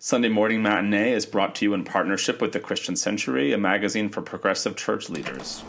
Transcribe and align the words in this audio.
Sunday 0.00 0.28
Morning 0.28 0.62
Matinee 0.62 1.10
is 1.10 1.26
brought 1.26 1.56
to 1.56 1.64
you 1.64 1.74
in 1.74 1.82
partnership 1.82 2.40
with 2.40 2.52
the 2.52 2.60
Christian 2.60 2.94
Century, 2.94 3.52
a 3.52 3.58
magazine 3.58 4.08
for 4.08 4.22
progressive 4.22 4.76
church 4.76 5.10
leaders. 5.10 5.64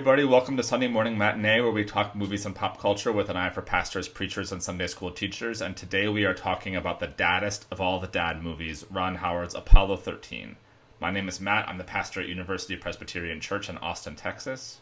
Everybody, 0.00 0.24
welcome 0.24 0.56
to 0.56 0.62
Sunday 0.62 0.88
Morning 0.88 1.18
Matinee, 1.18 1.60
where 1.60 1.70
we 1.70 1.84
talk 1.84 2.16
movies 2.16 2.46
and 2.46 2.54
pop 2.54 2.80
culture 2.80 3.12
with 3.12 3.28
an 3.28 3.36
eye 3.36 3.50
for 3.50 3.60
pastors, 3.60 4.08
preachers, 4.08 4.50
and 4.50 4.62
Sunday 4.62 4.86
school 4.86 5.10
teachers. 5.10 5.60
And 5.60 5.76
today 5.76 6.08
we 6.08 6.24
are 6.24 6.32
talking 6.32 6.74
about 6.74 7.00
the 7.00 7.06
daddest 7.06 7.66
of 7.70 7.82
all 7.82 8.00
the 8.00 8.06
dad 8.06 8.42
movies, 8.42 8.86
Ron 8.90 9.16
Howard's 9.16 9.54
Apollo 9.54 9.98
13. 9.98 10.56
My 11.00 11.10
name 11.10 11.28
is 11.28 11.38
Matt. 11.38 11.68
I'm 11.68 11.76
the 11.76 11.84
pastor 11.84 12.22
at 12.22 12.28
University 12.28 12.76
Presbyterian 12.76 13.40
Church 13.40 13.68
in 13.68 13.76
Austin, 13.76 14.16
Texas. 14.16 14.80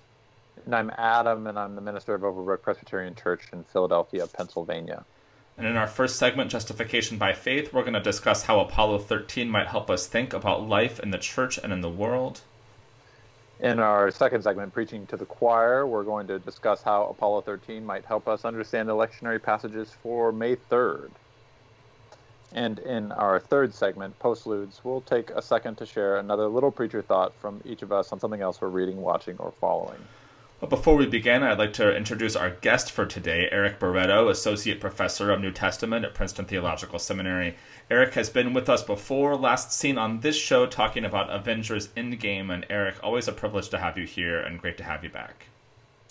And 0.65 0.73
I'm 0.73 0.93
Adam, 0.97 1.49
and 1.49 1.59
I'm 1.59 1.75
the 1.75 1.81
minister 1.81 2.15
of 2.15 2.23
Overbrook 2.23 2.63
Presbyterian 2.63 3.17
Church 3.17 3.43
in 3.53 3.65
Philadelphia, 3.65 4.29
Pennsylvania. 4.29 5.05
And 5.57 5.67
in 5.67 5.77
our 5.77 5.89
first 5.89 6.15
segment, 6.15 6.53
Justification 6.53 7.19
by 7.19 7.33
Faith, 7.33 7.73
we're 7.73 7.83
going 7.83 7.95
to 7.95 8.01
discuss 8.01 8.45
how 8.45 8.61
Apollo 8.61 8.99
13 9.01 9.51
might 9.51 9.67
help 9.67 9.91
us 9.91 10.07
think 10.07 10.33
about 10.33 10.69
life 10.69 11.01
in 11.01 11.11
the 11.11 11.19
church 11.19 11.59
and 11.59 11.73
in 11.73 11.81
the 11.81 11.91
world. 11.91 12.43
In 13.61 13.81
our 13.81 14.13
second 14.13 14.43
segment, 14.43 14.73
Preaching 14.73 15.05
to 15.07 15.17
the 15.17 15.25
Choir, 15.25 15.85
we're 15.85 16.05
going 16.05 16.29
to 16.29 16.39
discuss 16.39 16.81
how 16.81 17.07
Apollo 17.07 17.41
13 17.41 17.85
might 17.85 18.05
help 18.05 18.29
us 18.29 18.45
understand 18.45 18.89
lectionary 18.89 19.43
passages 19.43 19.97
for 20.01 20.31
May 20.31 20.55
3rd. 20.55 21.11
And 22.53 22.79
in 22.79 23.11
our 23.11 23.41
third 23.41 23.75
segment, 23.75 24.17
Postludes, 24.21 24.81
we'll 24.85 25.01
take 25.01 25.31
a 25.31 25.43
second 25.43 25.75
to 25.79 25.87
share 25.87 26.19
another 26.19 26.47
little 26.47 26.71
preacher 26.71 27.03
thought 27.03 27.35
from 27.41 27.61
each 27.65 27.83
of 27.83 27.91
us 27.91 28.13
on 28.13 28.21
something 28.21 28.41
else 28.41 28.61
we're 28.61 28.69
reading, 28.69 29.03
watching, 29.03 29.37
or 29.39 29.53
following. 29.61 29.99
But 30.61 30.71
before 30.71 30.97
we 30.97 31.07
begin, 31.07 31.43
I'd 31.43 31.59
like 31.59 31.73
to 31.75 31.97
introduce 31.97 32.35
our 32.35 32.51
guest 32.51 32.91
for 32.91 33.07
today, 33.07 33.49
Eric 33.53 33.79
Barreto, 33.79 34.29
Associate 34.29 34.81
Professor 34.81 35.31
of 35.31 35.41
New 35.41 35.53
Testament 35.53 36.05
at 36.05 36.15
Princeton 36.15 36.47
Theological 36.47 36.99
Seminary. 36.99 37.57
Eric 37.91 38.15
has 38.15 38.29
been 38.29 38.53
with 38.53 38.69
us 38.69 38.83
before, 38.83 39.35
last 39.35 39.73
seen 39.73 39.97
on 39.97 40.21
this 40.21 40.37
show 40.37 40.67
talking 40.67 41.05
about 41.05 41.31
Avengers 41.31 41.89
Endgame. 41.89 42.53
And 42.53 42.67
Eric, 42.69 42.97
always 43.03 43.29
a 43.29 43.33
privilege 43.33 43.71
to 43.71 43.79
have 43.79 43.97
you 43.97 44.05
here 44.05 44.41
and 44.41 44.61
great 44.61 44.77
to 44.79 44.85
have 44.85 45.03
you 45.03 45.11
back. 45.11 45.47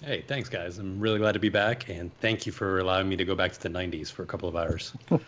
Hey, 0.03 0.23
thanks, 0.27 0.49
guys. 0.49 0.79
I'm 0.79 0.99
really 0.99 1.19
glad 1.19 1.33
to 1.33 1.39
be 1.39 1.49
back, 1.49 1.89
and 1.89 2.11
thank 2.19 2.45
you 2.45 2.51
for 2.51 2.79
allowing 2.79 3.09
me 3.09 3.15
to 3.17 3.25
go 3.25 3.35
back 3.35 3.51
to 3.53 3.59
the 3.61 3.69
90s 3.69 4.11
for 4.11 4.23
a 4.23 4.27
couple 4.27 4.49
of 4.49 4.55
hours. 4.55 4.93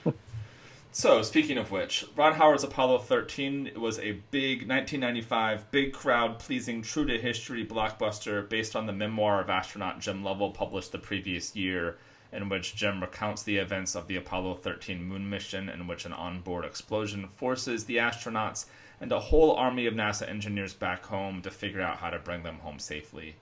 So, 0.91 1.21
speaking 1.21 1.59
of 1.59 1.69
which, 1.69 2.03
Ron 2.15 2.33
Howard's 2.33 2.63
Apollo 2.63 2.99
13 2.99 3.73
was 3.77 3.99
a 3.99 4.13
big 4.31 4.67
1995, 4.67 5.69
big 5.69 5.93
crowd 5.93 6.39
pleasing, 6.39 6.81
true 6.81 7.05
to 7.05 7.19
history 7.19 7.63
blockbuster 7.63 8.49
based 8.49 8.75
on 8.75 8.87
the 8.87 8.91
memoir 8.91 9.39
of 9.39 9.51
astronaut 9.51 9.99
Jim 9.99 10.23
Lovell 10.23 10.49
published 10.49 10.91
the 10.91 10.97
previous 10.97 11.55
year, 11.55 11.97
in 12.31 12.49
which 12.49 12.75
Jim 12.75 13.01
recounts 13.01 13.43
the 13.43 13.57
events 13.57 13.95
of 13.95 14.07
the 14.07 14.15
Apollo 14.15 14.55
13 14.55 15.03
moon 15.03 15.29
mission, 15.29 15.69
in 15.69 15.87
which 15.87 16.05
an 16.05 16.13
onboard 16.13 16.65
explosion 16.65 17.27
forces 17.27 17.85
the 17.85 17.97
astronauts 17.97 18.65
and 19.01 19.11
a 19.11 19.19
whole 19.19 19.53
army 19.53 19.85
of 19.85 19.93
NASA 19.93 20.27
engineers 20.29 20.73
back 20.73 21.05
home 21.05 21.41
to 21.41 21.49
figure 21.49 21.81
out 21.81 21.97
how 21.97 22.09
to 22.09 22.19
bring 22.19 22.43
them 22.43 22.59
home 22.59 22.79
safely. 22.79 23.35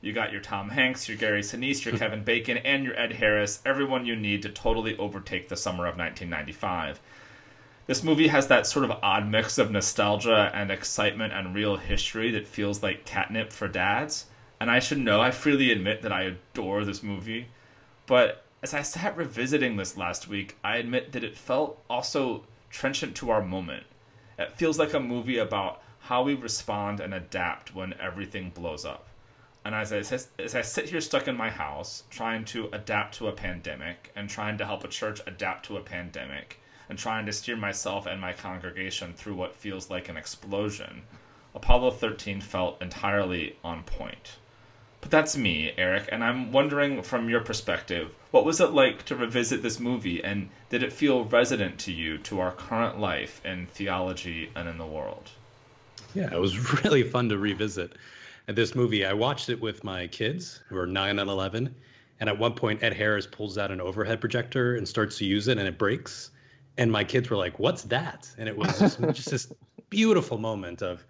You 0.00 0.12
got 0.12 0.32
your 0.32 0.40
Tom 0.40 0.70
Hanks, 0.70 1.08
your 1.08 1.16
Gary 1.16 1.42
Sinise, 1.42 1.84
your 1.84 1.96
Kevin 1.98 2.24
Bacon, 2.24 2.56
and 2.58 2.84
your 2.84 2.98
Ed 2.98 3.12
Harris, 3.12 3.60
everyone 3.64 4.06
you 4.06 4.16
need 4.16 4.42
to 4.42 4.48
totally 4.48 4.96
overtake 4.96 5.48
the 5.48 5.56
summer 5.56 5.86
of 5.86 5.96
1995. 5.96 7.00
This 7.86 8.02
movie 8.02 8.28
has 8.28 8.46
that 8.48 8.66
sort 8.66 8.84
of 8.84 8.98
odd 9.02 9.28
mix 9.28 9.58
of 9.58 9.70
nostalgia 9.70 10.50
and 10.54 10.70
excitement 10.70 11.32
and 11.32 11.54
real 11.54 11.76
history 11.76 12.30
that 12.32 12.46
feels 12.46 12.82
like 12.82 13.04
catnip 13.04 13.52
for 13.52 13.68
dads. 13.68 14.26
And 14.60 14.70
I 14.70 14.78
should 14.78 14.98
know, 14.98 15.20
I 15.20 15.30
freely 15.30 15.72
admit 15.72 16.02
that 16.02 16.12
I 16.12 16.22
adore 16.22 16.84
this 16.84 17.02
movie. 17.02 17.48
But 18.12 18.44
as 18.62 18.74
I 18.74 18.82
sat 18.82 19.16
revisiting 19.16 19.76
this 19.76 19.96
last 19.96 20.28
week, 20.28 20.58
I 20.62 20.76
admit 20.76 21.12
that 21.12 21.24
it 21.24 21.34
felt 21.34 21.82
also 21.88 22.44
trenchant 22.68 23.16
to 23.16 23.30
our 23.30 23.42
moment. 23.42 23.84
It 24.38 24.52
feels 24.52 24.78
like 24.78 24.92
a 24.92 25.00
movie 25.00 25.38
about 25.38 25.82
how 25.98 26.22
we 26.22 26.34
respond 26.34 27.00
and 27.00 27.14
adapt 27.14 27.74
when 27.74 27.94
everything 27.98 28.50
blows 28.50 28.84
up. 28.84 29.08
And 29.64 29.74
as 29.74 29.94
I, 29.94 30.18
as 30.38 30.54
I 30.54 30.60
sit 30.60 30.90
here 30.90 31.00
stuck 31.00 31.26
in 31.26 31.38
my 31.38 31.48
house, 31.48 32.02
trying 32.10 32.44
to 32.52 32.68
adapt 32.74 33.14
to 33.14 33.28
a 33.28 33.32
pandemic 33.32 34.12
and 34.14 34.28
trying 34.28 34.58
to 34.58 34.66
help 34.66 34.84
a 34.84 34.88
church 34.88 35.22
adapt 35.26 35.64
to 35.68 35.78
a 35.78 35.82
pandemic 35.82 36.60
and 36.90 36.98
trying 36.98 37.24
to 37.24 37.32
steer 37.32 37.56
myself 37.56 38.04
and 38.04 38.20
my 38.20 38.34
congregation 38.34 39.14
through 39.14 39.36
what 39.36 39.56
feels 39.56 39.88
like 39.88 40.10
an 40.10 40.18
explosion, 40.18 41.04
Apollo 41.54 41.92
13 41.92 42.42
felt 42.42 42.82
entirely 42.82 43.56
on 43.64 43.84
point. 43.84 44.36
But 45.02 45.10
that's 45.10 45.36
me, 45.36 45.72
Eric, 45.76 46.08
and 46.10 46.24
I'm 46.24 46.52
wondering 46.52 47.02
from 47.02 47.28
your 47.28 47.40
perspective, 47.40 48.14
what 48.30 48.46
was 48.46 48.60
it 48.60 48.70
like 48.70 49.04
to 49.06 49.16
revisit 49.16 49.60
this 49.60 49.78
movie 49.78 50.24
and 50.24 50.48
did 50.70 50.82
it 50.82 50.92
feel 50.92 51.24
resonant 51.24 51.78
to 51.80 51.92
you 51.92 52.16
to 52.18 52.40
our 52.40 52.52
current 52.52 52.98
life 52.98 53.44
in 53.44 53.66
theology 53.66 54.50
and 54.56 54.68
in 54.68 54.78
the 54.78 54.86
world? 54.86 55.28
Yeah, 56.14 56.32
it 56.32 56.40
was 56.40 56.82
really 56.84 57.02
fun 57.02 57.28
to 57.28 57.36
revisit 57.36 57.92
this 58.46 58.74
movie. 58.74 59.04
I 59.04 59.12
watched 59.12 59.48
it 59.48 59.60
with 59.60 59.84
my 59.84 60.06
kids 60.06 60.60
who 60.68 60.78
are 60.78 60.86
nine 60.86 61.18
and 61.18 61.28
11. 61.28 61.74
And 62.20 62.28
at 62.28 62.38
one 62.38 62.54
point, 62.54 62.84
Ed 62.84 62.94
Harris 62.94 63.26
pulls 63.26 63.58
out 63.58 63.72
an 63.72 63.80
overhead 63.80 64.20
projector 64.20 64.76
and 64.76 64.86
starts 64.86 65.18
to 65.18 65.24
use 65.24 65.48
it, 65.48 65.58
and 65.58 65.66
it 65.66 65.76
breaks. 65.78 66.30
And 66.78 66.92
my 66.92 67.02
kids 67.02 67.28
were 67.28 67.36
like, 67.36 67.58
"What's 67.58 67.82
that?" 67.84 68.30
And 68.38 68.48
it 68.48 68.56
was 68.56 68.78
just, 68.78 69.00
just 69.12 69.30
this 69.30 69.52
beautiful 69.90 70.38
moment 70.38 70.82
of, 70.82 71.04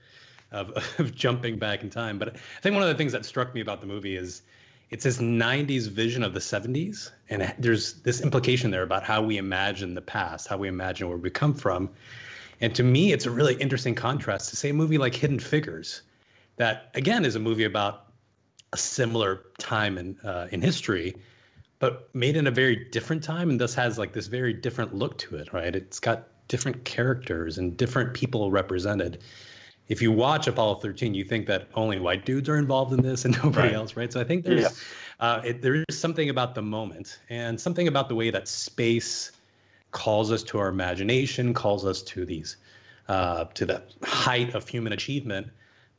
of 0.53 0.73
of 0.99 1.15
jumping 1.15 1.59
back 1.59 1.83
in 1.83 1.91
time. 1.91 2.19
But 2.19 2.37
I 2.37 2.61
think 2.61 2.75
one 2.75 2.83
of 2.83 2.89
the 2.89 2.95
things 2.95 3.13
that 3.13 3.25
struck 3.25 3.55
me 3.55 3.61
about 3.61 3.81
the 3.81 3.87
movie 3.87 4.17
is 4.17 4.43
it's 4.91 5.05
this 5.05 5.19
90s 5.19 5.89
vision 5.89 6.23
of 6.23 6.35
the 6.35 6.41
70s, 6.41 7.11
and 7.31 7.55
there's 7.59 7.95
this 8.03 8.21
implication 8.21 8.71
there 8.71 8.83
about 8.83 9.05
how 9.05 9.23
we 9.23 9.39
imagine 9.39 9.95
the 9.95 10.03
past, 10.03 10.49
how 10.49 10.59
we 10.59 10.69
imagine 10.69 11.09
where 11.09 11.17
we 11.17 11.31
come 11.31 11.55
from. 11.55 11.89
And 12.61 12.75
to 12.75 12.83
me, 12.83 13.11
it's 13.11 13.25
a 13.25 13.31
really 13.31 13.55
interesting 13.55 13.95
contrast 13.95 14.51
to 14.51 14.57
say 14.57 14.69
a 14.69 14.75
movie 14.75 14.99
like 14.99 15.15
Hidden 15.15 15.41
Figures 15.41 16.03
that 16.57 16.91
again 16.95 17.25
is 17.25 17.37
a 17.37 17.41
movie 17.41 17.65
about 17.65 18.07
a 18.73 18.77
similar 18.77 19.45
time 19.59 19.99
in 19.99 20.19
uh, 20.23 20.49
in 20.51 20.61
history, 20.61 21.17
but 21.79 22.15
made 22.15 22.37
in 22.37 22.47
a 22.47 22.51
very 22.51 22.77
different 22.91 23.25
time, 23.25 23.51
and 23.51 23.61
thus 23.61 23.75
has 23.75 23.99
like 23.99 24.13
this 24.13 24.27
very 24.27 24.53
different 24.53 24.95
look 24.95 25.19
to 25.19 25.37
it. 25.37 25.53
Right? 25.53 25.75
It's 25.75 26.01
got 26.01 26.29
different 26.49 26.85
characters 26.85 27.59
and 27.59 27.77
different 27.77 28.15
people 28.15 28.51
represented. 28.51 29.23
If 29.89 30.01
you 30.01 30.13
watch 30.13 30.47
Apollo 30.47 30.77
13, 30.77 31.15
you 31.15 31.25
think 31.25 31.47
that 31.47 31.69
only 31.75 31.99
white 31.99 32.25
dudes 32.25 32.49
are 32.49 32.57
involved 32.57 32.93
in 32.93 33.03
this 33.03 33.25
and 33.25 33.35
nobody 33.43 33.69
right. 33.69 33.73
else, 33.75 33.97
right? 33.97 34.13
So 34.13 34.21
I 34.21 34.25
think 34.25 34.45
there's 34.45 34.63
yeah. 34.63 34.69
uh, 35.21 35.43
it, 35.45 35.63
there 35.63 35.75
is 35.75 35.99
something 35.99 36.31
about 36.31 36.55
the 36.55 36.63
moment 36.63 37.19
and 37.29 37.61
something 37.61 37.89
about 37.89 38.09
the 38.09 38.15
way 38.15 38.31
that 38.31 38.49
space 38.49 39.33
calls 39.91 40.33
us 40.33 40.43
to 40.45 40.59
our 40.59 40.69
imagination, 40.69 41.53
calls 41.53 41.85
us 41.85 42.03
to 42.03 42.25
these 42.25 42.57
uh, 43.09 43.45
to 43.55 43.67
the 43.67 43.83
height 44.03 44.55
of 44.55 44.67
human 44.69 44.93
achievement 44.93 45.49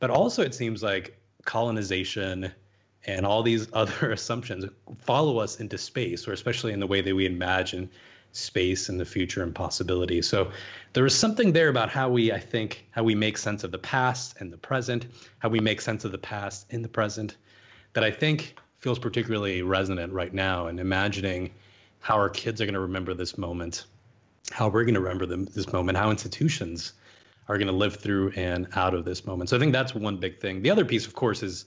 but 0.04 0.10
also, 0.10 0.44
it 0.44 0.54
seems 0.54 0.84
like 0.84 1.18
colonization 1.46 2.52
and 3.06 3.26
all 3.26 3.42
these 3.42 3.70
other 3.74 4.12
assumptions 4.12 4.66
follow 4.98 5.38
us 5.38 5.62
into 5.62 5.78
space, 5.78 6.28
or 6.28 6.34
especially 6.34 6.74
in 6.74 6.82
the 6.82 6.88
way 6.88 7.00
that 7.00 7.16
we 7.16 7.26
imagine 7.26 7.90
space 8.34 8.90
and 8.90 9.00
the 9.00 9.06
future 9.06 9.44
and 9.44 9.56
possibility. 9.56 10.22
So 10.22 10.52
there 10.94 11.06
is 11.06 11.16
something 11.16 11.54
there 11.54 11.70
about 11.70 11.90
how 11.90 12.10
we, 12.10 12.32
I 12.32 12.40
think, 12.40 12.86
how 12.92 13.04
we 13.04 13.16
make 13.16 13.38
sense 13.38 13.64
of 13.64 13.72
the 13.72 13.78
past 13.78 14.36
and 14.40 14.52
the 14.52 14.58
present, 14.58 15.06
how 15.40 15.50
we 15.50 15.60
make 15.60 15.80
sense 15.80 16.04
of 16.04 16.12
the 16.12 16.18
past 16.18 16.66
in 16.74 16.82
the 16.82 16.90
present, 16.90 17.38
that 17.94 18.04
I 18.04 18.12
think 18.12 18.56
feels 18.80 19.00
particularly 19.00 19.62
resonant 19.62 20.12
right 20.12 20.34
now. 20.34 20.68
And 20.68 20.80
imagining 20.80 21.52
how 22.00 22.16
our 22.16 22.30
kids 22.30 22.60
are 22.60 22.66
going 22.66 22.74
to 22.74 22.80
remember 22.82 23.14
this 23.14 23.38
moment, 23.38 23.86
how 24.52 24.68
we're 24.68 24.84
going 24.84 24.96
to 24.96 25.00
remember 25.00 25.26
them, 25.26 25.46
this 25.46 25.72
moment, 25.72 25.98
how 25.98 26.10
institutions 26.10 26.94
are 27.48 27.58
going 27.58 27.68
to 27.68 27.74
live 27.74 27.98
through 27.98 28.32
and 28.32 28.68
out 28.76 28.94
of 28.94 29.06
this 29.06 29.26
moment. 29.26 29.50
So 29.50 29.58
I 29.58 29.60
think 29.60 29.74
that's 29.74 29.94
one 29.94 30.18
big 30.18 30.40
thing. 30.40 30.62
The 30.62 30.72
other 30.72 30.86
piece, 30.86 31.06
of 31.06 31.14
course, 31.14 31.44
is 31.44 31.66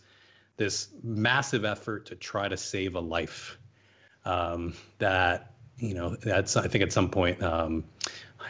this 0.56 0.88
massive 1.02 1.64
effort 1.64 2.06
to 2.06 2.16
try 2.16 2.48
to 2.48 2.56
save 2.56 2.96
a 2.96 3.00
life. 3.00 3.58
Um, 4.24 4.74
that 4.98 5.52
you 5.78 5.94
know, 5.94 6.17
that's 6.17 6.56
I 6.56 6.69
think 6.69 6.82
at 6.82 6.93
some 6.93 7.11
point 7.11 7.43
um, 7.43 7.84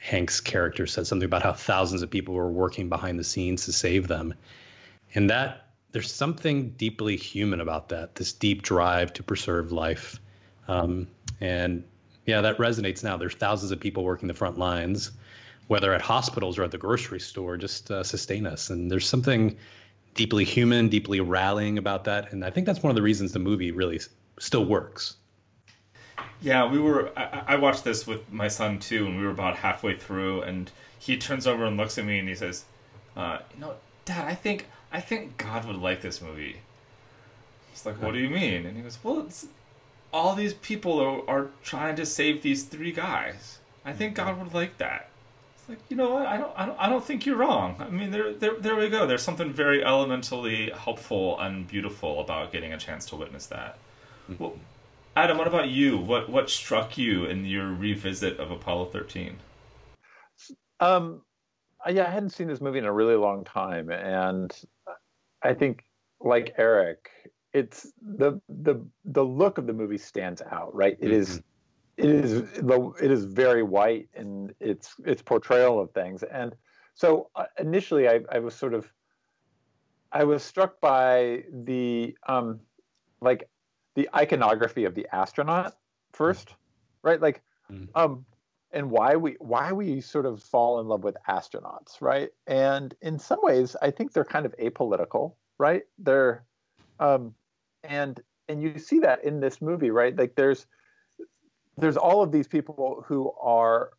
Hanks' 0.03 0.41
character 0.41 0.87
said 0.87 1.07
something 1.07 1.27
about 1.27 1.43
how 1.43 1.53
thousands 1.53 2.03
of 2.03 2.11
people 2.11 2.35
were 2.35 2.51
working 2.51 2.89
behind 2.89 3.19
the 3.19 3.25
scenes 3.25 3.65
to 3.67 3.73
save 3.73 4.09
them, 4.09 4.35
and 5.15 5.29
that 5.31 5.69
there's 5.93 6.13
something 6.13 6.71
deeply 6.71 7.17
human 7.17 7.61
about 7.61 7.89
that. 7.89 8.15
This 8.15 8.33
deep 8.33 8.63
drive 8.63 9.13
to 9.15 9.23
preserve 9.23 9.73
life, 9.73 10.21
um, 10.69 11.09
and 11.41 11.83
yeah, 12.27 12.41
that 12.41 12.59
resonates 12.59 13.03
now. 13.03 13.17
There's 13.17 13.35
thousands 13.35 13.73
of 13.73 13.81
people 13.81 14.05
working 14.05 14.29
the 14.29 14.35
front 14.35 14.59
lines 14.59 15.13
whether 15.69 15.93
at 15.93 16.01
hospitals 16.01 16.59
or 16.59 16.65
at 16.65 16.71
the 16.71 16.79
grocery 16.79 17.21
store, 17.21 17.57
just 17.57 17.91
uh, 17.91 18.03
sustain 18.03 18.47
us. 18.47 18.71
And 18.71 18.91
there's 18.91 19.09
something 19.09 19.57
deeply 20.15 20.45
human, 20.45 20.89
deeply 20.89 21.21
rallying 21.21 21.79
about 21.79 22.05
that, 22.05 22.33
and 22.33 22.45
I 22.45 22.51
think 22.51 22.67
that's 22.67 22.83
one 22.83 22.91
of 22.91 22.97
the 22.97 23.03
reasons 23.03 23.33
the 23.33 23.39
movie 23.39 23.71
really 23.71 24.01
still 24.39 24.65
works. 24.65 25.17
Yeah, 26.47 26.71
we 26.71 26.79
were. 26.79 27.11
I, 27.19 27.43
I 27.49 27.57
watched 27.57 27.83
this 27.83 28.07
with 28.07 28.33
my 28.33 28.47
son 28.47 28.79
too, 28.79 29.05
and 29.05 29.19
we 29.19 29.25
were 29.25 29.33
about 29.33 29.57
halfway 29.57 29.97
through, 29.97 30.43
and 30.43 30.71
he 30.97 31.17
turns 31.17 31.45
over 31.45 31.65
and 31.65 31.77
looks 31.77 31.99
at 31.99 32.05
me 32.05 32.21
and 32.21 32.29
he 32.29 32.37
says, 32.37 32.65
uh, 33.17 33.39
"You 33.53 33.63
know, 33.63 33.75
Dad, 34.05 34.29
I 34.29 34.37
think 34.37 34.67
I 34.93 35.01
think 35.01 35.39
God 35.39 35.65
would 35.65 35.75
like 35.75 36.03
this 36.03 36.23
movie." 36.23 36.59
It's 37.73 37.85
like, 37.85 38.01
"What 38.01 38.13
do 38.13 38.21
you 38.21 38.31
mean?" 38.31 38.65
And 38.65 38.77
he 38.77 38.85
goes, 38.85 38.97
"Well, 39.03 39.27
it's 39.27 39.49
all 40.13 40.37
these 40.37 40.55
people 40.55 41.01
are, 41.01 41.29
are 41.29 41.51
trying 41.65 41.97
to 41.97 42.07
save 42.07 42.43
these 42.43 42.63
three 42.63 42.93
guys. 42.93 43.59
I 43.85 43.93
think 43.93 44.15
God 44.15 44.39
would 44.39 44.55
like 44.55 44.79
that." 44.79 45.09
It's 45.57 45.69
like, 45.69 45.81
you 45.89 45.97
know 45.97 46.15
what? 46.15 46.27
I 46.27 46.37
don't, 46.37 46.53
I 46.57 46.65
don't, 46.65 46.79
I 46.79 46.89
don't 46.89 47.05
think 47.05 47.27
you're 47.27 47.39
wrong. 47.39 47.75
I 47.81 47.91
mean, 47.91 48.13
there, 48.13 48.33
there, 48.33 48.55
there 48.55 48.77
we 48.77 48.89
go. 48.89 49.05
There's 49.05 49.25
something 49.25 49.53
very 49.53 49.85
elementally 49.85 50.71
helpful 50.71 51.41
and 51.41 51.67
beautiful 51.67 52.21
about 52.21 52.53
getting 52.53 52.73
a 52.73 52.79
chance 52.79 53.05
to 53.07 53.17
witness 53.17 53.47
that. 53.47 53.79
Mm-hmm. 54.31 54.45
Well, 54.45 54.55
Adam, 55.17 55.39
what 55.39 55.47
about 55.47 55.71
you? 55.71 55.97
What 55.97 56.29
what 56.29 56.51
struck 56.51 56.99
you 56.99 57.25
in 57.25 57.47
your 57.47 57.73
revisit 57.73 58.39
of 58.39 58.51
Apollo 58.51 58.87
13? 58.87 59.39
Um, 60.79 61.23
yeah, 61.89 62.07
I 62.07 62.11
hadn't 62.11 62.31
seen 62.31 62.49
this 62.49 62.61
movie 62.61 62.79
in 62.79 62.85
a 62.85 62.93
really 62.93 63.17
long 63.17 63.43
time, 63.43 63.91
and 63.91 64.55
I 65.43 65.55
think, 65.55 65.85
like 66.21 66.55
Eric, 66.59 67.09
it's 67.55 67.91
the 68.03 68.41
the 68.51 68.85
the 69.07 69.25
look 69.25 69.57
of 69.57 69.67
the 69.67 69.73
movie 69.73 69.97
stands 69.97 70.43
out. 70.43 70.75
Right, 70.75 70.99
It 71.01 71.07
mm-hmm. 71.07 71.15
is, 71.15 71.43
it 71.97 72.11
is 72.11 72.43
the 72.53 72.93
it 73.01 73.11
is 73.11 73.25
very 73.25 73.63
white 73.63 74.11
in 74.13 74.55
its 74.61 74.95
its 75.07 75.23
portrayal 75.23 75.81
of 75.81 75.91
things, 75.93 76.25
and 76.25 76.55
so 76.95 77.31
uh, 77.37 77.45
initially 77.59 78.07
I, 78.07 78.21
I 78.31 78.39
was 78.39 78.55
sort 78.55 78.75
of 78.75 78.93
I 80.13 80.25
was 80.25 80.43
struck 80.43 80.79
by 80.81 81.45
the 81.65 82.15
um 82.29 82.61
like 83.23 83.49
the 83.97 84.09
iconography 84.15 84.85
of 84.85 84.95
the 84.95 85.09
astronaut 85.13 85.75
first, 86.13 86.55
right? 87.03 87.21
Like, 87.21 87.43
mm. 87.73 87.89
um, 87.97 88.25
and 88.71 88.91
why 88.91 89.17
we 89.17 89.37
why 89.41 89.73
we 89.73 90.01
sort 90.01 90.27
of 90.27 90.43
fall 90.43 90.81
in 90.81 90.87
love 90.87 91.03
with 91.03 91.17
astronauts, 91.29 92.01
right? 92.01 92.29
And 92.47 92.95
in 93.01 93.19
some 93.19 93.39
ways, 93.43 93.75
I 93.81 93.91
think 93.91 94.13
they're 94.13 94.25
kind 94.25 94.47
of 94.47 94.55
apolitical, 94.59 95.35
right? 95.59 95.83
They're, 95.99 96.45
um, 97.01 97.35
and 97.83 98.21
and 98.49 98.63
you 98.63 98.79
see 98.79 99.01
that 99.01 99.25
in 99.25 99.41
this 99.41 99.63
movie, 99.63 99.91
right? 99.91 100.17
Like 100.17 100.35
there's 100.37 100.67
there's 101.79 101.97
all 101.97 102.23
of 102.23 102.33
these 102.33 102.47
people 102.47 103.05
who 103.07 103.33
are 103.41 103.91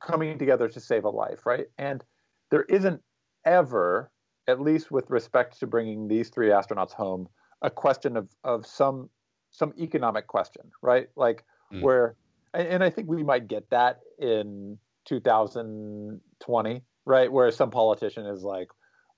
coming 0.00 0.38
together 0.38 0.68
to 0.68 0.80
save 0.80 1.04
a 1.04 1.10
life, 1.10 1.44
right? 1.44 1.66
And 1.78 2.04
there 2.50 2.64
isn't 2.64 3.02
ever, 3.44 4.10
at 4.48 4.60
least 4.60 4.90
with 4.90 5.10
respect 5.10 5.58
to 5.60 5.66
bringing 5.66 6.08
these 6.08 6.28
three 6.28 6.48
astronauts 6.48 6.92
home, 6.92 7.28
a 7.62 7.70
question 7.70 8.16
of 8.16 8.28
of 8.44 8.64
some 8.64 9.10
some 9.50 9.72
economic 9.78 10.26
question, 10.26 10.70
right? 10.82 11.08
Like 11.16 11.44
mm. 11.72 11.82
where, 11.82 12.16
and 12.54 12.82
I 12.82 12.90
think 12.90 13.08
we 13.08 13.22
might 13.22 13.48
get 13.48 13.68
that 13.70 14.00
in 14.18 14.78
2020, 15.06 16.82
right? 17.04 17.32
Where 17.32 17.50
some 17.50 17.70
politician 17.70 18.26
is 18.26 18.42
like, 18.42 18.68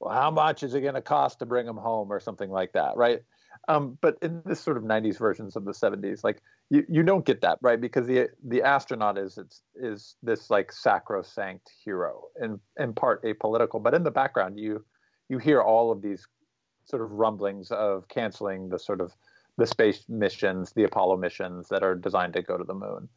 well, 0.00 0.14
how 0.14 0.30
much 0.30 0.62
is 0.62 0.74
it 0.74 0.80
going 0.80 0.94
to 0.94 1.02
cost 1.02 1.38
to 1.38 1.46
bring 1.46 1.66
them 1.66 1.76
home 1.76 2.12
or 2.12 2.20
something 2.20 2.50
like 2.50 2.72
that, 2.72 2.96
right? 2.96 3.20
Um, 3.68 3.98
but 4.00 4.16
in 4.22 4.42
this 4.44 4.60
sort 4.60 4.76
of 4.76 4.82
90s 4.82 5.18
versions 5.18 5.56
of 5.56 5.64
the 5.64 5.72
70s, 5.72 6.24
like 6.24 6.40
you, 6.70 6.84
you 6.88 7.02
don't 7.02 7.24
get 7.24 7.42
that, 7.42 7.58
right? 7.60 7.80
Because 7.80 8.06
the 8.06 8.28
the 8.46 8.62
astronaut 8.62 9.18
is 9.18 9.38
it's 9.38 9.62
is 9.76 10.16
this 10.22 10.50
like 10.50 10.72
sacrosanct 10.72 11.70
hero 11.84 12.22
and 12.36 12.58
in 12.78 12.92
part 12.94 13.22
apolitical, 13.24 13.82
but 13.82 13.94
in 13.94 14.02
the 14.02 14.10
background 14.10 14.58
you 14.58 14.84
you 15.28 15.38
hear 15.38 15.60
all 15.60 15.92
of 15.92 16.02
these 16.02 16.26
sort 16.86 17.02
of 17.02 17.12
rumblings 17.12 17.70
of 17.70 18.08
canceling 18.08 18.68
the 18.68 18.78
sort 18.78 19.00
of 19.00 19.12
the 19.62 19.66
space 19.68 20.04
missions, 20.08 20.72
the 20.72 20.82
Apollo 20.82 21.18
missions 21.18 21.68
that 21.68 21.84
are 21.84 21.94
designed 21.94 22.32
to 22.32 22.42
go 22.42 22.58
to 22.58 22.64
the 22.64 22.74
moon, 22.74 23.08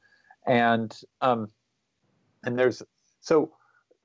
and 0.46 0.96
um, 1.22 1.50
and 2.44 2.58
there's 2.60 2.84
so 3.20 3.52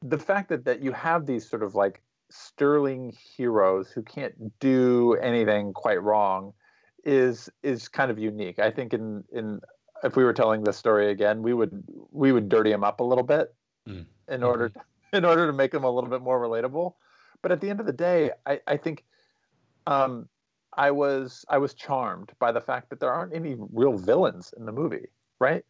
the 0.01 0.17
fact 0.17 0.49
that 0.49 0.65
that 0.65 0.83
you 0.83 0.91
have 0.93 1.27
these 1.27 1.47
sort 1.47 1.63
of 1.63 1.75
like 1.75 2.01
sterling 2.31 3.13
heroes 3.37 3.91
who 3.91 4.03
can't 4.03 4.59
do 4.59 5.19
anything 5.21 5.75
quite 5.75 6.03
wrong 6.03 6.55
is 7.05 7.51
is 7.63 7.89
kind 7.89 8.11
of 8.11 8.19
unique. 8.19 8.59
I 8.59 8.71
think 8.71 8.95
in 8.95 9.23
in 9.35 9.61
if 10.03 10.17
we 10.17 10.25
were 10.25 10.33
telling 10.33 10.65
this 10.65 10.79
story 10.79 11.11
again, 11.11 11.43
we 11.43 11.53
would 11.53 11.85
we 12.11 12.33
would 12.33 12.49
dirty 12.49 12.71
them 12.71 12.85
up 12.85 13.01
a 13.01 13.05
little 13.05 13.25
bit 13.25 13.55
mm. 13.87 14.07
in 14.29 14.43
order 14.43 14.71
to, 14.71 14.79
mm-hmm. 14.79 14.87
in 15.19 15.27
order 15.27 15.47
to 15.47 15.53
make 15.53 15.73
them 15.73 15.85
a 15.85 15.91
little 15.91 16.09
bit 16.09 16.23
more 16.23 16.41
relatable. 16.41 16.95
But 17.43 17.53
at 17.53 17.61
the 17.61 17.69
end 17.69 17.81
of 17.81 17.87
the 17.87 17.93
day, 17.93 18.31
I, 18.47 18.61
I 18.67 18.79
think 18.79 19.05
um, 19.87 20.27
I 20.77 20.91
was 20.91 21.45
I 21.49 21.59
was 21.59 21.75
charmed 21.75 22.33
by 22.39 22.53
the 22.53 22.61
fact 22.61 22.91
that 22.91 23.01
there 23.01 23.13
aren't 23.13 23.35
any 23.35 23.57
real 23.73 23.97
villains 23.97 24.55
in 24.57 24.67
the 24.67 24.73
movie, 24.73 25.09
right? 25.39 25.65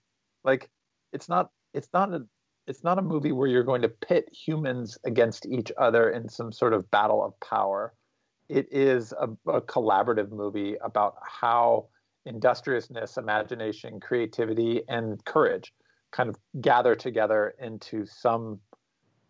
Like 0.44 0.68
it's 1.12 1.28
not 1.28 1.50
it's 1.74 1.88
not 1.92 2.12
a 2.12 2.26
it's 2.66 2.84
not 2.84 2.98
a 2.98 3.02
movie 3.02 3.32
where 3.32 3.48
you're 3.48 3.64
going 3.64 3.82
to 3.82 3.88
pit 3.88 4.28
humans 4.32 4.98
against 5.04 5.46
each 5.46 5.72
other 5.78 6.10
in 6.10 6.28
some 6.28 6.52
sort 6.52 6.72
of 6.72 6.90
battle 6.90 7.24
of 7.24 7.38
power. 7.40 7.94
It 8.48 8.68
is 8.70 9.12
a, 9.12 9.28
a 9.50 9.60
collaborative 9.60 10.30
movie 10.30 10.76
about 10.82 11.16
how 11.22 11.88
industriousness, 12.26 13.16
imagination, 13.16 13.98
creativity, 14.00 14.82
and 14.88 15.24
courage 15.24 15.72
kind 16.12 16.28
of 16.28 16.36
gather 16.60 16.94
together 16.94 17.54
into 17.58 18.04
some 18.06 18.60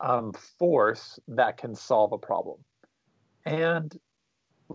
um, 0.00 0.32
force 0.58 1.18
that 1.28 1.56
can 1.56 1.74
solve 1.74 2.12
a 2.12 2.18
problem. 2.18 2.58
And 3.44 3.96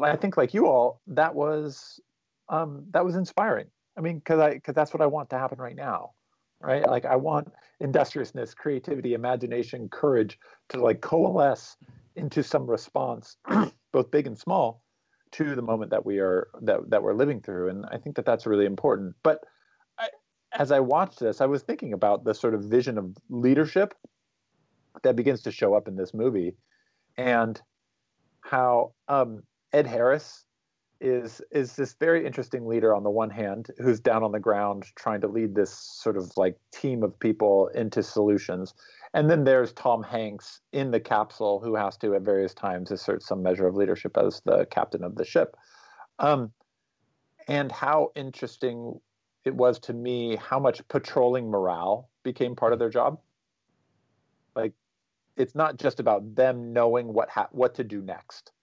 I 0.01 0.15
think 0.15 0.37
like 0.37 0.53
you 0.53 0.67
all, 0.67 1.01
that 1.07 1.33
was 1.33 1.99
um, 2.49 2.85
that 2.91 3.05
was 3.05 3.15
inspiring. 3.15 3.67
I 3.97 4.01
mean, 4.01 4.19
because 4.19 4.39
I 4.39 4.53
because 4.55 4.75
that's 4.75 4.93
what 4.93 5.01
I 5.01 5.05
want 5.05 5.29
to 5.31 5.37
happen 5.37 5.57
right 5.57 5.75
now, 5.75 6.11
right? 6.59 6.85
Like 6.85 7.05
I 7.05 7.15
want 7.15 7.51
industriousness, 7.79 8.53
creativity, 8.53 9.13
imagination, 9.13 9.89
courage 9.89 10.37
to 10.69 10.79
like 10.79 11.01
coalesce 11.01 11.77
into 12.15 12.43
some 12.43 12.67
response, 12.67 13.37
both 13.91 14.11
big 14.11 14.27
and 14.27 14.37
small, 14.37 14.81
to 15.31 15.55
the 15.55 15.61
moment 15.61 15.91
that 15.91 16.05
we 16.05 16.19
are 16.19 16.49
that 16.61 16.89
that 16.89 17.03
we're 17.03 17.13
living 17.13 17.41
through. 17.41 17.69
And 17.69 17.85
I 17.91 17.97
think 17.97 18.15
that 18.17 18.25
that's 18.25 18.45
really 18.45 18.65
important. 18.65 19.15
But 19.23 19.39
I, 19.97 20.09
as 20.53 20.71
I 20.71 20.79
watched 20.79 21.19
this, 21.19 21.41
I 21.41 21.45
was 21.45 21.61
thinking 21.61 21.93
about 21.93 22.23
the 22.23 22.33
sort 22.33 22.53
of 22.53 22.63
vision 22.63 22.97
of 22.97 23.15
leadership 23.29 23.93
that 25.03 25.15
begins 25.15 25.41
to 25.43 25.51
show 25.51 25.73
up 25.73 25.87
in 25.87 25.95
this 25.95 26.13
movie, 26.13 26.55
and 27.17 27.61
how 28.41 28.93
um, 29.07 29.43
Ed 29.75 29.87
Harris 29.87 30.45
is 31.01 31.41
is 31.51 31.75
this 31.75 31.95
very 31.99 32.25
interesting 32.25 32.65
leader 32.65 32.95
on 32.95 33.03
the 33.03 33.09
one 33.09 33.29
hand 33.29 33.67
who's 33.77 33.99
down 33.99 34.23
on 34.23 34.31
the 34.31 34.39
ground 34.39 34.85
trying 34.95 35.19
to 35.19 35.27
lead 35.27 35.53
this 35.53 35.69
sort 35.71 36.15
of 36.15 36.31
like 36.37 36.55
team 36.71 37.03
of 37.03 37.19
people 37.19 37.67
into 37.75 38.01
solutions. 38.01 38.73
And 39.13 39.29
then 39.29 39.43
there's 39.43 39.73
Tom 39.73 40.01
Hanks 40.01 40.61
in 40.71 40.91
the 40.91 41.01
capsule 41.01 41.59
who 41.59 41.75
has 41.75 41.97
to 41.97 42.15
at 42.15 42.21
various 42.21 42.53
times 42.53 42.89
assert 42.89 43.21
some 43.21 43.43
measure 43.43 43.67
of 43.67 43.75
leadership 43.75 44.17
as 44.17 44.41
the 44.45 44.65
captain 44.71 45.03
of 45.03 45.15
the 45.15 45.25
ship. 45.25 45.57
Um, 46.19 46.53
and 47.49 47.69
how 47.69 48.13
interesting 48.15 48.97
it 49.43 49.53
was 49.53 49.77
to 49.79 49.93
me 49.93 50.37
how 50.37 50.57
much 50.57 50.87
patrolling 50.87 51.49
morale 51.49 52.09
became 52.23 52.55
part 52.55 52.71
of 52.71 52.79
their 52.79 52.89
job. 52.89 53.19
Like 54.55 54.71
it's 55.35 55.53
not 55.53 55.75
just 55.75 55.99
about 55.99 56.33
them 56.33 56.71
knowing 56.71 57.11
what 57.11 57.29
ha- 57.29 57.49
what 57.51 57.75
to 57.75 57.83
do 57.83 58.01
next 58.01 58.53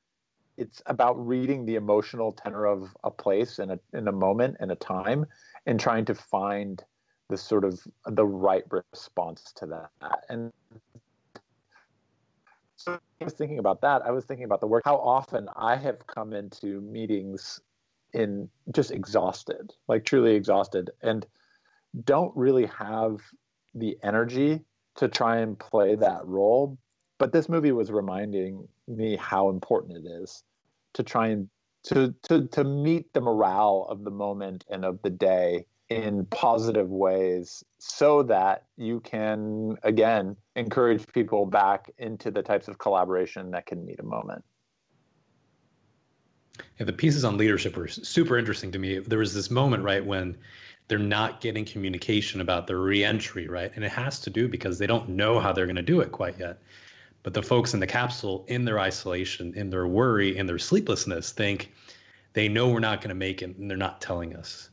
it's 0.56 0.82
about 0.86 1.14
reading 1.14 1.64
the 1.64 1.76
emotional 1.76 2.32
tenor 2.32 2.66
of 2.66 2.94
a 3.04 3.10
place 3.10 3.58
and 3.58 3.72
a 3.72 3.80
in 3.92 4.08
a 4.08 4.12
moment 4.12 4.56
and 4.60 4.70
a 4.70 4.76
time 4.76 5.26
and 5.66 5.80
trying 5.80 6.04
to 6.04 6.14
find 6.14 6.84
the 7.28 7.36
sort 7.36 7.64
of 7.64 7.80
the 8.06 8.26
right 8.26 8.64
response 8.70 9.52
to 9.56 9.66
that 9.66 10.24
and 10.28 10.52
so 12.76 12.98
I 13.20 13.24
was 13.24 13.34
thinking 13.34 13.60
about 13.60 13.80
that. 13.82 14.02
I 14.02 14.10
was 14.10 14.24
thinking 14.24 14.44
about 14.44 14.60
the 14.60 14.66
work, 14.66 14.82
how 14.84 14.96
often 14.96 15.48
I 15.54 15.76
have 15.76 16.04
come 16.08 16.32
into 16.32 16.80
meetings 16.80 17.60
in 18.12 18.48
just 18.72 18.90
exhausted, 18.90 19.72
like 19.86 20.04
truly 20.04 20.34
exhausted, 20.34 20.90
and 21.00 21.24
don't 22.04 22.36
really 22.36 22.66
have 22.66 23.20
the 23.74 23.96
energy 24.02 24.60
to 24.96 25.08
try 25.08 25.38
and 25.38 25.58
play 25.58 25.94
that 25.94 26.26
role. 26.26 26.76
But 27.22 27.30
this 27.30 27.48
movie 27.48 27.70
was 27.70 27.92
reminding 27.92 28.66
me 28.88 29.14
how 29.14 29.48
important 29.48 30.04
it 30.04 30.10
is 30.10 30.42
to 30.94 31.04
try 31.04 31.28
and 31.28 31.48
to 31.84 32.12
to 32.24 32.48
to 32.48 32.64
meet 32.64 33.12
the 33.12 33.20
morale 33.20 33.86
of 33.88 34.02
the 34.02 34.10
moment 34.10 34.64
and 34.68 34.84
of 34.84 35.00
the 35.02 35.10
day 35.10 35.66
in 35.88 36.26
positive 36.26 36.90
ways 36.90 37.62
so 37.78 38.24
that 38.24 38.64
you 38.76 38.98
can 38.98 39.76
again 39.84 40.36
encourage 40.56 41.06
people 41.12 41.46
back 41.46 41.92
into 41.96 42.32
the 42.32 42.42
types 42.42 42.66
of 42.66 42.78
collaboration 42.78 43.52
that 43.52 43.66
can 43.66 43.86
meet 43.86 44.00
a 44.00 44.04
moment. 44.04 44.44
Yeah, 46.80 46.86
the 46.86 46.92
pieces 46.92 47.24
on 47.24 47.36
leadership 47.36 47.76
were 47.76 47.86
super 47.86 48.36
interesting 48.36 48.72
to 48.72 48.80
me. 48.80 48.98
There 48.98 49.20
was 49.20 49.32
this 49.32 49.48
moment 49.48 49.84
right 49.84 50.04
when 50.04 50.36
they're 50.88 50.98
not 50.98 51.40
getting 51.40 51.64
communication 51.64 52.40
about 52.40 52.66
the 52.66 52.76
reentry 52.76 53.46
right? 53.46 53.70
And 53.76 53.84
it 53.84 53.92
has 53.92 54.18
to 54.22 54.30
do 54.30 54.48
because 54.48 54.80
they 54.80 54.88
don't 54.88 55.10
know 55.10 55.38
how 55.38 55.52
they're 55.52 55.66
going 55.66 55.76
to 55.76 55.82
do 55.82 56.00
it 56.00 56.10
quite 56.10 56.40
yet 56.40 56.58
But 57.22 57.34
the 57.34 57.42
folks 57.42 57.74
in 57.74 57.80
the 57.80 57.86
capsule, 57.86 58.44
in 58.48 58.64
their 58.64 58.80
isolation, 58.80 59.54
in 59.54 59.70
their 59.70 59.86
worry, 59.86 60.36
in 60.36 60.46
their 60.46 60.58
sleeplessness, 60.58 61.32
think 61.32 61.72
they 62.32 62.48
know 62.48 62.68
we're 62.68 62.80
not 62.80 63.00
going 63.00 63.10
to 63.10 63.14
make 63.14 63.42
it 63.42 63.56
and 63.56 63.70
they're 63.70 63.76
not 63.76 64.00
telling 64.00 64.34
us. 64.34 64.70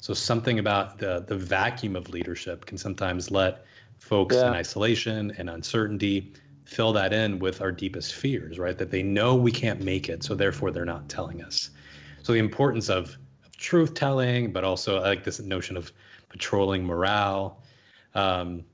So 0.00 0.14
something 0.14 0.58
about 0.58 0.98
the 0.98 1.24
the 1.28 1.36
vacuum 1.36 1.94
of 1.94 2.08
leadership 2.08 2.66
can 2.66 2.76
sometimes 2.76 3.30
let 3.30 3.64
folks 3.98 4.34
yeah. 4.34 4.48
in 4.48 4.54
isolation 4.54 5.32
and 5.38 5.48
uncertainty 5.48 6.32
fill 6.64 6.92
that 6.94 7.12
in 7.12 7.38
with 7.38 7.60
our 7.60 7.70
deepest 7.70 8.14
fears, 8.14 8.58
right? 8.58 8.76
That 8.76 8.90
they 8.90 9.02
know 9.02 9.36
we 9.36 9.52
can't 9.52 9.80
make 9.80 10.08
it, 10.08 10.24
so 10.24 10.34
therefore 10.34 10.72
they're 10.72 10.84
not 10.84 11.08
telling 11.08 11.42
us. 11.42 11.70
So 12.22 12.32
the 12.32 12.38
importance 12.38 12.88
of, 12.88 13.16
of 13.44 13.56
truth 13.56 13.94
telling, 13.94 14.52
but 14.52 14.64
also 14.64 15.00
like 15.00 15.22
this 15.22 15.38
notion 15.38 15.76
of 15.76 15.92
patrolling 16.30 16.84
morale. 16.84 17.62
Um, 18.14 18.64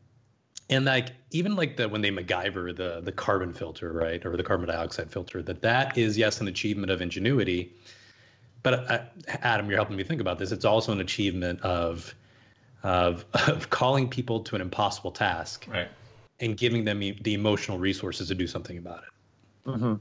and 0.70 0.84
like 0.84 1.12
even 1.30 1.56
like 1.56 1.76
the 1.76 1.88
when 1.88 2.00
they 2.00 2.10
MacGyver 2.10 2.76
the 2.76 3.00
the 3.00 3.12
carbon 3.12 3.52
filter, 3.52 3.92
right, 3.92 4.24
or 4.24 4.36
the 4.36 4.42
carbon 4.42 4.68
dioxide 4.68 5.10
filter, 5.10 5.42
that 5.42 5.62
that 5.62 5.96
is 5.96 6.18
yes 6.18 6.40
an 6.40 6.48
achievement 6.48 6.90
of 6.90 7.00
ingenuity, 7.00 7.72
but 8.62 8.90
uh, 8.90 8.98
Adam, 9.28 9.68
you're 9.68 9.78
helping 9.78 9.96
me 9.96 10.04
think 10.04 10.20
about 10.20 10.38
this. 10.38 10.52
It's 10.52 10.64
also 10.64 10.92
an 10.92 11.00
achievement 11.00 11.60
of 11.62 12.14
of 12.82 13.24
of 13.34 13.70
calling 13.70 14.08
people 14.08 14.40
to 14.40 14.56
an 14.56 14.60
impossible 14.60 15.10
task, 15.10 15.66
right, 15.68 15.88
and 16.40 16.56
giving 16.56 16.84
them 16.84 17.00
the 17.00 17.34
emotional 17.34 17.78
resources 17.78 18.28
to 18.28 18.34
do 18.34 18.46
something 18.46 18.78
about 18.78 19.04
it. 19.04 19.70
Mm-hmm. 19.70 19.94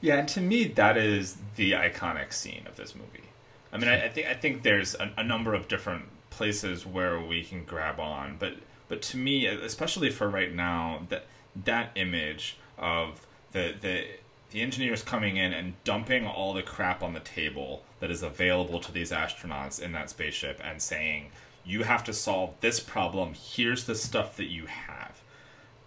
Yeah, 0.00 0.16
and 0.16 0.28
to 0.28 0.40
me, 0.40 0.64
that 0.68 0.96
is 0.96 1.38
the 1.56 1.72
iconic 1.72 2.32
scene 2.32 2.64
of 2.66 2.76
this 2.76 2.94
movie. 2.94 3.24
I 3.72 3.78
mean, 3.78 3.88
I, 3.88 4.06
I 4.06 4.08
think 4.08 4.26
I 4.26 4.34
think 4.34 4.62
there's 4.62 4.94
a, 4.94 5.12
a, 5.18 5.24
number 5.24 5.54
of 5.54 5.68
different 5.68 6.04
places 6.30 6.86
where 6.86 7.20
we 7.20 7.42
can 7.42 7.64
grab 7.64 7.98
on, 7.98 8.36
but 8.38 8.54
but 8.88 9.02
to 9.02 9.16
me, 9.16 9.46
especially 9.46 10.10
for 10.10 10.28
right 10.28 10.54
now, 10.54 11.00
that 11.08 11.26
that 11.64 11.90
image 11.94 12.58
of 12.78 13.26
the 13.52 13.74
the 13.80 14.06
the 14.50 14.60
engineers 14.60 15.02
coming 15.02 15.36
in 15.36 15.52
and 15.52 15.74
dumping 15.84 16.26
all 16.26 16.52
the 16.54 16.62
crap 16.62 17.02
on 17.02 17.12
the 17.12 17.20
table 17.20 17.82
that 18.00 18.10
is 18.10 18.22
available 18.22 18.78
to 18.80 18.92
these 18.92 19.10
astronauts 19.10 19.80
in 19.80 19.92
that 19.92 20.10
spaceship 20.10 20.60
and 20.62 20.80
saying, 20.80 21.30
"You 21.64 21.82
have 21.82 22.04
to 22.04 22.12
solve 22.12 22.54
this 22.60 22.80
problem. 22.80 23.34
Here's 23.34 23.84
the 23.84 23.94
stuff 23.94 24.36
that 24.36 24.46
you 24.46 24.66
have," 24.66 25.20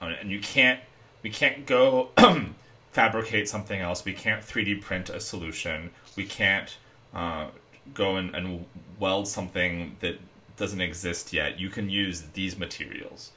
uh, 0.02 0.14
and 0.20 0.30
you 0.32 0.40
can't. 0.40 0.80
We 1.22 1.30
can't 1.30 1.66
go 1.66 2.10
fabricate 2.92 3.48
something 3.50 3.80
else. 3.80 4.06
We 4.06 4.14
can't 4.14 4.42
3D 4.42 4.82
print 4.82 5.10
a 5.10 5.20
solution. 5.20 5.92
We 6.16 6.26
can't 6.26 6.78
uh, 7.14 7.48
go 7.94 8.16
and, 8.16 8.34
and 8.36 8.66
weld 9.00 9.28
something 9.28 9.98
that 10.00 10.20
doesn't 10.60 10.82
exist 10.82 11.34
yet. 11.34 11.60
You 11.60 11.70
can 11.70 11.90
use 11.90 12.22
these 12.34 12.60
materials. 12.60 13.32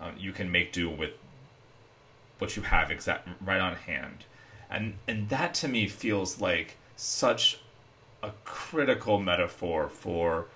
Uh, 0.00 0.10
you 0.16 0.30
can 0.30 0.52
make 0.52 0.72
do 0.72 0.88
with 0.90 1.12
what 2.38 2.54
you 2.54 2.62
have 2.62 2.90
exact 2.90 3.28
right 3.44 3.60
on 3.60 3.74
hand, 3.74 4.26
and 4.70 4.94
and 5.08 5.30
that 5.30 5.54
to 5.54 5.68
me 5.68 5.88
feels 5.88 6.40
like 6.40 6.76
such 6.94 7.60
a 8.22 8.30
critical 8.44 9.18
metaphor 9.18 9.88
for 9.88 10.46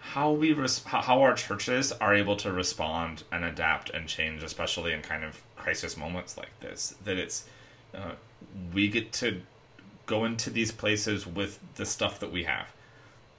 how 0.00 0.32
we 0.32 0.52
res- 0.52 0.82
how 0.84 1.22
our 1.22 1.34
churches 1.34 1.92
are 1.92 2.14
able 2.14 2.36
to 2.36 2.50
respond 2.50 3.22
and 3.30 3.44
adapt 3.44 3.88
and 3.90 4.08
change, 4.08 4.42
especially 4.42 4.92
in 4.92 5.00
kind 5.00 5.22
of 5.22 5.42
crisis 5.54 5.96
moments 5.96 6.36
like 6.36 6.58
this. 6.60 6.96
That 7.04 7.18
it's 7.18 7.44
uh, 7.94 8.12
we 8.74 8.88
get 8.88 9.12
to 9.14 9.42
go 10.06 10.24
into 10.24 10.50
these 10.50 10.72
places 10.72 11.24
with 11.24 11.60
the 11.76 11.86
stuff 11.86 12.18
that 12.18 12.32
we 12.32 12.44
have. 12.44 12.72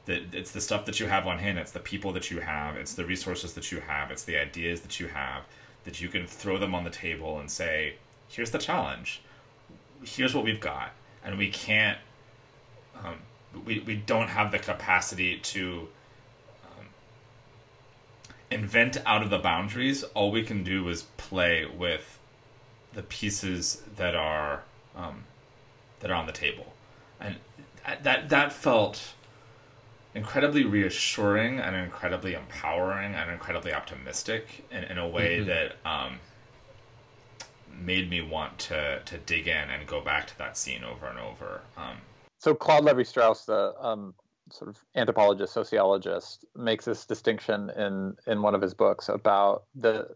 It's 0.07 0.51
the 0.51 0.61
stuff 0.61 0.85
that 0.85 0.99
you 0.99 1.07
have 1.07 1.27
on 1.27 1.37
hand. 1.37 1.59
It's 1.59 1.71
the 1.71 1.79
people 1.79 2.11
that 2.13 2.31
you 2.31 2.39
have. 2.39 2.75
It's 2.75 2.93
the 2.93 3.05
resources 3.05 3.53
that 3.53 3.71
you 3.71 3.79
have. 3.81 4.09
It's 4.09 4.23
the 4.23 4.37
ideas 4.37 4.81
that 4.81 4.99
you 4.99 5.07
have. 5.07 5.43
That 5.83 6.01
you 6.01 6.09
can 6.09 6.25
throw 6.25 6.57
them 6.57 6.73
on 6.73 6.83
the 6.83 6.89
table 6.89 7.39
and 7.39 7.49
say, 7.49 7.95
"Here's 8.27 8.51
the 8.51 8.57
challenge. 8.57 9.21
Here's 10.03 10.33
what 10.33 10.43
we've 10.43 10.59
got," 10.59 10.91
and 11.23 11.37
we 11.37 11.49
can't. 11.49 11.97
Um, 13.03 13.19
we 13.65 13.79
we 13.79 13.95
don't 13.95 14.29
have 14.29 14.51
the 14.51 14.59
capacity 14.59 15.37
to 15.37 15.87
um, 16.63 16.85
invent 18.51 18.97
out 19.05 19.21
of 19.23 19.29
the 19.29 19.39
boundaries. 19.39 20.03
All 20.15 20.31
we 20.31 20.43
can 20.43 20.63
do 20.63 20.87
is 20.89 21.03
play 21.17 21.65
with 21.65 22.19
the 22.93 23.03
pieces 23.03 23.81
that 23.95 24.15
are 24.15 24.63
um, 24.95 25.23
that 25.99 26.11
are 26.11 26.15
on 26.15 26.25
the 26.25 26.31
table, 26.31 26.73
and 27.19 27.35
that 28.03 28.29
that 28.29 28.53
felt 28.53 29.13
incredibly 30.15 30.65
reassuring 30.65 31.59
and 31.59 31.75
incredibly 31.75 32.33
empowering 32.33 33.13
and 33.13 33.29
incredibly 33.31 33.73
optimistic 33.73 34.65
in, 34.71 34.83
in 34.85 34.97
a 34.97 35.07
way 35.07 35.37
mm-hmm. 35.37 35.47
that 35.47 35.75
um, 35.85 36.19
made 37.81 38.09
me 38.09 38.21
want 38.21 38.57
to 38.57 39.01
to 39.05 39.17
dig 39.19 39.47
in 39.47 39.69
and 39.69 39.87
go 39.87 40.01
back 40.01 40.27
to 40.27 40.37
that 40.37 40.57
scene 40.57 40.83
over 40.83 41.07
and 41.07 41.19
over. 41.19 41.61
Um, 41.77 41.97
so 42.39 42.55
Claude 42.55 42.85
Levi-Strauss, 42.85 43.45
the 43.45 43.73
um, 43.79 44.13
sort 44.51 44.69
of 44.69 44.77
anthropologist, 44.95 45.53
sociologist, 45.53 46.45
makes 46.55 46.85
this 46.85 47.05
distinction 47.05 47.69
in 47.71 48.15
in 48.27 48.41
one 48.41 48.55
of 48.55 48.61
his 48.61 48.73
books 48.73 49.09
about 49.09 49.63
the 49.75 50.09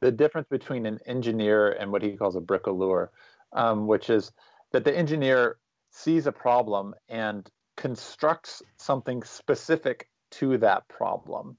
the 0.00 0.12
difference 0.12 0.46
between 0.48 0.86
an 0.86 0.98
engineer 1.06 1.72
and 1.72 1.90
what 1.90 2.02
he 2.02 2.12
calls 2.12 2.36
a 2.36 2.40
bricoleur, 2.40 3.08
um, 3.52 3.86
which 3.86 4.10
is 4.10 4.30
that 4.72 4.84
the 4.84 4.96
engineer 4.96 5.56
sees 5.90 6.26
a 6.26 6.32
problem 6.32 6.94
and 7.08 7.50
constructs 7.76 8.62
something 8.76 9.22
specific 9.22 10.08
to 10.30 10.58
that 10.58 10.88
problem, 10.88 11.56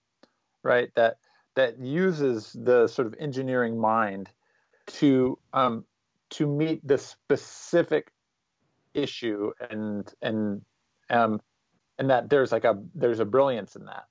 right? 0.63 0.89
That 0.95 1.17
that 1.55 1.79
uses 1.79 2.55
the 2.59 2.87
sort 2.87 3.07
of 3.07 3.15
engineering 3.19 3.79
mind 3.79 4.29
to 4.87 5.37
um, 5.53 5.85
to 6.31 6.47
meet 6.47 6.85
the 6.87 6.97
specific 6.97 8.11
issue 8.93 9.51
and 9.69 10.11
and 10.21 10.61
um, 11.09 11.41
and 11.97 12.09
that 12.09 12.29
there's 12.29 12.51
like 12.51 12.65
a 12.65 12.81
there's 12.95 13.19
a 13.19 13.25
brilliance 13.25 13.75
in 13.75 13.85
that, 13.85 14.05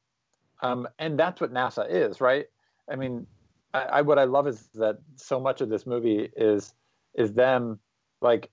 um, 0.63 0.89
and 0.99 1.19
that's 1.19 1.41
what 1.41 1.53
NASA 1.53 1.87
is, 1.89 2.21
right? 2.21 2.47
I 2.91 2.97
mean, 2.97 3.27
I, 3.75 3.83
I, 3.83 4.03
what 4.03 4.19
I 4.19 4.25
love 4.25 4.47
is 4.47 4.69
that 4.75 4.99
so 5.17 5.41
much 5.41 5.61
of 5.61 5.69
this 5.69 5.87
movie 5.87 6.31
is 6.37 6.73
is 7.15 7.33
them 7.33 7.79
like 8.21 8.51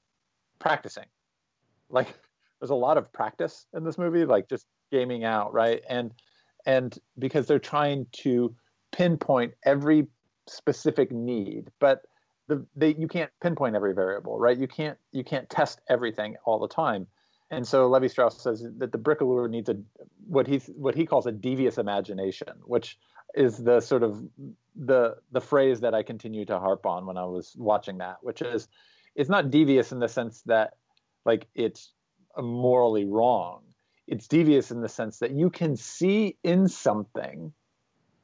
practicing. 0.59 1.05
Like 1.89 2.13
there's 2.63 2.69
a 2.69 2.75
lot 2.75 2.97
of 2.97 3.11
practice 3.11 3.65
in 3.73 3.83
this 3.83 3.97
movie, 3.97 4.23
like 4.23 4.47
just 4.47 4.67
gaming 4.89 5.25
out, 5.25 5.53
right? 5.53 5.83
And 5.89 6.13
and 6.65 6.97
because 7.19 7.45
they're 7.45 7.59
trying 7.59 8.07
to 8.23 8.55
pinpoint 8.93 9.53
every 9.65 10.07
specific 10.47 11.11
need, 11.11 11.71
but 11.81 12.03
the 12.47 12.65
they 12.73 12.93
you 12.93 13.09
can't 13.09 13.29
pinpoint 13.41 13.75
every 13.75 13.93
variable, 13.93 14.39
right? 14.39 14.57
You 14.57 14.69
can't 14.69 14.97
you 15.11 15.25
can't 15.25 15.49
test 15.49 15.81
everything 15.89 16.37
all 16.45 16.57
the 16.57 16.69
time. 16.69 17.05
And 17.51 17.67
so 17.67 17.89
Levi 17.89 18.07
Strauss 18.07 18.41
says 18.41 18.65
that 18.77 18.93
the 18.93 18.97
bricoleur 18.97 19.49
needs 19.49 19.67
a 19.67 19.75
what 20.25 20.47
he 20.47 20.59
what 20.59 20.95
he 20.95 21.05
calls 21.05 21.25
a 21.25 21.33
devious 21.33 21.77
imagination, 21.77 22.53
which 22.63 22.97
is 23.35 23.57
the 23.57 23.81
sort 23.81 24.03
of 24.03 24.23
the 24.73 25.17
the 25.33 25.41
phrase 25.41 25.81
that 25.81 25.93
I 25.93 26.01
continue 26.01 26.45
to 26.45 26.59
harp 26.59 26.85
on 26.85 27.05
when 27.05 27.17
I 27.17 27.25
was 27.25 27.57
watching 27.57 27.97
that, 27.97 28.19
which 28.21 28.41
is 28.41 28.69
it's 29.15 29.29
not 29.29 29.51
devious 29.51 29.91
in 29.91 29.99
the 29.99 30.07
sense 30.07 30.43
that 30.43 30.75
like 31.25 31.47
it's 31.55 31.91
morally 32.37 33.05
wrong. 33.05 33.61
It's 34.07 34.27
devious 34.27 34.71
in 34.71 34.81
the 34.81 34.89
sense 34.89 35.19
that 35.19 35.31
you 35.31 35.49
can 35.49 35.75
see 35.75 36.37
in 36.43 36.67
something 36.67 37.53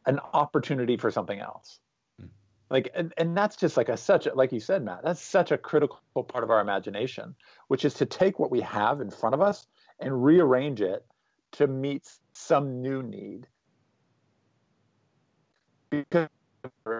an 0.06 0.20
opportunity 0.34 0.98
for 0.98 1.12
something 1.12 1.40
else. 1.40 1.80
Hmm. 2.20 2.28
Like 2.70 2.92
and, 2.94 3.14
and 3.18 3.38
that's 3.38 3.56
just 3.56 3.78
like 3.78 3.90
a 3.90 3.98
such 3.98 4.28
a, 4.28 4.34
like 4.34 4.52
you 4.52 4.60
said, 4.60 4.84
Matt, 4.84 5.02
that's 5.04 5.22
such 5.22 5.52
a 5.52 5.58
critical 5.58 6.00
part 6.28 6.44
of 6.44 6.50
our 6.50 6.60
imagination, 6.60 7.36
which 7.68 7.86
is 7.86 7.94
to 7.96 8.06
take 8.06 8.40
what 8.40 8.52
we 8.52 8.62
have 8.62 9.02
in 9.02 9.10
front 9.10 9.36
of 9.36 9.42
us 9.42 9.68
and 10.00 10.24
rearrange 10.24 10.82
it 10.82 11.06
to 11.54 11.68
meet 11.68 12.10
some 12.34 12.82
new 12.82 13.02
need 13.02 13.48
because 15.90 16.30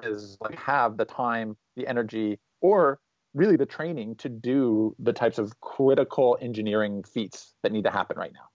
is 0.04 0.38
like 0.42 0.56
have 0.56 0.98
the 0.98 1.06
time, 1.06 1.58
the 1.76 1.88
energy, 1.88 2.40
or 2.62 3.00
really 3.34 3.56
the 3.56 3.66
training 3.66 4.16
to 4.16 4.30
do 4.30 4.96
the 5.00 5.14
types 5.14 5.38
of 5.38 5.60
critical 5.62 6.38
engineering 6.42 7.04
feats 7.04 7.54
that 7.64 7.72
need 7.72 7.84
to 7.84 7.92
happen 7.92 8.18
right 8.18 8.34
now. 8.34 8.48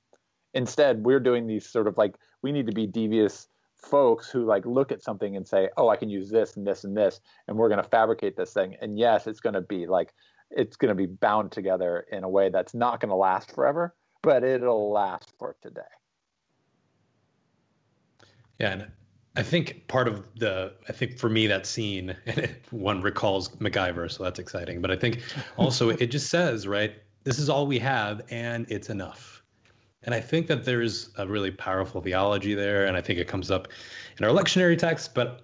Instead, 0.53 1.05
we're 1.05 1.21
doing 1.21 1.47
these 1.47 1.69
sort 1.69 1.87
of 1.87 1.97
like 1.99 2.17
we 2.43 2.53
need 2.53 2.67
to 2.67 2.73
be 2.73 2.87
devious 2.87 3.49
folks 3.77 4.31
who 4.31 4.45
like 4.45 4.65
look 4.65 4.93
at 4.93 5.03
something 5.03 5.37
and 5.37 5.47
say, 5.47 5.69
"Oh, 5.77 5.89
I 5.89 5.97
can 5.97 6.09
use 6.09 6.31
this 6.31 6.57
and 6.57 6.67
this 6.67 6.85
and 6.85 6.97
this, 6.97 7.21
and 7.49 7.57
we're 7.57 7.69
going 7.69 7.83
to 7.83 7.89
fabricate 7.89 8.37
this 8.37 8.53
thing." 8.53 8.77
And 8.81 8.99
yes, 8.99 9.27
it's 9.27 9.41
going 9.41 9.55
to 9.55 9.61
be 9.61 9.87
like 9.87 10.15
it's 10.51 10.77
going 10.77 10.91
to 10.91 10.95
be 10.95 11.07
bound 11.07 11.53
together 11.53 12.07
in 12.13 12.23
a 12.25 12.29
way 12.29 12.49
that's 12.51 12.75
not 12.75 13.01
going 13.01 13.11
to 13.11 13.17
last 13.17 13.53
forever, 13.53 13.95
but 14.23 14.45
it'll 14.45 14.93
last 14.93 15.33
for 15.39 15.57
today. 15.61 15.83
Yeah, 18.59 18.73
and 18.73 18.87
I 19.37 19.43
think 19.43 19.89
part 19.89 20.07
of 20.07 20.23
the, 20.37 20.73
I 20.89 20.93
think 20.93 21.19
for 21.19 21.29
me, 21.29 21.47
that 21.49 21.67
scene, 21.67 22.17
one 22.71 23.01
recalls 23.01 23.49
MacGyver, 23.57 24.11
so 24.11 24.23
that's 24.23 24.39
exciting. 24.39 24.81
But 24.81 24.91
I 24.91 24.97
think 24.97 25.23
also 25.57 25.91
it 25.91 26.07
just 26.07 26.31
says, 26.31 26.67
right, 26.67 26.95
this 27.25 27.39
is 27.39 27.49
all 27.49 27.67
we 27.67 27.79
have 27.81 28.23
and 28.31 28.67
it's 28.69 28.91
enough. 28.91 29.43
And 30.05 30.15
I 30.15 30.21
think 30.21 30.47
that 30.49 30.65
there's 30.65 31.11
a 31.17 31.27
really 31.27 31.51
powerful 31.51 32.01
theology 32.01 32.55
there. 32.55 32.87
And 32.87 32.97
I 32.97 33.01
think 33.01 33.19
it 33.19 33.27
comes 33.27 33.51
up 33.51 33.69
in 34.19 34.25
our 34.25 34.31
lectionary 34.31 34.79
text. 34.79 35.15
But 35.15 35.43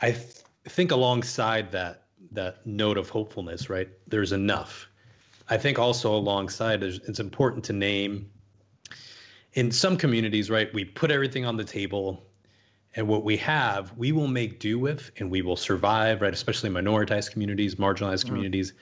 I 0.00 0.12
th- 0.12 0.42
think 0.66 0.90
alongside 0.90 1.72
that, 1.72 2.04
that 2.32 2.64
note 2.66 2.98
of 2.98 3.08
hopefulness, 3.08 3.70
right? 3.70 3.88
There's 4.06 4.32
enough. 4.32 4.86
I 5.48 5.56
think 5.56 5.78
also 5.78 6.14
alongside 6.14 6.82
it's 6.82 7.20
important 7.20 7.64
to 7.64 7.72
name 7.72 8.30
in 9.54 9.70
some 9.70 9.96
communities, 9.96 10.50
right? 10.50 10.72
We 10.72 10.84
put 10.84 11.10
everything 11.10 11.44
on 11.44 11.56
the 11.56 11.64
table 11.64 12.26
and 12.94 13.08
what 13.08 13.24
we 13.24 13.36
have, 13.38 13.96
we 13.96 14.12
will 14.12 14.28
make 14.28 14.58
do 14.60 14.78
with 14.78 15.10
and 15.18 15.30
we 15.30 15.42
will 15.42 15.56
survive, 15.56 16.20
right? 16.20 16.32
Especially 16.32 16.68
minoritized 16.68 17.30
communities, 17.32 17.76
marginalized 17.76 18.20
mm-hmm. 18.20 18.28
communities. 18.28 18.74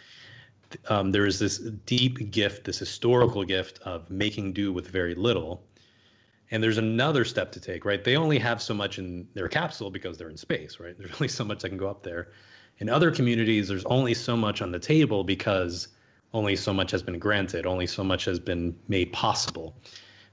Um, 0.88 1.12
there 1.12 1.26
is 1.26 1.38
this 1.38 1.58
deep 1.58 2.30
gift, 2.30 2.64
this 2.64 2.78
historical 2.78 3.44
gift 3.44 3.78
of 3.80 4.10
making 4.10 4.52
do 4.52 4.72
with 4.72 4.88
very 4.88 5.14
little. 5.14 5.62
And 6.50 6.62
there's 6.62 6.78
another 6.78 7.24
step 7.24 7.52
to 7.52 7.60
take, 7.60 7.84
right? 7.84 8.02
They 8.02 8.16
only 8.16 8.38
have 8.38 8.60
so 8.60 8.74
much 8.74 8.98
in 8.98 9.28
their 9.34 9.48
capsule 9.48 9.90
because 9.90 10.18
they're 10.18 10.30
in 10.30 10.36
space, 10.36 10.80
right? 10.80 10.96
There's 10.98 11.12
only 11.14 11.28
so 11.28 11.44
much 11.44 11.62
that 11.62 11.68
can 11.68 11.78
go 11.78 11.88
up 11.88 12.02
there. 12.02 12.32
In 12.78 12.88
other 12.88 13.10
communities, 13.10 13.68
there's 13.68 13.84
only 13.84 14.14
so 14.14 14.36
much 14.36 14.62
on 14.62 14.72
the 14.72 14.78
table 14.78 15.22
because 15.22 15.88
only 16.32 16.56
so 16.56 16.72
much 16.72 16.90
has 16.90 17.02
been 17.02 17.18
granted, 17.18 17.66
only 17.66 17.86
so 17.86 18.02
much 18.02 18.24
has 18.24 18.38
been 18.40 18.76
made 18.88 19.12
possible. 19.12 19.76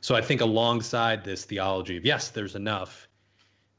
So 0.01 0.15
I 0.15 0.21
think 0.21 0.41
alongside 0.41 1.23
this 1.23 1.45
theology 1.45 1.97
of 1.97 2.05
yes, 2.05 2.29
there's 2.29 2.55
enough, 2.55 3.07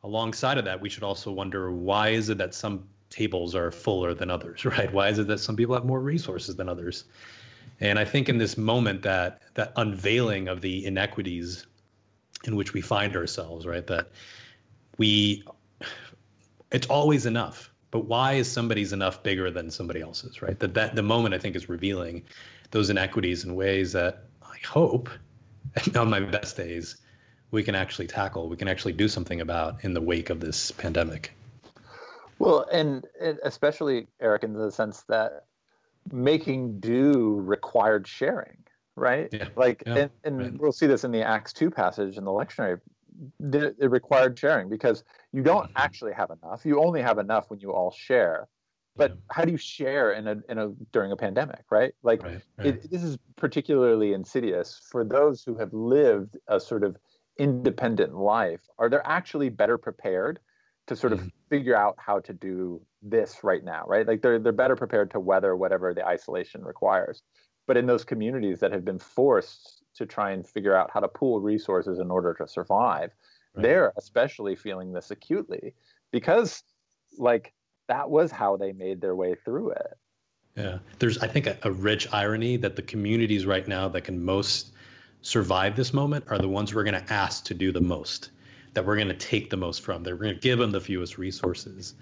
alongside 0.02 0.58
of 0.58 0.64
that, 0.64 0.80
we 0.80 0.88
should 0.88 1.02
also 1.02 1.32
wonder 1.32 1.72
why 1.72 2.10
is 2.10 2.28
it 2.28 2.38
that 2.38 2.54
some 2.54 2.84
tables 3.10 3.54
are 3.54 3.70
fuller 3.70 4.14
than 4.14 4.30
others, 4.30 4.64
right? 4.64 4.92
Why 4.92 5.08
is 5.08 5.18
it 5.18 5.26
that 5.28 5.38
some 5.38 5.56
people 5.56 5.74
have 5.74 5.84
more 5.84 6.00
resources 6.00 6.56
than 6.56 6.68
others? 6.68 7.04
And 7.80 7.98
I 7.98 8.04
think 8.04 8.28
in 8.28 8.38
this 8.38 8.56
moment 8.56 9.02
that 9.02 9.42
that 9.54 9.72
unveiling 9.76 10.48
of 10.48 10.60
the 10.60 10.84
inequities 10.84 11.66
in 12.44 12.56
which 12.56 12.72
we 12.72 12.80
find 12.80 13.16
ourselves, 13.16 13.66
right? 13.66 13.86
That 13.86 14.10
we 14.96 15.44
it's 16.72 16.86
always 16.88 17.26
enough. 17.26 17.70
But 17.90 18.04
why 18.04 18.34
is 18.34 18.50
somebody's 18.50 18.92
enough 18.92 19.22
bigger 19.22 19.50
than 19.50 19.70
somebody 19.70 20.00
else's, 20.00 20.42
right? 20.42 20.58
That 20.58 20.74
that 20.74 20.94
the 20.94 21.02
moment 21.02 21.34
I 21.34 21.38
think 21.38 21.56
is 21.56 21.68
revealing 21.68 22.24
those 22.70 22.90
inequities 22.90 23.44
in 23.44 23.54
ways 23.54 23.92
that 23.92 24.24
I 24.42 24.56
hope 24.66 25.08
on 25.96 26.10
my 26.10 26.20
best 26.20 26.56
days 26.56 26.96
we 27.50 27.62
can 27.62 27.74
actually 27.74 28.06
tackle, 28.06 28.48
we 28.48 28.56
can 28.56 28.68
actually 28.68 28.92
do 28.92 29.08
something 29.08 29.40
about 29.40 29.84
in 29.84 29.94
the 29.94 30.00
wake 30.00 30.30
of 30.30 30.40
this 30.40 30.70
pandemic. 30.72 31.32
Well, 32.38 32.66
and, 32.70 33.04
and 33.20 33.38
especially 33.42 34.06
Eric, 34.20 34.44
in 34.44 34.52
the 34.52 34.70
sense 34.70 35.02
that 35.08 35.44
making 36.12 36.80
do 36.80 37.40
required 37.40 38.06
sharing, 38.06 38.58
right? 38.96 39.28
Yeah. 39.32 39.48
Like, 39.56 39.82
yeah, 39.86 39.96
and, 39.96 40.10
and 40.24 40.38
right. 40.38 40.58
we'll 40.58 40.72
see 40.72 40.86
this 40.86 41.04
in 41.04 41.10
the 41.10 41.22
Acts 41.22 41.52
2 41.52 41.70
passage 41.70 42.16
in 42.16 42.24
the 42.24 42.30
lectionary. 42.30 42.80
It 43.40 43.90
required 43.90 44.38
sharing 44.38 44.68
because 44.68 45.02
you 45.32 45.42
don't 45.42 45.64
mm-hmm. 45.64 45.76
actually 45.76 46.12
have 46.12 46.30
enough. 46.30 46.64
You 46.64 46.80
only 46.80 47.02
have 47.02 47.18
enough 47.18 47.50
when 47.50 47.58
you 47.60 47.72
all 47.72 47.90
share. 47.90 48.46
But 48.94 49.16
how 49.30 49.44
do 49.44 49.52
you 49.52 49.58
share 49.58 50.12
in 50.12 50.26
a 50.26 50.36
in 50.48 50.58
a 50.58 50.70
during 50.92 51.12
a 51.12 51.16
pandemic, 51.16 51.64
right? 51.70 51.94
Like 52.02 52.22
right, 52.22 52.42
right. 52.58 52.66
It, 52.66 52.90
this 52.90 53.04
is 53.04 53.16
particularly 53.36 54.12
insidious 54.12 54.80
for 54.90 55.04
those 55.04 55.44
who 55.44 55.56
have 55.56 55.72
lived 55.72 56.36
a 56.48 56.58
sort 56.58 56.82
of 56.82 56.96
independent 57.38 58.14
life. 58.14 58.60
Are 58.78 58.88
they're 58.88 59.06
actually 59.06 59.48
better 59.48 59.78
prepared 59.78 60.40
to 60.88 60.96
sort 60.96 61.12
of 61.12 61.20
mm-hmm. 61.20 61.28
figure 61.48 61.76
out 61.76 61.96
how 61.98 62.20
to 62.20 62.32
do 62.32 62.80
this 63.02 63.38
right 63.42 63.64
now, 63.64 63.84
right? 63.86 64.06
Like 64.06 64.22
they're 64.22 64.38
they're 64.38 64.52
better 64.52 64.76
prepared 64.76 65.10
to 65.12 65.20
weather 65.20 65.54
whatever 65.54 65.94
the 65.94 66.06
isolation 66.06 66.64
requires. 66.64 67.22
But 67.66 67.76
in 67.76 67.86
those 67.86 68.04
communities 68.04 68.60
that 68.60 68.72
have 68.72 68.84
been 68.84 68.98
forced 68.98 69.84
to 69.96 70.06
try 70.06 70.32
and 70.32 70.46
figure 70.46 70.74
out 70.74 70.90
how 70.92 71.00
to 71.00 71.08
pool 71.08 71.40
resources 71.40 71.98
in 71.98 72.10
order 72.10 72.34
to 72.34 72.48
survive, 72.48 73.10
right. 73.54 73.62
they're 73.62 73.92
especially 73.96 74.56
feeling 74.56 74.92
this 74.92 75.10
acutely 75.10 75.74
because 76.10 76.62
like 77.18 77.52
that 77.88 78.10
was 78.10 78.30
how 78.30 78.56
they 78.56 78.72
made 78.72 79.00
their 79.00 79.14
way 79.14 79.34
through 79.44 79.70
it. 79.70 79.98
Yeah. 80.56 80.78
There's 80.98 81.18
I 81.18 81.28
think 81.28 81.46
a, 81.46 81.58
a 81.62 81.70
rich 81.70 82.08
irony 82.12 82.56
that 82.56 82.76
the 82.76 82.82
communities 82.82 83.46
right 83.46 83.66
now 83.66 83.88
that 83.88 84.02
can 84.02 84.24
most 84.24 84.72
survive 85.22 85.76
this 85.76 85.92
moment 85.92 86.24
are 86.28 86.38
the 86.38 86.48
ones 86.48 86.74
we're 86.74 86.84
going 86.84 87.00
to 87.00 87.12
ask 87.12 87.44
to 87.46 87.54
do 87.54 87.72
the 87.72 87.80
most 87.80 88.30
that 88.74 88.84
we're 88.84 88.96
going 88.96 89.08
to 89.08 89.14
take 89.14 89.50
the 89.50 89.56
most 89.56 89.82
from. 89.82 90.02
that 90.04 90.12
we're 90.12 90.24
going 90.24 90.34
to 90.34 90.40
give 90.40 90.58
them 90.58 90.70
the 90.70 90.80
fewest 90.80 91.18
resources. 91.18 91.94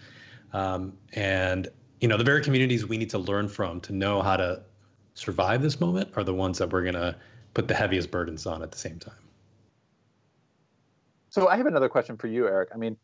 Um, 0.53 0.93
and, 1.13 1.69
you 2.01 2.09
know, 2.09 2.17
the 2.17 2.25
very 2.25 2.43
communities 2.43 2.87
we 2.87 2.99
need 2.99 3.11
to 3.11 3.19
learn 3.19 3.49
from 3.49 3.81
to 3.83 3.93
know 3.93 4.21
how 4.21 4.37
to 4.37 4.63
survive 5.15 5.63
this 5.63 5.81
moment 5.81 6.11
are 6.17 6.25
the 6.25 6.35
ones 6.35 6.59
that 6.59 6.71
we're 6.71 6.83
going 6.83 6.95
to 6.95 7.17
put 7.55 7.69
the 7.69 7.75
heaviest 7.75 8.11
burdens 8.11 8.47
on 8.47 8.63
at 8.63 8.71
the 8.71 8.79
same 8.79 8.99
time. 8.99 9.15
So 11.31 11.49
I 11.49 11.57
have 11.57 11.67
another 11.67 11.89
question 11.89 12.17
for 12.17 12.27
you, 12.27 12.47
Eric. 12.47 12.71
I 12.75 12.79
mean, 12.79 12.97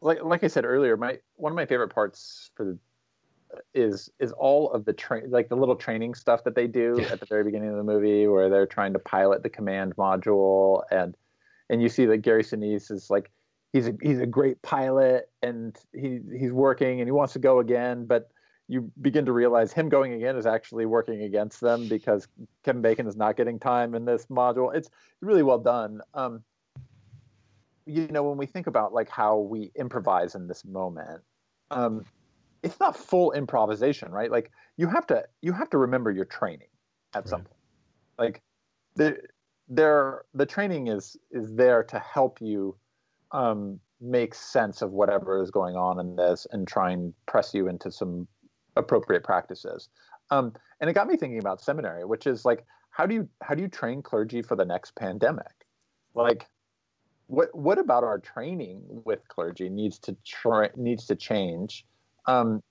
like 0.00 0.22
like 0.22 0.44
I 0.44 0.46
said 0.46 0.64
earlier, 0.64 0.96
my 0.96 1.18
one 1.36 1.50
of 1.50 1.56
my 1.56 1.66
favorite 1.66 1.88
parts 1.88 2.50
for 2.54 2.64
the 2.64 2.78
is 3.74 4.10
is 4.18 4.32
all 4.32 4.70
of 4.72 4.84
the 4.84 4.92
train 4.92 5.30
like 5.30 5.48
the 5.48 5.56
little 5.56 5.76
training 5.76 6.14
stuff 6.14 6.44
that 6.44 6.54
they 6.54 6.66
do 6.66 7.00
at 7.10 7.20
the 7.20 7.26
very 7.26 7.44
beginning 7.44 7.70
of 7.70 7.76
the 7.76 7.84
movie 7.84 8.26
where 8.26 8.48
they're 8.48 8.66
trying 8.66 8.92
to 8.92 8.98
pilot 8.98 9.42
the 9.42 9.48
command 9.48 9.94
module 9.96 10.82
and 10.90 11.16
and 11.68 11.82
you 11.82 11.88
see 11.88 12.06
that 12.06 12.18
Gary 12.18 12.42
Sinise 12.42 12.90
is 12.90 13.10
like 13.10 13.30
he's 13.72 13.88
a 13.88 13.94
he's 14.00 14.20
a 14.20 14.26
great 14.26 14.60
pilot 14.62 15.30
and 15.42 15.76
he 15.92 16.20
he's 16.38 16.52
working 16.52 17.00
and 17.00 17.08
he 17.08 17.12
wants 17.12 17.32
to 17.34 17.38
go 17.38 17.60
again, 17.60 18.06
but 18.06 18.30
you 18.68 18.90
begin 19.00 19.24
to 19.26 19.32
realize 19.32 19.72
him 19.72 19.88
going 19.88 20.12
again 20.12 20.36
is 20.36 20.46
actually 20.46 20.86
working 20.86 21.22
against 21.22 21.60
them 21.60 21.86
because 21.88 22.26
Kevin 22.64 22.82
Bacon 22.82 23.06
is 23.06 23.16
not 23.16 23.36
getting 23.36 23.60
time 23.60 23.94
in 23.94 24.04
this 24.04 24.26
module. 24.26 24.74
It's 24.74 24.90
really 25.20 25.44
well 25.44 25.58
done. 25.58 26.00
Um, 26.14 26.42
you 27.86 28.08
know, 28.08 28.24
when 28.24 28.36
we 28.36 28.46
think 28.46 28.66
about 28.66 28.92
like 28.92 29.08
how 29.08 29.38
we 29.38 29.70
improvise 29.76 30.34
in 30.34 30.48
this 30.48 30.64
moment, 30.64 31.22
um, 31.70 32.04
it's 32.66 32.80
not 32.80 32.96
full 32.96 33.32
improvisation, 33.32 34.10
right? 34.10 34.30
Like 34.30 34.50
you 34.76 34.88
have 34.88 35.06
to 35.06 35.24
you 35.40 35.52
have 35.52 35.70
to 35.70 35.78
remember 35.78 36.10
your 36.10 36.24
training 36.24 36.68
at 37.14 37.20
right. 37.20 37.28
some 37.28 37.42
point. 37.42 37.60
Like 38.18 38.42
the 38.96 39.18
there 39.68 40.22
the 40.34 40.46
training 40.46 40.88
is 40.88 41.16
is 41.30 41.54
there 41.54 41.84
to 41.84 41.98
help 42.00 42.40
you 42.40 42.76
um, 43.30 43.78
make 44.00 44.34
sense 44.34 44.82
of 44.82 44.90
whatever 44.90 45.40
is 45.40 45.50
going 45.50 45.76
on 45.76 46.00
in 46.00 46.16
this 46.16 46.46
and 46.50 46.66
try 46.66 46.90
and 46.90 47.14
press 47.26 47.54
you 47.54 47.68
into 47.68 47.90
some 47.90 48.26
appropriate 48.74 49.22
practices. 49.22 49.88
Um, 50.30 50.52
and 50.80 50.90
it 50.90 50.92
got 50.92 51.06
me 51.06 51.16
thinking 51.16 51.38
about 51.38 51.60
seminary, 51.60 52.04
which 52.04 52.26
is 52.26 52.44
like, 52.44 52.66
how 52.90 53.06
do 53.06 53.14
you 53.14 53.28
how 53.42 53.54
do 53.54 53.62
you 53.62 53.68
train 53.68 54.02
clergy 54.02 54.42
for 54.42 54.56
the 54.56 54.64
next 54.64 54.96
pandemic? 54.96 55.54
Like, 56.14 56.46
what 57.28 57.54
what 57.54 57.78
about 57.78 58.02
our 58.02 58.18
training 58.18 58.82
with 59.04 59.26
clergy 59.28 59.68
needs 59.68 60.00
to 60.00 60.16
tra- 60.24 60.70
needs 60.76 61.06
to 61.06 61.14
change? 61.14 61.86
Um, 62.26 62.62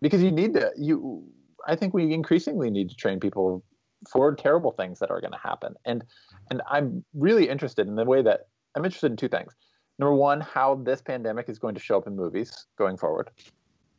because 0.00 0.22
you 0.22 0.30
need 0.30 0.54
to 0.54 0.72
you. 0.76 1.24
I 1.66 1.76
think 1.76 1.92
we 1.92 2.12
increasingly 2.14 2.70
need 2.70 2.88
to 2.88 2.96
train 2.96 3.20
people 3.20 3.62
for 4.10 4.34
terrible 4.34 4.72
things 4.72 4.98
that 5.00 5.10
are 5.10 5.20
going 5.20 5.32
to 5.32 5.38
happen. 5.38 5.74
And 5.84 6.04
and 6.50 6.62
I'm 6.70 7.04
really 7.14 7.48
interested 7.48 7.86
in 7.86 7.96
the 7.96 8.04
way 8.04 8.22
that 8.22 8.48
I'm 8.74 8.84
interested 8.84 9.10
in 9.10 9.16
two 9.16 9.28
things. 9.28 9.54
Number 9.98 10.14
one, 10.14 10.40
how 10.40 10.76
this 10.76 11.02
pandemic 11.02 11.48
is 11.48 11.58
going 11.58 11.74
to 11.74 11.80
show 11.80 11.98
up 11.98 12.06
in 12.06 12.16
movies 12.16 12.66
going 12.78 12.96
forward. 12.96 13.30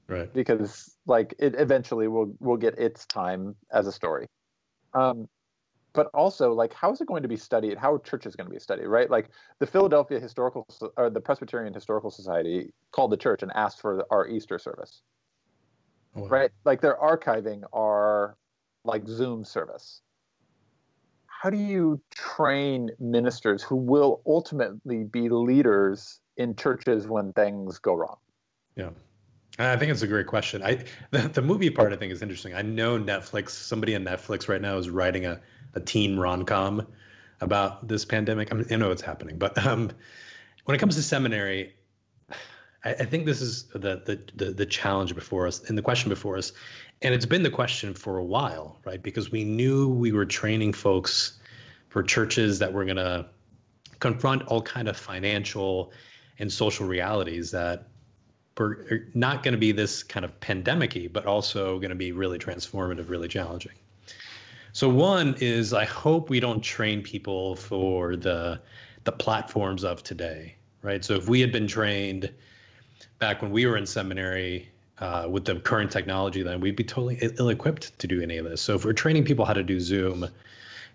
Right. 0.07 0.33
Because 0.33 0.97
like 1.05 1.35
it 1.37 1.55
eventually 1.57 2.07
will 2.07 2.33
will 2.39 2.57
get 2.57 2.77
its 2.79 3.05
time 3.05 3.55
as 3.71 3.87
a 3.87 3.91
story. 3.91 4.27
Um, 4.93 5.29
but 5.93 6.07
also 6.13 6.53
like 6.53 6.73
how 6.73 6.91
is 6.91 7.01
it 7.01 7.07
going 7.07 7.23
to 7.23 7.29
be 7.29 7.37
studied? 7.37 7.77
How 7.77 7.97
church 7.99 8.25
is 8.25 8.35
going 8.35 8.47
to 8.47 8.53
be 8.53 8.59
studied, 8.59 8.87
right? 8.87 9.09
Like 9.09 9.29
the 9.59 9.67
Philadelphia 9.67 10.19
Historical 10.19 10.67
or 10.97 11.09
the 11.09 11.21
Presbyterian 11.21 11.73
Historical 11.73 12.11
Society 12.11 12.73
called 12.91 13.11
the 13.11 13.17
church 13.17 13.43
and 13.43 13.51
asked 13.55 13.81
for 13.81 14.05
our 14.11 14.27
Easter 14.27 14.59
service. 14.59 15.01
Wow. 16.13 16.27
Right? 16.27 16.51
Like 16.65 16.81
they're 16.81 16.97
archiving 16.97 17.63
our 17.73 18.35
like 18.83 19.07
Zoom 19.07 19.45
service. 19.45 20.01
How 21.27 21.49
do 21.49 21.57
you 21.57 21.99
train 22.13 22.91
ministers 22.99 23.63
who 23.63 23.75
will 23.75 24.21
ultimately 24.27 25.03
be 25.03 25.29
leaders 25.29 26.19
in 26.37 26.55
churches 26.55 27.07
when 27.07 27.33
things 27.33 27.79
go 27.79 27.95
wrong? 27.95 28.17
Yeah. 28.75 28.89
I 29.59 29.75
think 29.75 29.91
it's 29.91 30.01
a 30.01 30.07
great 30.07 30.27
question. 30.27 30.63
I 30.63 30.85
the, 31.11 31.19
the 31.27 31.41
movie 31.41 31.69
part 31.69 31.93
I 31.93 31.95
think 31.95 32.11
is 32.11 32.21
interesting. 32.21 32.53
I 32.53 32.61
know 32.61 32.97
Netflix, 32.97 33.49
somebody 33.49 33.93
in 33.93 34.05
Netflix 34.05 34.47
right 34.47 34.61
now 34.61 34.77
is 34.77 34.89
writing 34.89 35.25
a, 35.25 35.39
a 35.73 35.79
teen 35.79 36.17
rom-com 36.17 36.87
about 37.39 37.87
this 37.87 38.05
pandemic. 38.05 38.51
I, 38.51 38.55
mean, 38.55 38.65
I 38.71 38.75
know 38.75 38.91
it's 38.91 39.01
happening, 39.01 39.37
but 39.37 39.57
um, 39.65 39.91
when 40.65 40.75
it 40.75 40.79
comes 40.79 40.95
to 40.95 41.03
seminary, 41.03 41.73
I, 42.83 42.93
I 42.93 43.05
think 43.05 43.25
this 43.25 43.41
is 43.41 43.63
the, 43.69 44.01
the 44.05 44.19
the 44.35 44.51
the 44.51 44.65
challenge 44.65 45.15
before 45.15 45.47
us 45.47 45.69
and 45.69 45.77
the 45.77 45.81
question 45.81 46.09
before 46.09 46.37
us 46.37 46.53
and 47.01 47.13
it's 47.13 47.25
been 47.25 47.43
the 47.43 47.49
question 47.49 47.93
for 47.93 48.17
a 48.17 48.23
while, 48.23 48.79
right? 48.85 49.01
Because 49.01 49.31
we 49.31 49.43
knew 49.43 49.89
we 49.89 50.11
were 50.11 50.25
training 50.25 50.73
folks 50.73 51.39
for 51.89 52.03
churches 52.03 52.59
that 52.59 52.71
were 52.71 52.85
going 52.85 52.97
to 52.97 53.25
confront 53.99 54.43
all 54.43 54.61
kind 54.61 54.87
of 54.87 54.95
financial 54.95 55.91
and 56.39 56.51
social 56.51 56.87
realities 56.87 57.51
that 57.51 57.87
were 58.57 59.07
not 59.13 59.41
going 59.41 59.53
to 59.53 59.57
be 59.57 59.71
this 59.71 60.03
kind 60.03 60.23
of 60.23 60.39
pandemic-y, 60.39 61.09
but 61.11 61.25
also 61.25 61.79
going 61.79 61.89
to 61.89 61.95
be 61.95 62.11
really 62.11 62.37
transformative, 62.37 63.09
really 63.09 63.27
challenging. 63.27 63.73
So 64.73 64.89
one 64.89 65.35
is 65.39 65.73
I 65.73 65.85
hope 65.85 66.29
we 66.29 66.39
don't 66.39 66.61
train 66.61 67.01
people 67.01 67.55
for 67.55 68.15
the 68.15 68.59
the 69.03 69.11
platforms 69.11 69.83
of 69.83 70.03
today, 70.03 70.55
right? 70.81 71.03
So 71.03 71.15
if 71.15 71.27
we 71.27 71.41
had 71.41 71.51
been 71.51 71.67
trained 71.67 72.31
back 73.19 73.41
when 73.41 73.51
we 73.51 73.65
were 73.65 73.77
in 73.77 73.85
seminary 73.85 74.69
uh, 74.99 75.27
with 75.29 75.45
the 75.45 75.55
current 75.55 75.91
technology, 75.91 76.43
then 76.43 76.61
we'd 76.61 76.75
be 76.75 76.83
totally 76.83 77.17
ill-equipped 77.39 77.97
to 77.97 78.07
do 78.07 78.21
any 78.21 78.37
of 78.37 78.45
this. 78.45 78.61
So 78.61 78.75
if 78.75 78.85
we're 78.85 78.93
training 78.93 79.25
people 79.25 79.43
how 79.43 79.53
to 79.53 79.63
do 79.63 79.79
Zoom 79.79 80.27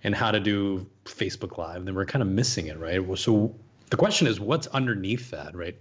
and 0.05 0.15
how 0.15 0.31
to 0.31 0.39
do 0.39 0.87
Facebook 1.05 1.59
Live, 1.59 1.85
then 1.85 1.97
we're 1.97 2.07
kind 2.07 2.23
of 2.23 2.29
missing 2.29 2.69
it, 2.69 2.79
right? 2.79 3.01
So 3.19 3.53
the 3.91 3.97
question 3.97 4.29
is, 4.29 4.39
what's 4.39 4.69
underneath 4.69 5.31
that, 5.33 5.57
right? 5.57 5.77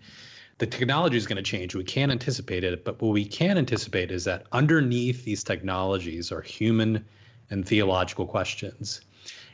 The 0.58 0.66
technology 0.66 1.18
is 1.18 1.28
going 1.28 1.38
to 1.38 1.44
change. 1.44 1.76
We 1.76 1.84
can't 1.84 2.12
anticipate 2.12 2.64
it, 2.64 2.84
but 2.84 3.00
what 3.02 3.10
we 3.10 3.26
can 3.26 3.58
anticipate 3.60 4.10
is 4.10 4.24
that 4.24 4.48
underneath 4.52 5.26
these 5.26 5.44
technologies 5.44 6.32
are 6.32 6.42
human 6.42 7.06
and 7.50 7.68
theological 7.68 8.26
questions. 8.26 9.02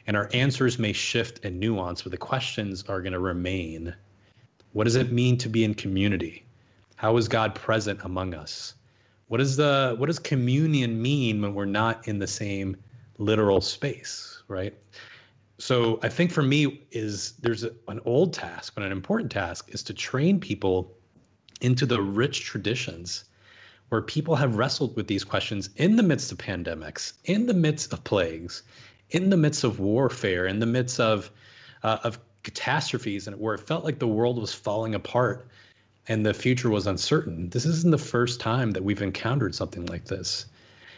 And 0.07 0.17
our 0.17 0.29
answers 0.33 0.79
may 0.79 0.93
shift 0.93 1.45
and 1.45 1.59
nuance, 1.59 2.01
but 2.01 2.11
the 2.11 2.17
questions 2.17 2.83
are 2.87 3.01
going 3.01 3.13
to 3.13 3.19
remain. 3.19 3.95
What 4.73 4.85
does 4.85 4.95
it 4.95 5.11
mean 5.11 5.37
to 5.39 5.49
be 5.49 5.63
in 5.63 5.73
community? 5.73 6.45
How 6.95 7.17
is 7.17 7.27
God 7.27 7.55
present 7.55 7.99
among 8.03 8.33
us? 8.33 8.75
What 9.27 9.41
is 9.41 9.55
the 9.55 9.95
what 9.97 10.07
does 10.07 10.19
communion 10.19 11.01
mean 11.01 11.41
when 11.41 11.53
we're 11.53 11.65
not 11.65 12.07
in 12.07 12.19
the 12.19 12.27
same 12.27 12.75
literal 13.17 13.61
space, 13.61 14.43
right? 14.47 14.73
So 15.57 15.99
I 16.03 16.09
think 16.09 16.31
for 16.31 16.41
me 16.41 16.81
is 16.91 17.33
there's 17.33 17.63
a, 17.63 17.71
an 17.87 18.01
old 18.03 18.33
task, 18.33 18.73
but 18.75 18.83
an 18.83 18.91
important 18.91 19.31
task 19.31 19.69
is 19.73 19.83
to 19.83 19.93
train 19.93 20.39
people 20.39 20.97
into 21.61 21.85
the 21.85 22.01
rich 22.01 22.43
traditions 22.43 23.25
where 23.91 24.01
people 24.01 24.37
have 24.37 24.55
wrestled 24.55 24.95
with 24.95 25.07
these 25.07 25.25
questions 25.25 25.69
in 25.75 25.97
the 25.97 26.03
midst 26.03 26.31
of 26.31 26.37
pandemics, 26.37 27.11
in 27.25 27.45
the 27.45 27.53
midst 27.53 27.91
of 27.91 28.01
plagues, 28.05 28.63
in 29.09 29.29
the 29.29 29.35
midst 29.35 29.65
of 29.65 29.81
warfare, 29.81 30.47
in 30.47 30.59
the 30.59 30.65
midst 30.65 30.97
of 31.01 31.29
uh, 31.83 31.97
of 32.05 32.17
catastrophes, 32.43 33.27
and 33.27 33.37
where 33.37 33.53
it 33.53 33.59
felt 33.59 33.83
like 33.83 33.99
the 33.99 34.07
world 34.07 34.39
was 34.39 34.53
falling 34.53 34.95
apart 34.95 35.45
and 36.07 36.25
the 36.25 36.33
future 36.33 36.69
was 36.69 36.87
uncertain. 36.87 37.49
This 37.49 37.65
isn't 37.65 37.91
the 37.91 37.97
first 37.97 38.39
time 38.39 38.71
that 38.71 38.83
we've 38.83 39.01
encountered 39.01 39.53
something 39.53 39.85
like 39.87 40.05
this. 40.05 40.45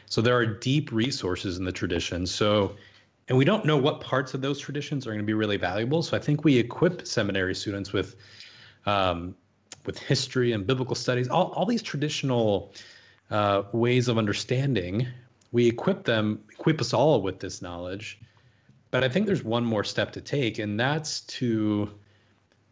So 0.06 0.22
there 0.22 0.38
are 0.38 0.46
deep 0.46 0.92
resources 0.92 1.58
in 1.58 1.66
the 1.66 1.72
tradition. 1.72 2.28
So, 2.28 2.76
and 3.28 3.36
we 3.40 3.44
don't 3.44 3.66
know 3.66 3.76
what 3.76 4.02
parts 4.02 4.36
of 4.36 4.42
those 4.42 4.60
traditions 4.60 5.08
are 5.08 5.10
going 5.10 5.20
to 5.20 5.26
be 5.26 5.34
really 5.34 5.58
valuable. 5.58 6.04
So 6.04 6.16
I 6.16 6.20
think 6.20 6.44
we 6.44 6.58
equip 6.58 7.08
seminary 7.08 7.56
students 7.56 7.92
with, 7.92 8.16
um, 8.86 9.36
with 9.86 10.00
history 10.00 10.52
and 10.52 10.66
biblical 10.66 10.96
studies, 10.96 11.28
all, 11.28 11.52
all 11.56 11.66
these 11.66 11.82
traditional 11.82 12.74
uh, 13.32 13.64
ways 13.72 14.08
of 14.08 14.18
understanding. 14.18 15.08
We 15.52 15.68
equip 15.68 16.04
them, 16.04 16.44
equip 16.52 16.82
us 16.82 16.94
all 16.94 17.22
with 17.22 17.40
this 17.40 17.62
knowledge. 17.62 18.20
But 18.92 19.04
I 19.04 19.10
think 19.10 19.26
there's 19.26 19.44
one 19.44 19.66
more 19.66 19.84
step 19.84 20.12
to 20.14 20.22
take, 20.22 20.60
and 20.60 20.80
that's 20.80 21.22
to 21.22 21.90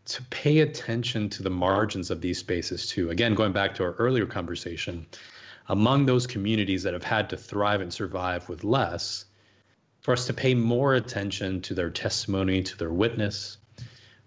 to 0.06 0.24
pay 0.24 0.60
attention 0.60 1.30
to 1.30 1.44
the 1.44 1.50
margins 1.50 2.10
of 2.10 2.22
these 2.22 2.40
spaces 2.40 2.88
too. 2.88 3.12
Again, 3.12 3.36
going 3.36 3.54
back 3.54 3.76
to 3.76 3.84
our 3.84 3.94
earlier 3.94 4.26
conversation, 4.26 5.06
among 5.70 6.06
those 6.06 6.26
communities 6.28 6.84
that 6.84 6.94
have 6.94 7.04
had 7.04 7.30
to 7.30 7.38
thrive 7.38 7.82
and 7.82 7.94
survive 7.94 8.50
with 8.50 8.64
less, 8.64 9.26
for 10.02 10.12
us 10.12 10.26
to 10.28 10.34
pay 10.34 10.56
more 10.56 10.96
attention 10.96 11.62
to 11.62 11.76
their 11.76 11.92
testimony, 11.92 12.64
to 12.64 12.78
their 12.78 12.92
witness, 12.92 13.58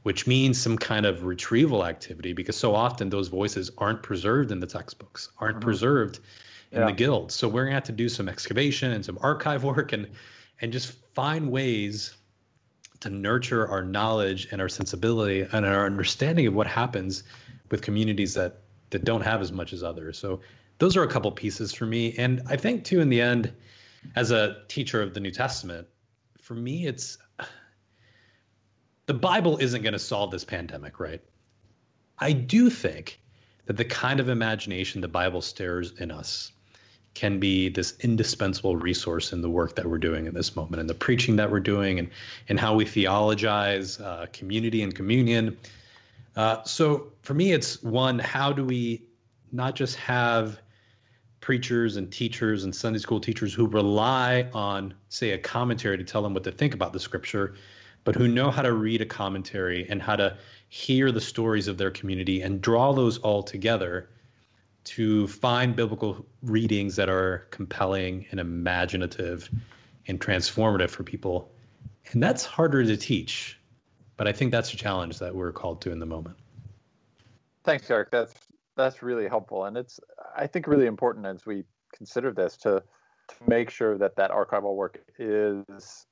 which 0.04 0.26
means 0.26 0.60
some 0.60 0.76
kind 0.76 1.06
of 1.06 1.24
retrieval 1.24 1.84
activity, 1.84 2.34
because 2.34 2.56
so 2.56 2.74
often 2.74 3.08
those 3.08 3.28
voices 3.28 3.70
aren't 3.78 4.02
preserved 4.02 4.52
in 4.52 4.60
the 4.60 4.66
textbooks, 4.66 5.30
aren't 5.38 5.56
mm-hmm. 5.56 5.64
preserved 5.64 6.20
in 6.70 6.80
yeah. 6.80 6.86
the 6.86 6.92
guilds. 6.92 7.34
So 7.34 7.48
we're 7.48 7.64
gonna 7.64 7.74
have 7.74 7.84
to 7.84 7.92
do 7.92 8.10
some 8.10 8.28
excavation 8.28 8.92
and 8.92 9.02
some 9.02 9.18
archive 9.22 9.64
work 9.64 9.92
and 9.92 10.10
and 10.60 10.72
just 10.72 10.92
find 11.14 11.50
ways 11.50 12.14
to 13.00 13.08
nurture 13.08 13.66
our 13.66 13.82
knowledge 13.82 14.48
and 14.52 14.60
our 14.60 14.68
sensibility 14.68 15.40
and 15.40 15.64
our 15.64 15.86
understanding 15.86 16.46
of 16.46 16.54
what 16.54 16.66
happens 16.66 17.24
with 17.70 17.80
communities 17.80 18.34
that 18.34 18.60
that 18.90 19.04
don't 19.04 19.22
have 19.22 19.40
as 19.40 19.52
much 19.52 19.72
as 19.72 19.82
others. 19.82 20.18
So 20.18 20.40
those 20.78 20.98
are 20.98 21.02
a 21.02 21.08
couple 21.08 21.32
pieces 21.32 21.72
for 21.72 21.86
me. 21.86 22.14
And 22.18 22.42
I 22.46 22.56
think 22.56 22.84
too 22.84 23.00
in 23.00 23.08
the 23.08 23.22
end, 23.22 23.54
as 24.14 24.32
a 24.32 24.58
teacher 24.68 25.00
of 25.00 25.14
the 25.14 25.20
New 25.20 25.30
Testament, 25.30 25.88
for 26.42 26.52
me 26.52 26.86
it's 26.86 27.16
the 29.06 29.14
Bible 29.14 29.58
isn't 29.58 29.82
going 29.82 29.92
to 29.92 29.98
solve 29.98 30.30
this 30.30 30.44
pandemic, 30.44 30.98
right? 30.98 31.20
I 32.18 32.32
do 32.32 32.70
think 32.70 33.20
that 33.66 33.76
the 33.76 33.84
kind 33.84 34.20
of 34.20 34.28
imagination 34.28 35.00
the 35.00 35.08
Bible 35.08 35.40
stirs 35.40 35.92
in 35.98 36.10
us 36.10 36.52
can 37.14 37.38
be 37.38 37.68
this 37.68 37.94
indispensable 38.00 38.76
resource 38.76 39.32
in 39.32 39.40
the 39.40 39.48
work 39.48 39.76
that 39.76 39.86
we're 39.86 39.98
doing 39.98 40.26
in 40.26 40.34
this 40.34 40.56
moment 40.56 40.80
and 40.80 40.90
the 40.90 40.94
preaching 40.94 41.36
that 41.36 41.50
we're 41.50 41.60
doing 41.60 41.98
and, 41.98 42.10
and 42.48 42.58
how 42.58 42.74
we 42.74 42.84
theologize 42.84 44.00
uh, 44.00 44.26
community 44.32 44.82
and 44.82 44.94
communion. 44.94 45.56
Uh, 46.34 46.62
so 46.64 47.12
for 47.22 47.34
me, 47.34 47.52
it's 47.52 47.82
one, 47.82 48.18
how 48.18 48.52
do 48.52 48.64
we 48.64 49.02
not 49.52 49.76
just 49.76 49.94
have 49.96 50.60
preachers 51.40 51.96
and 51.96 52.10
teachers 52.10 52.64
and 52.64 52.74
Sunday 52.74 52.98
school 52.98 53.20
teachers 53.20 53.54
who 53.54 53.66
rely 53.68 54.48
on, 54.52 54.92
say, 55.08 55.30
a 55.30 55.38
commentary 55.38 55.96
to 55.96 56.02
tell 56.02 56.22
them 56.22 56.34
what 56.34 56.42
to 56.42 56.50
think 56.50 56.74
about 56.74 56.92
the 56.92 56.98
scripture, 56.98 57.54
but 58.04 58.14
who 58.14 58.28
know 58.28 58.50
how 58.50 58.62
to 58.62 58.72
read 58.72 59.00
a 59.00 59.06
commentary 59.06 59.86
and 59.88 60.00
how 60.00 60.16
to 60.16 60.36
hear 60.68 61.10
the 61.10 61.20
stories 61.20 61.68
of 61.68 61.78
their 61.78 61.90
community 61.90 62.42
and 62.42 62.60
draw 62.60 62.92
those 62.92 63.18
all 63.18 63.42
together 63.42 64.08
to 64.84 65.26
find 65.26 65.74
biblical 65.74 66.24
readings 66.42 66.96
that 66.96 67.08
are 67.08 67.46
compelling 67.50 68.26
and 68.30 68.38
imaginative 68.38 69.48
and 70.06 70.20
transformative 70.20 70.90
for 70.90 71.02
people. 71.02 71.50
And 72.12 72.22
that's 72.22 72.44
harder 72.44 72.84
to 72.84 72.96
teach, 72.96 73.58
but 74.16 74.28
I 74.28 74.32
think 74.32 74.52
that's 74.52 74.72
a 74.74 74.76
challenge 74.76 75.18
that 75.20 75.34
we're 75.34 75.52
called 75.52 75.80
to 75.82 75.90
in 75.90 75.98
the 75.98 76.06
moment. 76.06 76.36
Thanks, 77.64 77.90
Eric. 77.90 78.10
That's 78.10 78.34
that's 78.76 79.02
really 79.02 79.28
helpful, 79.28 79.64
and 79.64 79.76
it's 79.76 80.00
I 80.36 80.46
think 80.46 80.66
really 80.66 80.86
important 80.86 81.24
as 81.24 81.46
we 81.46 81.64
consider 81.94 82.30
this 82.30 82.56
to 82.58 82.82
to 83.28 83.34
make 83.46 83.70
sure 83.70 83.96
that 83.96 84.16
that 84.16 84.30
archival 84.30 84.74
work 84.74 85.00
is 85.18 86.06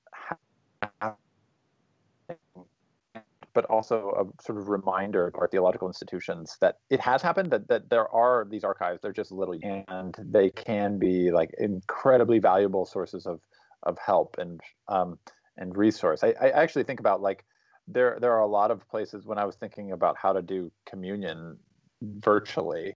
but 3.55 3.65
also 3.67 4.13
a 4.39 4.43
sort 4.43 4.59
of 4.59 4.69
reminder 4.69 5.31
to 5.31 5.39
our 5.39 5.49
theological 5.49 5.89
institutions 5.89 6.57
that 6.61 6.77
it 6.91 7.01
has 7.01 7.23
happened 7.23 7.51
that, 7.51 7.69
that 7.69 7.91
there 7.91 8.09
are 8.09 8.47
these 8.49 8.65
archives 8.65 9.01
they're 9.03 9.13
just 9.13 9.33
little 9.33 9.59
and 9.89 10.17
they 10.19 10.51
can 10.51 10.99
be 10.99 11.31
like 11.31 11.51
incredibly 11.59 12.39
valuable 12.39 12.85
sources 12.85 13.27
of 13.27 13.41
of 13.85 13.99
help 13.99 14.37
and 14.39 14.61
um, 14.89 15.19
and 15.57 15.77
resource 15.77 16.23
I, 16.23 16.35
I 16.41 16.51
actually 16.51 16.85
think 16.85 17.01
about 17.01 17.21
like 17.21 17.45
there 17.89 18.19
there 18.21 18.33
are 18.33 18.41
a 18.41 18.47
lot 18.47 18.71
of 18.71 18.89
places 18.89 19.27
when 19.27 19.39
i 19.39 19.45
was 19.45 19.57
thinking 19.57 19.93
about 19.93 20.17
how 20.17 20.33
to 20.33 20.41
do 20.41 20.71
communion 20.87 21.59
virtually 22.01 22.95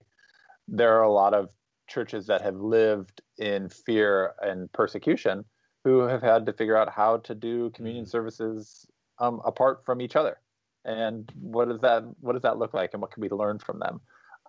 there 0.67 0.97
are 0.97 1.03
a 1.03 1.11
lot 1.11 1.33
of 1.33 1.49
churches 1.87 2.27
that 2.27 2.41
have 2.41 2.55
lived 2.55 3.21
in 3.37 3.69
fear 3.69 4.33
and 4.41 4.71
persecution 4.73 5.43
who 5.83 5.99
have 6.01 6.21
had 6.21 6.45
to 6.45 6.53
figure 6.53 6.75
out 6.75 6.89
how 6.89 7.17
to 7.17 7.35
do 7.35 7.69
communion 7.71 8.03
mm-hmm. 8.03 8.09
services 8.09 8.85
um, 9.19 9.41
apart 9.45 9.83
from 9.85 10.01
each 10.01 10.15
other 10.15 10.39
and 10.87 11.31
what 11.39 11.67
does 11.67 11.81
that 11.81 12.03
what 12.21 12.33
does 12.33 12.41
that 12.41 12.57
look 12.57 12.73
like 12.73 12.91
and 12.93 13.01
what 13.01 13.11
can 13.11 13.21
we 13.21 13.29
learn 13.29 13.59
from 13.59 13.79
them? 13.79 14.01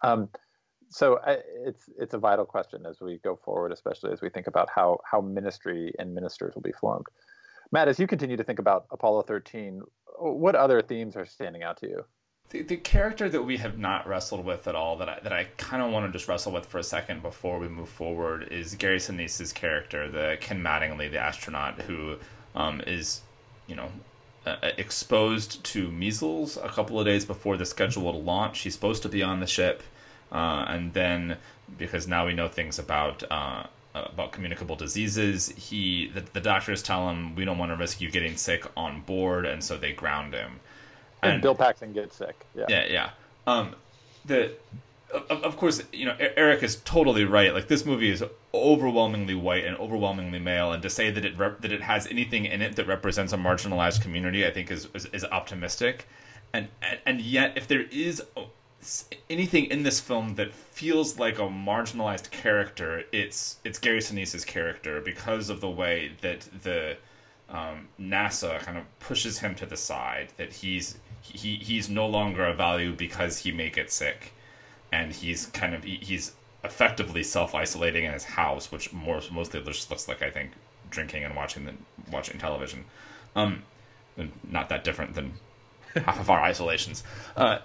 Um, 0.02 0.28
so 0.88 1.18
I, 1.26 1.38
it's 1.66 1.90
it's 1.98 2.14
a 2.14 2.18
vital 2.18 2.46
question 2.46 2.86
as 2.86 3.00
we 3.00 3.18
go 3.18 3.36
forward 3.36 3.72
especially 3.72 4.12
as 4.12 4.22
we 4.22 4.30
think 4.30 4.46
about 4.46 4.70
how 4.74 4.98
how 5.04 5.20
ministry 5.20 5.92
and 5.98 6.14
ministers 6.14 6.54
will 6.54 6.62
be 6.62 6.72
formed. 6.72 7.06
Matt 7.70 7.88
as 7.88 7.98
you 7.98 8.06
continue 8.06 8.38
to 8.38 8.44
think 8.44 8.58
about 8.58 8.86
apollo 8.90 9.22
13 9.22 9.82
what 10.18 10.54
other 10.54 10.80
themes 10.80 11.16
are 11.16 11.26
standing 11.26 11.62
out 11.62 11.76
to 11.78 11.88
you? 11.88 12.04
The, 12.50 12.62
the 12.62 12.76
character 12.76 13.28
that 13.28 13.42
we 13.42 13.58
have 13.58 13.78
not 13.78 14.08
wrestled 14.08 14.44
with 14.44 14.66
at 14.66 14.74
all 14.74 14.96
that 14.96 15.08
I, 15.08 15.20
that 15.20 15.32
I 15.32 15.44
kind 15.58 15.82
of 15.82 15.92
want 15.92 16.06
to 16.06 16.12
just 16.12 16.28
wrestle 16.28 16.52
with 16.52 16.64
for 16.64 16.78
a 16.78 16.82
second 16.82 17.20
before 17.20 17.58
we 17.58 17.68
move 17.68 17.90
forward 17.90 18.48
is 18.50 18.74
Gary 18.74 18.98
Sinise's 18.98 19.52
character, 19.52 20.10
the 20.10 20.38
Ken 20.40 20.62
Mattingly, 20.62 21.10
the 21.10 21.18
astronaut 21.18 21.82
who 21.82 22.16
um, 22.54 22.80
is, 22.86 23.20
you 23.66 23.76
know, 23.76 23.90
exposed 24.76 25.62
to 25.64 25.90
measles 25.90 26.56
a 26.56 26.68
couple 26.68 26.98
of 26.98 27.06
days 27.06 27.24
before 27.24 27.56
the 27.56 27.66
scheduled 27.66 28.24
launch. 28.24 28.60
He's 28.60 28.74
supposed 28.74 29.02
to 29.02 29.08
be 29.08 29.22
on 29.22 29.40
the 29.40 29.46
ship, 29.46 29.82
uh, 30.32 30.64
and 30.68 30.92
then 30.92 31.36
because 31.76 32.06
now 32.06 32.26
we 32.26 32.32
know 32.32 32.48
things 32.48 32.78
about 32.78 33.22
uh, 33.30 33.64
about 33.94 34.32
communicable 34.32 34.76
diseases, 34.76 35.48
he 35.50 36.08
the, 36.14 36.22
the 36.32 36.40
doctors 36.40 36.82
tell 36.82 37.08
him 37.08 37.34
we 37.34 37.44
don't 37.44 37.58
want 37.58 37.72
to 37.72 37.76
risk 37.76 38.00
you 38.00 38.10
getting 38.10 38.36
sick 38.36 38.64
on 38.76 39.00
board, 39.02 39.46
and 39.46 39.62
so 39.62 39.76
they 39.76 39.92
ground 39.92 40.34
him. 40.34 40.60
And, 41.22 41.34
and 41.34 41.42
Bill 41.42 41.54
Paxton 41.54 41.92
gets 41.92 42.16
sick. 42.16 42.46
Yeah, 42.54 42.66
yeah, 42.68 42.86
yeah. 42.86 43.10
Um, 43.46 43.74
the 44.24 44.52
of, 45.10 45.56
course, 45.56 45.82
you 45.92 46.04
know, 46.04 46.16
Eric 46.18 46.62
is 46.62 46.76
totally 46.84 47.24
right. 47.24 47.54
Like 47.54 47.68
this 47.68 47.86
movie 47.86 48.10
is 48.10 48.22
overwhelmingly 48.52 49.34
white 49.34 49.64
and 49.64 49.76
overwhelmingly 49.76 50.38
male, 50.38 50.72
and 50.72 50.82
to 50.82 50.90
say 50.90 51.10
that 51.10 51.24
it 51.24 51.36
rep- 51.38 51.60
that 51.62 51.72
it 51.72 51.82
has 51.82 52.06
anything 52.08 52.44
in 52.44 52.60
it 52.60 52.76
that 52.76 52.86
represents 52.86 53.32
a 53.32 53.36
marginalized 53.36 54.02
community, 54.02 54.46
I 54.46 54.50
think 54.50 54.70
is 54.70 54.88
is, 54.94 55.06
is 55.06 55.24
optimistic. 55.24 56.06
And, 56.52 56.68
and 56.82 56.98
and 57.06 57.20
yet, 57.20 57.56
if 57.56 57.66
there 57.66 57.82
is 57.90 58.22
anything 59.28 59.64
in 59.64 59.82
this 59.82 59.98
film 59.98 60.34
that 60.36 60.52
feels 60.52 61.18
like 61.18 61.38
a 61.38 61.42
marginalized 61.42 62.30
character, 62.30 63.04
it's 63.10 63.58
it's 63.64 63.78
Gary 63.78 64.00
Sinise's 64.00 64.44
character 64.44 65.00
because 65.00 65.48
of 65.48 65.60
the 65.60 65.70
way 65.70 66.12
that 66.20 66.48
the 66.62 66.98
um, 67.48 67.88
NASA 67.98 68.60
kind 68.60 68.76
of 68.76 68.84
pushes 69.00 69.38
him 69.38 69.54
to 69.54 69.64
the 69.64 69.76
side. 69.76 70.34
That 70.36 70.52
he's 70.52 70.98
he 71.22 71.56
he's 71.56 71.88
no 71.88 72.06
longer 72.06 72.44
a 72.44 72.52
value 72.52 72.94
because 72.94 73.38
he 73.38 73.52
may 73.52 73.70
get 73.70 73.90
sick 73.90 74.32
and 74.92 75.12
he's 75.12 75.46
kind 75.46 75.74
of 75.74 75.84
he's 75.84 76.32
effectively 76.64 77.22
self 77.22 77.54
isolating 77.54 78.04
in 78.04 78.12
his 78.12 78.24
house, 78.24 78.72
which 78.72 78.92
more 78.92 79.20
mostly 79.30 79.62
just 79.62 79.90
looks 79.90 80.08
like 80.08 80.22
I 80.22 80.30
think 80.30 80.52
drinking 80.90 81.24
and 81.24 81.34
watching 81.34 81.64
the 81.64 81.74
watching 82.10 82.38
television. 82.38 82.84
Um, 83.36 83.62
not 84.48 84.68
that 84.68 84.84
different 84.84 85.14
than 85.14 85.34
half 85.94 86.18
of 86.18 86.30
our 86.30 86.40
isolations. 86.40 87.02
Uh, 87.36 87.58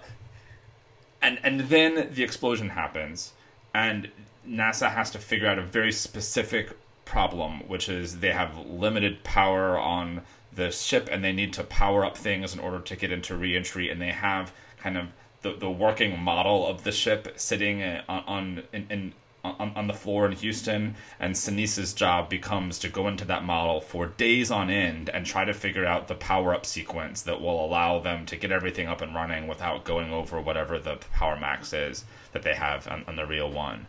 and 1.22 1.38
and 1.42 1.60
then 1.60 2.10
the 2.12 2.22
explosion 2.22 2.70
happens, 2.70 3.32
and 3.72 4.10
NASA 4.46 4.90
has 4.90 5.10
to 5.12 5.18
figure 5.18 5.48
out 5.48 5.58
a 5.58 5.62
very 5.62 5.92
specific 5.92 6.76
problem, 7.04 7.60
which 7.68 7.88
is 7.88 8.20
they 8.20 8.32
have 8.32 8.56
limited 8.66 9.24
power 9.24 9.78
on 9.78 10.22
the 10.52 10.70
ship, 10.70 11.08
and 11.10 11.24
they 11.24 11.32
need 11.32 11.52
to 11.54 11.64
power 11.64 12.04
up 12.04 12.16
things 12.16 12.54
in 12.54 12.60
order 12.60 12.78
to 12.78 12.96
get 12.96 13.10
into 13.10 13.36
reentry, 13.36 13.88
and 13.90 14.00
they 14.00 14.12
have 14.12 14.52
kind 14.78 14.96
of 14.96 15.08
the, 15.44 15.52
the 15.52 15.70
working 15.70 16.18
model 16.18 16.66
of 16.66 16.82
the 16.82 16.90
ship 16.90 17.34
sitting 17.36 17.82
uh, 17.82 18.02
on, 18.08 18.24
on 18.26 18.62
in, 18.72 18.86
in 18.90 19.12
on, 19.44 19.72
on 19.76 19.86
the 19.86 19.92
floor 19.92 20.24
in 20.24 20.32
Houston, 20.32 20.94
and 21.20 21.36
Sinise's 21.36 21.92
job 21.92 22.30
becomes 22.30 22.78
to 22.78 22.88
go 22.88 23.06
into 23.06 23.26
that 23.26 23.44
model 23.44 23.78
for 23.78 24.06
days 24.06 24.50
on 24.50 24.70
end 24.70 25.10
and 25.10 25.26
try 25.26 25.44
to 25.44 25.52
figure 25.52 25.84
out 25.84 26.08
the 26.08 26.14
power 26.14 26.54
up 26.54 26.64
sequence 26.64 27.20
that 27.20 27.42
will 27.42 27.62
allow 27.62 27.98
them 27.98 28.24
to 28.24 28.36
get 28.36 28.50
everything 28.50 28.86
up 28.86 29.02
and 29.02 29.14
running 29.14 29.46
without 29.46 29.84
going 29.84 30.10
over 30.10 30.40
whatever 30.40 30.78
the 30.78 30.96
power 31.12 31.38
max 31.38 31.74
is 31.74 32.06
that 32.32 32.42
they 32.42 32.54
have 32.54 32.88
on, 32.88 33.04
on 33.06 33.16
the 33.16 33.26
real 33.26 33.50
one. 33.50 33.86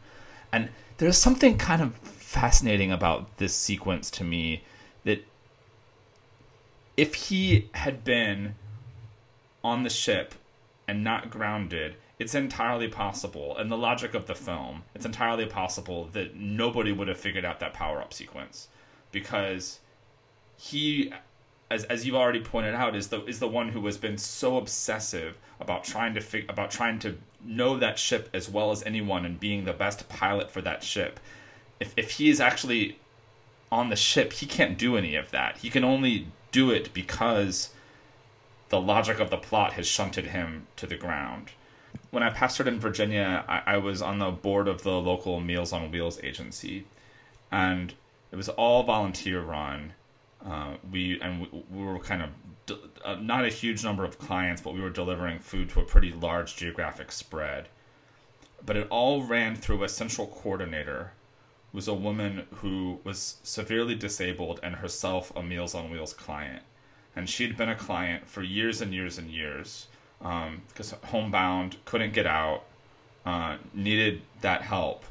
And 0.52 0.70
there's 0.98 1.18
something 1.18 1.58
kind 1.58 1.82
of 1.82 1.96
fascinating 1.96 2.91
about 2.91 3.38
this 3.38 3.56
sequence 3.56 4.12
to 4.12 4.26
me 4.26 4.63
that 5.06 5.26
if 6.98 7.13
he 7.13 7.70
had 7.74 8.04
been 8.04 8.56
on 9.63 9.84
the 9.84 9.89
ship 9.89 10.36
and 10.88 11.04
not 11.04 11.30
grounded, 11.30 11.95
it's 12.17 12.36
entirely 12.36 12.88
possible, 12.88 13.58
and 13.58 13.71
the 13.71 13.78
logic 13.78 14.13
of 14.13 14.26
the 14.26 14.36
film, 14.36 14.84
it's 14.93 15.06
entirely 15.06 15.45
possible 15.45 16.10
that 16.13 16.36
nobody 16.36 16.91
would 16.91 17.08
have 17.08 17.17
figured 17.17 17.43
out 17.45 17.60
that 17.60 17.74
power 17.74 18.02
up 18.02 18.13
sequence. 18.13 18.67
Because 19.12 19.80
he 20.58 21.12
as 21.69 21.84
as 21.86 22.06
you've 22.06 22.15
already 22.15 22.39
pointed 22.39 22.76
out 22.76 22.95
is 22.95 23.08
the 23.08 23.24
is 23.26 23.39
the 23.39 23.48
one 23.48 23.69
who 23.69 23.86
has 23.86 23.98
been 23.98 24.17
so 24.17 24.58
obsessive 24.58 25.38
about 25.60 25.84
trying 25.84 26.13
to 26.13 26.21
fig- 26.21 26.50
about 26.50 26.71
trying 26.71 27.00
to 27.00 27.17
know 27.43 27.78
that 27.78 28.00
ship 28.00 28.30
as 28.34 28.50
well 28.50 28.71
as 28.71 28.84
anyone 28.84 29.26
and 29.26 29.39
being 29.39 29.65
the 29.65 29.74
best 29.74 30.08
pilot 30.10 30.50
for 30.50 30.62
that 30.62 30.84
ship. 30.84 31.19
If 31.80 31.93
if 31.98 32.12
he 32.12 32.30
is 32.30 32.39
actually 32.39 33.00
on 33.71 33.89
the 33.89 33.95
ship 33.95 34.34
he 34.34 34.45
can't 34.45 34.78
do 34.78 34.95
any 34.95 35.15
of 35.15 35.32
that. 35.32 35.58
He 35.58 35.69
can 35.69 35.84
only 35.84 36.28
do 36.52 36.71
it 36.71 36.93
because 36.93 37.71
the 38.69 38.82
logic 38.82 39.19
of 39.19 39.30
the 39.30 39.38
plot 39.38 39.73
has 39.73 39.88
shunted 39.88 40.28
him 40.28 40.67
to 40.75 40.88
the 40.88 40.95
ground. 40.95 41.51
When 42.12 42.23
I 42.23 42.30
pastored 42.30 42.67
in 42.67 42.80
Virginia, 42.80 43.43
I, 43.47 43.62
I 43.65 43.78
was 43.78 44.01
on 44.01 44.19
the 44.19 44.32
board 44.32 44.67
of 44.67 44.84
the 44.84 44.99
local 44.99 45.39
Meals 45.39 45.71
on 45.71 45.91
Wheels 45.91 46.19
agency, 46.23 46.86
and 47.51 47.93
it 48.32 48.36
was 48.36 48.49
all 48.49 48.84
volunteer 48.84 49.41
run. 49.41 49.93
Uh, 50.45 50.75
we 50.91 51.19
and 51.21 51.41
we, 51.41 51.63
we, 51.71 51.84
were 51.84 51.99
kind 51.99 52.21
of 52.21 52.78
uh, 53.04 53.15
not 53.15 53.45
a 53.45 53.49
huge 53.49 53.84
number 53.84 54.04
of 54.04 54.19
clients, 54.19 54.62
but 54.62 54.73
we 54.73 54.82
were 54.82 54.89
delivering 54.89 55.39
food 55.39 55.69
to 55.69 55.80
a 55.80 55.84
pretty 55.84 56.12
large 56.12 56.56
geographic 56.56 57.12
spread. 57.12 57.67
But 58.65 58.78
it 58.78 58.88
all 58.89 59.23
ran 59.23 59.56
through 59.56 59.84
a 59.84 59.89
central 59.89 60.28
coordinator, 60.28 61.12
who 61.71 61.78
was 61.78 61.88
a 61.88 61.93
woman 61.93 62.47
who 62.56 62.99
was 63.04 63.38
severely 63.43 63.95
disabled 63.95 64.60
and 64.63 64.75
herself 64.75 65.32
a 65.36 65.43
Meals 65.43 65.75
on 65.75 65.89
Wheels 65.89 66.13
client 66.13 66.63
and 67.15 67.30
she'd 67.30 67.58
been 67.58 67.69
a 67.69 67.75
client 67.75 68.28
for 68.28 68.41
years 68.41 68.82
and 68.82 68.93
years 68.93 69.17
and 69.17 69.30
years 69.30 69.88
because 70.19 70.93
um, 70.93 70.99
homebound 71.06 71.78
couldn't 71.86 72.13
get 72.13 72.25
out 72.25 72.63
uh, 73.25 73.58
needed 73.73 74.21
that 74.41 74.62
help 74.62 75.06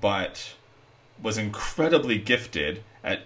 but 0.00 0.54
was 1.22 1.38
incredibly 1.38 2.18
gifted 2.18 2.82
at 3.02 3.22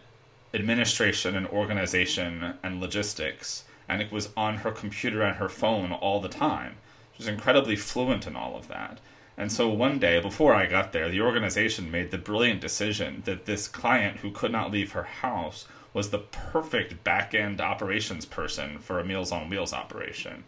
administration 0.54 1.36
and 1.36 1.46
organization 1.48 2.54
and 2.62 2.80
logistics 2.80 3.64
and 3.88 4.00
it 4.00 4.12
was 4.12 4.30
on 4.36 4.58
her 4.58 4.70
computer 4.70 5.22
and 5.22 5.38
her 5.38 5.48
phone 5.48 5.90
all 5.90 6.20
the 6.20 6.28
time. 6.28 6.76
She 7.12 7.18
was 7.18 7.26
incredibly 7.26 7.74
fluent 7.74 8.24
in 8.24 8.36
all 8.36 8.56
of 8.56 8.68
that. 8.68 9.00
And 9.36 9.50
so 9.50 9.68
one 9.68 9.98
day 9.98 10.20
before 10.20 10.54
i 10.54 10.66
got 10.66 10.92
there 10.92 11.08
the 11.08 11.22
organization 11.22 11.90
made 11.90 12.10
the 12.10 12.18
brilliant 12.18 12.60
decision 12.60 13.22
that 13.24 13.46
this 13.46 13.68
client 13.68 14.18
who 14.18 14.30
could 14.30 14.52
not 14.52 14.70
leave 14.70 14.92
her 14.92 15.04
house 15.04 15.66
was 15.92 16.10
the 16.10 16.18
perfect 16.18 17.02
back 17.04 17.34
end 17.34 17.60
operations 17.60 18.24
person 18.24 18.78
for 18.78 19.00
a 19.00 19.04
Meals 19.04 19.32
on 19.32 19.48
Wheels 19.48 19.72
operation. 19.72 20.44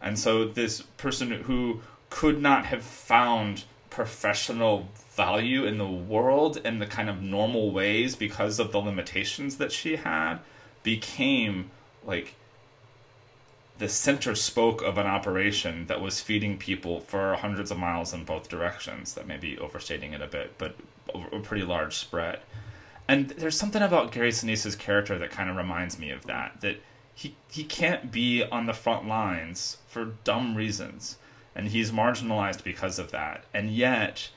And 0.00 0.18
so 0.18 0.44
this 0.44 0.82
person 0.82 1.30
who 1.30 1.80
could 2.10 2.40
not 2.40 2.66
have 2.66 2.82
found 2.82 3.64
professional 3.90 4.88
value 5.14 5.64
in 5.64 5.78
the 5.78 5.86
world 5.86 6.58
in 6.58 6.78
the 6.78 6.86
kind 6.86 7.08
of 7.08 7.22
normal 7.22 7.70
ways 7.70 8.14
because 8.14 8.58
of 8.58 8.70
the 8.70 8.78
limitations 8.78 9.56
that 9.56 9.72
she 9.72 9.96
had 9.96 10.36
became 10.82 11.70
like 12.04 12.34
the 13.78 13.88
center 13.88 14.34
spoke 14.34 14.82
of 14.82 14.96
an 14.96 15.06
operation 15.06 15.86
that 15.86 16.00
was 16.00 16.20
feeding 16.20 16.56
people 16.56 17.00
for 17.00 17.34
hundreds 17.34 17.70
of 17.70 17.78
miles 17.78 18.14
in 18.14 18.24
both 18.24 18.48
directions. 18.48 19.14
That 19.14 19.26
may 19.26 19.36
be 19.36 19.58
overstating 19.58 20.12
it 20.12 20.22
a 20.22 20.26
bit, 20.26 20.54
but 20.56 20.76
a 21.14 21.40
pretty 21.40 21.64
large 21.64 21.96
spread. 21.96 22.40
And 23.08 23.30
there's 23.30 23.58
something 23.58 23.82
about 23.82 24.12
Gary 24.12 24.32
Sinise's 24.32 24.74
character 24.74 25.18
that 25.18 25.30
kind 25.30 25.48
of 25.48 25.56
reminds 25.56 25.98
me 25.98 26.10
of 26.10 26.26
that. 26.26 26.60
That 26.60 26.80
he 27.14 27.36
he 27.50 27.64
can't 27.64 28.10
be 28.10 28.44
on 28.44 28.66
the 28.66 28.74
front 28.74 29.06
lines 29.06 29.78
for 29.86 30.16
dumb 30.24 30.56
reasons, 30.56 31.16
and 31.54 31.68
he's 31.68 31.90
marginalized 31.90 32.64
because 32.64 32.98
of 32.98 33.10
that. 33.12 33.44
And 33.54 33.70
yet, 33.70 34.30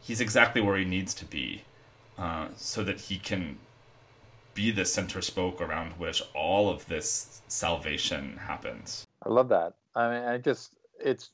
he's 0.00 0.20
exactly 0.20 0.60
where 0.60 0.76
he 0.76 0.84
needs 0.84 1.14
to 1.14 1.24
be, 1.24 1.64
uh, 2.16 2.48
so 2.56 2.84
that 2.84 3.02
he 3.02 3.18
can 3.18 3.58
be 4.54 4.70
the 4.70 4.84
center 4.84 5.22
spoke 5.22 5.60
around 5.60 5.92
which 5.92 6.22
all 6.34 6.68
of 6.68 6.86
this 6.88 7.42
salvation 7.46 8.38
happens. 8.38 9.06
I 9.24 9.28
love 9.28 9.48
that. 9.50 9.74
I 9.94 10.10
mean, 10.10 10.24
I 10.28 10.38
just 10.38 10.74
it's 11.00 11.30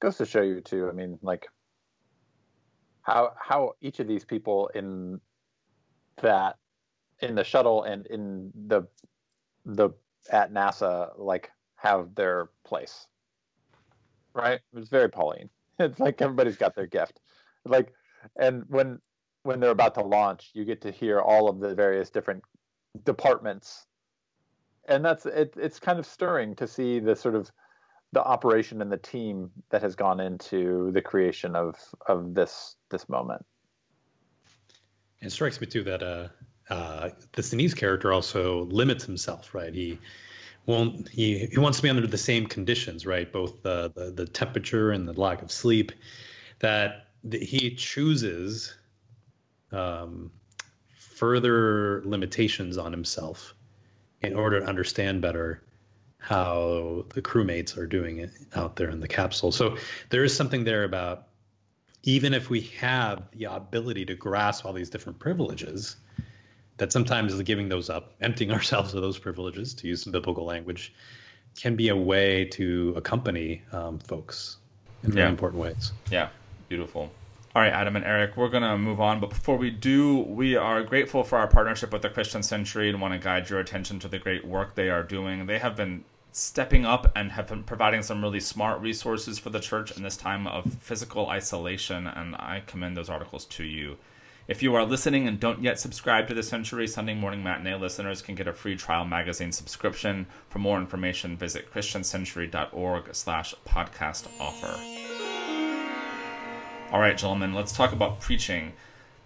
goes 0.00 0.16
to 0.16 0.26
show 0.26 0.42
you 0.42 0.60
too. 0.60 0.88
I 0.88 0.92
mean, 0.92 1.18
like 1.22 1.46
how 3.02 3.32
how 3.38 3.74
each 3.80 4.00
of 4.00 4.06
these 4.06 4.24
people 4.24 4.68
in 4.74 5.20
that 6.22 6.56
in 7.20 7.34
the 7.34 7.44
shuttle 7.44 7.84
and 7.84 8.06
in 8.06 8.52
the 8.66 8.82
the 9.64 9.90
at 10.30 10.52
NASA 10.52 11.12
like 11.18 11.50
have 11.76 12.14
their 12.14 12.50
place. 12.64 13.06
Right? 14.34 14.60
It's 14.74 14.88
very 14.88 15.08
Pauline. 15.08 15.50
It's 15.78 15.98
like 15.98 16.22
everybody's 16.22 16.56
got 16.56 16.76
their 16.76 16.86
gift. 16.86 17.20
Like 17.64 17.92
and 18.36 18.64
when 18.68 19.00
when 19.42 19.58
they're 19.58 19.70
about 19.70 19.94
to 19.94 20.02
launch, 20.02 20.50
you 20.54 20.64
get 20.64 20.80
to 20.82 20.92
hear 20.92 21.20
all 21.20 21.48
of 21.48 21.58
the 21.58 21.74
various 21.74 22.08
different 22.08 22.44
departments. 23.04 23.86
And 24.86 25.04
that's 25.04 25.26
it 25.26 25.54
it's 25.56 25.80
kind 25.80 25.98
of 25.98 26.06
stirring 26.06 26.54
to 26.56 26.66
see 26.68 27.00
the 27.00 27.16
sort 27.16 27.34
of 27.34 27.50
the 28.12 28.22
operation 28.22 28.82
and 28.82 28.92
the 28.92 28.98
team 28.98 29.50
that 29.70 29.82
has 29.82 29.96
gone 29.96 30.20
into 30.20 30.90
the 30.92 31.00
creation 31.00 31.56
of 31.56 31.76
of 32.06 32.34
this 32.34 32.76
this 32.90 33.08
moment. 33.08 33.44
It 35.20 35.30
strikes 35.30 35.60
me 35.60 35.66
too 35.66 35.84
that 35.84 36.02
uh, 36.02 36.28
uh, 36.68 37.10
the 37.32 37.42
Sinise 37.42 37.76
character 37.76 38.12
also 38.12 38.64
limits 38.66 39.04
himself, 39.04 39.54
right? 39.54 39.72
He 39.74 39.98
won't 40.66 41.08
he, 41.08 41.46
he 41.46 41.58
wants 41.58 41.78
to 41.78 41.82
be 41.82 41.88
under 41.88 42.06
the 42.06 42.18
same 42.18 42.46
conditions, 42.46 43.06
right? 43.06 43.32
Both 43.32 43.62
the, 43.62 43.92
the 43.94 44.10
the 44.10 44.26
temperature 44.26 44.92
and 44.92 45.08
the 45.08 45.18
lack 45.18 45.42
of 45.42 45.50
sleep. 45.50 45.92
That 46.58 47.08
he 47.30 47.74
chooses 47.74 48.76
um, 49.72 50.30
further 50.96 52.02
limitations 52.04 52.78
on 52.78 52.92
himself 52.92 53.54
in 54.22 54.36
order 54.36 54.60
to 54.60 54.66
understand 54.66 55.22
better 55.22 55.62
how 56.22 57.04
the 57.14 57.20
crewmates 57.20 57.76
are 57.76 57.86
doing 57.86 58.18
it 58.18 58.30
out 58.54 58.76
there 58.76 58.88
in 58.88 59.00
the 59.00 59.08
capsule. 59.08 59.50
So 59.50 59.76
there 60.10 60.22
is 60.22 60.34
something 60.34 60.62
there 60.62 60.84
about 60.84 61.26
even 62.04 62.32
if 62.32 62.48
we 62.48 62.60
have 62.78 63.24
the 63.32 63.44
ability 63.44 64.04
to 64.06 64.14
grasp 64.14 64.64
all 64.64 64.72
these 64.72 64.88
different 64.88 65.18
privileges, 65.18 65.96
that 66.76 66.92
sometimes 66.92 67.40
giving 67.42 67.68
those 67.68 67.90
up, 67.90 68.12
emptying 68.20 68.52
ourselves 68.58 68.94
of 68.94 69.02
those 69.02 69.18
privileges, 69.18 69.74
to 69.74 69.88
use 69.88 70.02
some 70.02 70.12
biblical 70.12 70.44
language, 70.44 70.94
can 71.56 71.74
be 71.74 71.88
a 71.88 71.96
way 71.96 72.44
to 72.46 72.94
accompany 72.96 73.62
um, 73.72 73.98
folks 73.98 74.58
in 75.02 75.10
very 75.10 75.28
important 75.28 75.60
ways. 75.60 75.92
Yeah, 76.10 76.28
beautiful. 76.68 77.10
All 77.54 77.60
right, 77.60 77.72
Adam 77.72 77.96
and 77.96 78.04
Eric, 78.04 78.36
we're 78.36 78.48
going 78.48 78.62
to 78.62 78.78
move 78.78 79.00
on. 79.00 79.20
But 79.20 79.30
before 79.30 79.58
we 79.58 79.70
do, 79.70 80.20
we 80.20 80.56
are 80.56 80.82
grateful 80.82 81.22
for 81.24 81.36
our 81.36 81.48
partnership 81.48 81.92
with 81.92 82.00
the 82.00 82.08
Christian 82.08 82.42
Century 82.42 82.88
and 82.88 83.00
want 83.00 83.12
to 83.12 83.18
guide 83.18 83.50
your 83.50 83.58
attention 83.58 83.98
to 83.98 84.08
the 84.08 84.18
great 84.18 84.46
work 84.46 84.74
they 84.74 84.88
are 84.88 85.02
doing. 85.02 85.44
They 85.46 85.58
have 85.58 85.76
been 85.76 86.04
stepping 86.32 86.86
up 86.86 87.12
and 87.14 87.32
have 87.32 87.46
been 87.46 87.62
providing 87.62 88.02
some 88.02 88.22
really 88.22 88.40
smart 88.40 88.80
resources 88.80 89.38
for 89.38 89.50
the 89.50 89.60
church 89.60 89.94
in 89.96 90.02
this 90.02 90.16
time 90.16 90.46
of 90.46 90.74
physical 90.80 91.28
isolation, 91.28 92.06
and 92.06 92.34
I 92.34 92.62
commend 92.66 92.96
those 92.96 93.10
articles 93.10 93.44
to 93.46 93.64
you. 93.64 93.98
If 94.48 94.62
you 94.62 94.74
are 94.74 94.84
listening 94.84 95.28
and 95.28 95.38
don't 95.38 95.62
yet 95.62 95.78
subscribe 95.78 96.26
to 96.28 96.34
the 96.34 96.42
Century 96.42 96.88
Sunday 96.88 97.14
Morning 97.14 97.44
Matinee, 97.44 97.76
listeners 97.76 98.22
can 98.22 98.34
get 98.34 98.48
a 98.48 98.52
free 98.52 98.76
trial 98.76 99.04
magazine 99.04 99.52
subscription. 99.52 100.26
For 100.48 100.58
more 100.58 100.78
information, 100.78 101.36
visit 101.36 101.72
christiancentury.org 101.72 103.14
slash 103.14 103.54
podcast 103.64 104.26
offer. 104.40 104.74
All 106.92 107.00
right, 107.00 107.16
gentlemen, 107.16 107.54
let's 107.54 107.72
talk 107.72 107.92
about 107.92 108.20
preaching. 108.20 108.72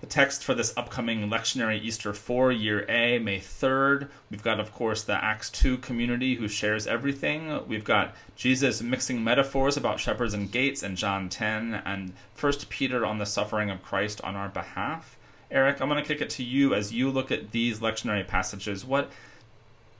The 0.00 0.06
text 0.06 0.44
for 0.44 0.54
this 0.54 0.76
upcoming 0.76 1.30
lectionary 1.30 1.82
Easter 1.82 2.12
4, 2.12 2.52
Year 2.52 2.84
A, 2.86 3.18
May 3.18 3.38
3rd. 3.40 4.08
We've 4.30 4.42
got, 4.42 4.60
of 4.60 4.70
course, 4.72 5.02
the 5.02 5.14
Acts 5.14 5.48
2 5.48 5.78
community 5.78 6.34
who 6.34 6.48
shares 6.48 6.86
everything. 6.86 7.66
We've 7.66 7.84
got 7.84 8.14
Jesus 8.36 8.82
mixing 8.82 9.24
metaphors 9.24 9.76
about 9.76 9.98
shepherds 9.98 10.34
and 10.34 10.52
gates 10.52 10.82
in 10.82 10.96
John 10.96 11.30
10, 11.30 11.82
and 11.86 12.12
1 12.38 12.52
Peter 12.68 13.06
on 13.06 13.16
the 13.16 13.24
suffering 13.24 13.70
of 13.70 13.82
Christ 13.82 14.20
on 14.20 14.36
our 14.36 14.50
behalf. 14.50 15.16
Eric, 15.50 15.80
I'm 15.80 15.88
going 15.88 16.02
to 16.02 16.06
kick 16.06 16.20
it 16.20 16.30
to 16.30 16.44
you 16.44 16.74
as 16.74 16.92
you 16.92 17.10
look 17.10 17.32
at 17.32 17.52
these 17.52 17.78
lectionary 17.78 18.26
passages. 18.26 18.84
What 18.84 19.10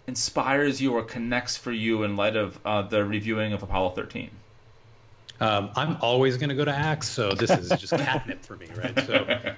inspires 0.07 0.81
you 0.81 0.93
or 0.93 1.05
connects 1.05 1.57
for 1.57 1.73
you 1.73 2.03
in 2.03 2.17
light 2.17 2.37
of 2.37 2.59
uh, 2.67 2.83
the 2.83 3.03
reviewing 3.03 3.55
of 3.55 3.63
Apollo 3.63 3.91
13? 3.91 4.31
Um, 5.41 5.71
I'm 5.75 5.97
always 6.01 6.37
going 6.37 6.49
to 6.49 6.55
go 6.55 6.65
to 6.65 6.75
Acts, 6.75 7.09
so 7.09 7.33
this 7.33 7.51
is 7.51 7.69
just 7.81 7.93
catnip 7.93 8.45
for 8.45 8.57
me, 8.57 8.69
right? 8.77 8.99
So 9.07 9.27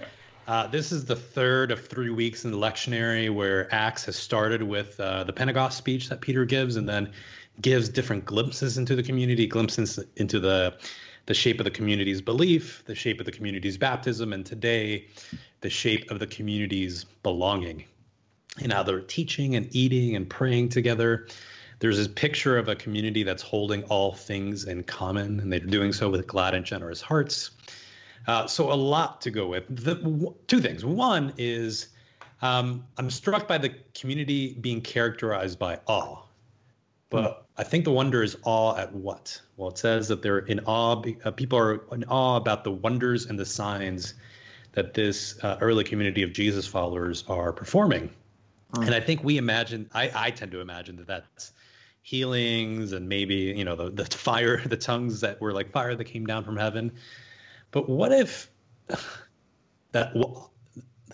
uh, 0.49 0.67
this 0.67 0.93
is 0.93 1.05
the 1.05 1.15
third 1.15 1.71
of 1.71 1.87
three 1.87 2.09
weeks 2.09 2.47
in 2.47 2.51
the 2.51 2.57
lectionary 2.57 3.33
where 3.33 3.73
Acts 3.73 4.07
has 4.07 4.17
started 4.17 4.63
with 4.63 4.99
uh, 4.99 5.23
the 5.25 5.33
Pentecost 5.33 5.77
speech 5.77 6.09
that 6.09 6.23
Peter 6.23 6.47
gives, 6.47 6.77
and 6.77 6.89
then 6.89 7.13
gives 7.61 7.91
different 7.91 8.25
glimpses 8.25 8.79
into 8.79 8.97
the 8.97 9.03
community, 9.03 9.47
glimpses 9.47 10.01
into 10.17 10.41
the 10.41 10.75
the 11.27 11.35
shape 11.35 11.61
of 11.61 11.65
the 11.65 11.71
community's 11.71 12.23
belief, 12.23 12.83
the 12.87 12.95
shape 12.95 13.21
of 13.21 13.27
the 13.27 13.33
community's 13.33 13.77
baptism, 13.77 14.33
and 14.33 14.47
today, 14.47 15.07
the 15.61 15.69
shape 15.69 16.11
of 16.11 16.19
the 16.19 16.27
community's 16.27 17.05
belonging. 17.23 17.85
And 18.63 18.73
how 18.73 18.83
they're 18.83 19.03
teaching 19.03 19.55
and 19.55 19.69
eating 19.77 20.17
and 20.17 20.29
praying 20.31 20.71
together. 20.71 21.29
There's 21.81 21.99
this 21.99 22.09
picture 22.09 22.57
of 22.57 22.71
a 22.71 22.75
community 22.75 23.23
that's 23.23 23.43
holding 23.43 23.83
all 23.85 24.15
things 24.15 24.65
in 24.65 24.83
common, 24.85 25.41
and 25.41 25.53
they're 25.53 25.61
doing 25.61 25.93
so 25.93 26.09
with 26.09 26.27
glad 26.27 26.55
and 26.55 26.65
generous 26.65 27.03
hearts. 27.03 27.51
Uh, 28.29 28.47
so 28.47 28.71
a 28.71 28.75
lot 28.75 29.23
to 29.23 29.31
go 29.31 29.49
with. 29.49 29.65
The, 29.69 29.95
w- 29.95 30.35
two 30.47 30.61
things. 30.61 30.85
One 30.85 31.33
is 31.39 31.89
um, 32.43 32.85
I'm 32.99 33.11
struck 33.11 33.49
by 33.49 33.57
the 33.57 33.71
community 33.95 34.55
being 34.61 34.83
characterized 34.83 35.59
by 35.59 35.81
awe, 35.87 36.23
but 37.09 37.47
I 37.57 37.65
think 37.65 37.85
the 37.85 37.91
wonder 37.91 38.23
is 38.23 38.37
awe 38.45 38.77
at 38.77 38.93
what? 38.93 39.41
Well, 39.57 39.71
it 39.71 39.79
says 39.79 40.09
that 40.09 40.21
they're 40.21 40.41
in 40.41 40.61
awe. 40.61 41.03
Uh, 41.25 41.31
people 41.31 41.59
are 41.59 41.83
in 41.93 42.05
awe 42.05 42.37
about 42.37 42.65
the 42.65 42.71
wonders 42.71 43.27
and 43.27 43.39
the 43.39 43.47
signs 43.47 44.13
that 44.73 44.93
this 44.93 45.43
uh, 45.43 45.57
early 45.63 45.83
community 45.83 46.23
of 46.23 46.33
Jesus 46.35 46.67
followers 46.67 47.25
are 47.29 47.53
performing. 47.53 48.11
And 48.83 48.95
I 48.95 49.01
think 49.01 49.25
we 49.25 49.39
imagine. 49.39 49.89
I, 49.95 50.11
I 50.15 50.31
tend 50.31 50.53
to 50.53 50.61
imagine 50.61 50.97
that 50.97 51.07
that's 51.07 51.53
healings 52.03 52.93
and 52.93 53.09
maybe 53.09 53.35
you 53.35 53.65
know 53.65 53.75
the, 53.75 53.91
the 53.91 54.05
fire, 54.05 54.63
the 54.67 54.77
tongues 54.77 55.23
that 55.23 55.41
were 55.41 55.55
like 55.55 55.73
fire 55.73 55.95
that 55.95 56.05
came 56.05 56.27
down 56.27 56.45
from 56.45 56.59
heaven. 56.59 56.93
But 57.71 57.89
what 57.89 58.13
if 58.13 58.51
that 59.93 60.15
w- 60.15 60.43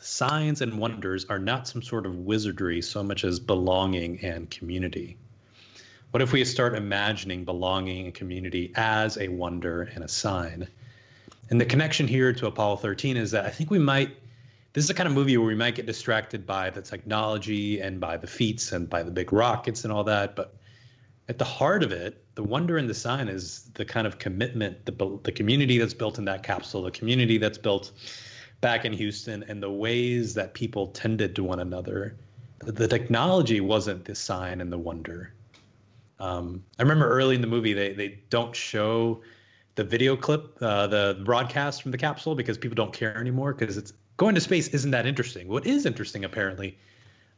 signs 0.01 0.61
and 0.61 0.79
wonders 0.79 1.25
are 1.27 1.39
not 1.39 1.67
some 1.67 1.83
sort 1.83 2.07
of 2.07 2.17
wizardry 2.17 2.83
so 2.83 3.03
much 3.03 3.25
as 3.25 3.41
belonging 3.41 4.21
and 4.21 4.51
community? 4.51 5.17
What 6.11 6.23
if 6.23 6.33
we 6.33 6.45
start 6.45 6.77
imagining 6.77 7.45
belonging 7.45 8.05
and 8.05 8.15
community 8.15 8.73
as 8.77 9.19
a 9.19 9.29
wonder 9.29 9.83
and 9.83 10.05
a 10.05 10.09
sign? 10.09 10.69
And 11.51 11.61
the 11.61 11.67
connection 11.67 12.07
here 12.07 12.33
to 12.33 12.47
Apollo 12.47 12.77
13 12.77 13.17
is 13.17 13.33
that 13.33 13.45
I 13.45 13.51
think 13.51 13.71
we 13.71 13.81
might, 13.81 14.11
this 14.73 14.85
is 14.85 14.89
the 14.89 14.95
kind 14.95 15.09
of 15.09 15.15
movie 15.15 15.37
where 15.37 15.47
we 15.47 15.57
might 15.57 15.75
get 15.75 15.87
distracted 15.87 16.47
by 16.47 16.71
the 16.71 16.83
technology 16.83 17.81
and 17.81 18.01
by 18.01 18.17
the 18.17 18.29
feats 18.29 18.71
and 18.73 18.89
by 18.89 19.03
the 19.03 19.11
big 19.11 19.33
rockets 19.33 19.85
and 19.85 19.93
all 19.93 20.05
that. 20.05 20.37
But 20.37 20.55
at 21.29 21.39
the 21.39 21.45
heart 21.45 21.83
of 21.83 21.93
it, 21.93 22.23
the 22.35 22.43
wonder 22.43 22.77
and 22.77 22.89
the 22.89 22.95
sign 22.95 23.29
is 23.29 23.71
the 23.75 23.85
kind 23.85 24.07
of 24.07 24.19
commitment, 24.19 24.85
the, 24.85 25.19
the 25.23 25.33
community 25.33 25.79
that's 25.79 25.95
built 25.95 26.19
in 26.19 26.27
that 26.27 26.43
capsule, 26.43 26.83
the 26.83 26.91
community 26.91 27.39
that's 27.39 27.59
built 27.59 27.93
back 28.61 28.85
in 28.85 28.93
Houston, 28.93 29.43
and 29.45 29.63
the 29.63 29.71
ways 29.71 30.35
that 30.35 30.55
people 30.55 30.89
tended 30.89 31.35
to 31.37 31.45
one 31.45 31.61
another. 31.61 32.17
The, 32.59 32.73
the 32.73 32.89
technology 32.89 33.61
wasn't 33.61 34.05
the 34.05 34.15
sign 34.15 34.61
and 34.61 34.73
the 34.73 34.79
wonder. 34.79 35.33
Um, 36.19 36.63
I 36.79 36.83
remember 36.83 37.09
early 37.09 37.35
in 37.35 37.41
the 37.41 37.47
movie, 37.47 37.73
they, 37.73 37.93
they 37.93 38.21
don't 38.31 38.55
show 38.55 39.23
the 39.75 39.85
video 39.85 40.17
clip, 40.17 40.57
uh, 40.61 40.87
the 40.87 41.21
broadcast 41.25 41.83
from 41.83 41.91
the 41.91 41.99
capsule, 41.99 42.35
because 42.35 42.59
people 42.59 42.77
don't 42.77 42.93
care 42.93 43.17
anymore 43.19 43.55
because 43.55 43.77
it's 43.77 43.93
going 44.17 44.35
to 44.35 44.41
space 44.41 44.69
isn't 44.69 44.93
that 44.93 45.07
interesting. 45.07 45.49
What 45.49 45.67
is 45.67 45.87
interesting, 45.87 46.25
apparently, 46.25 46.79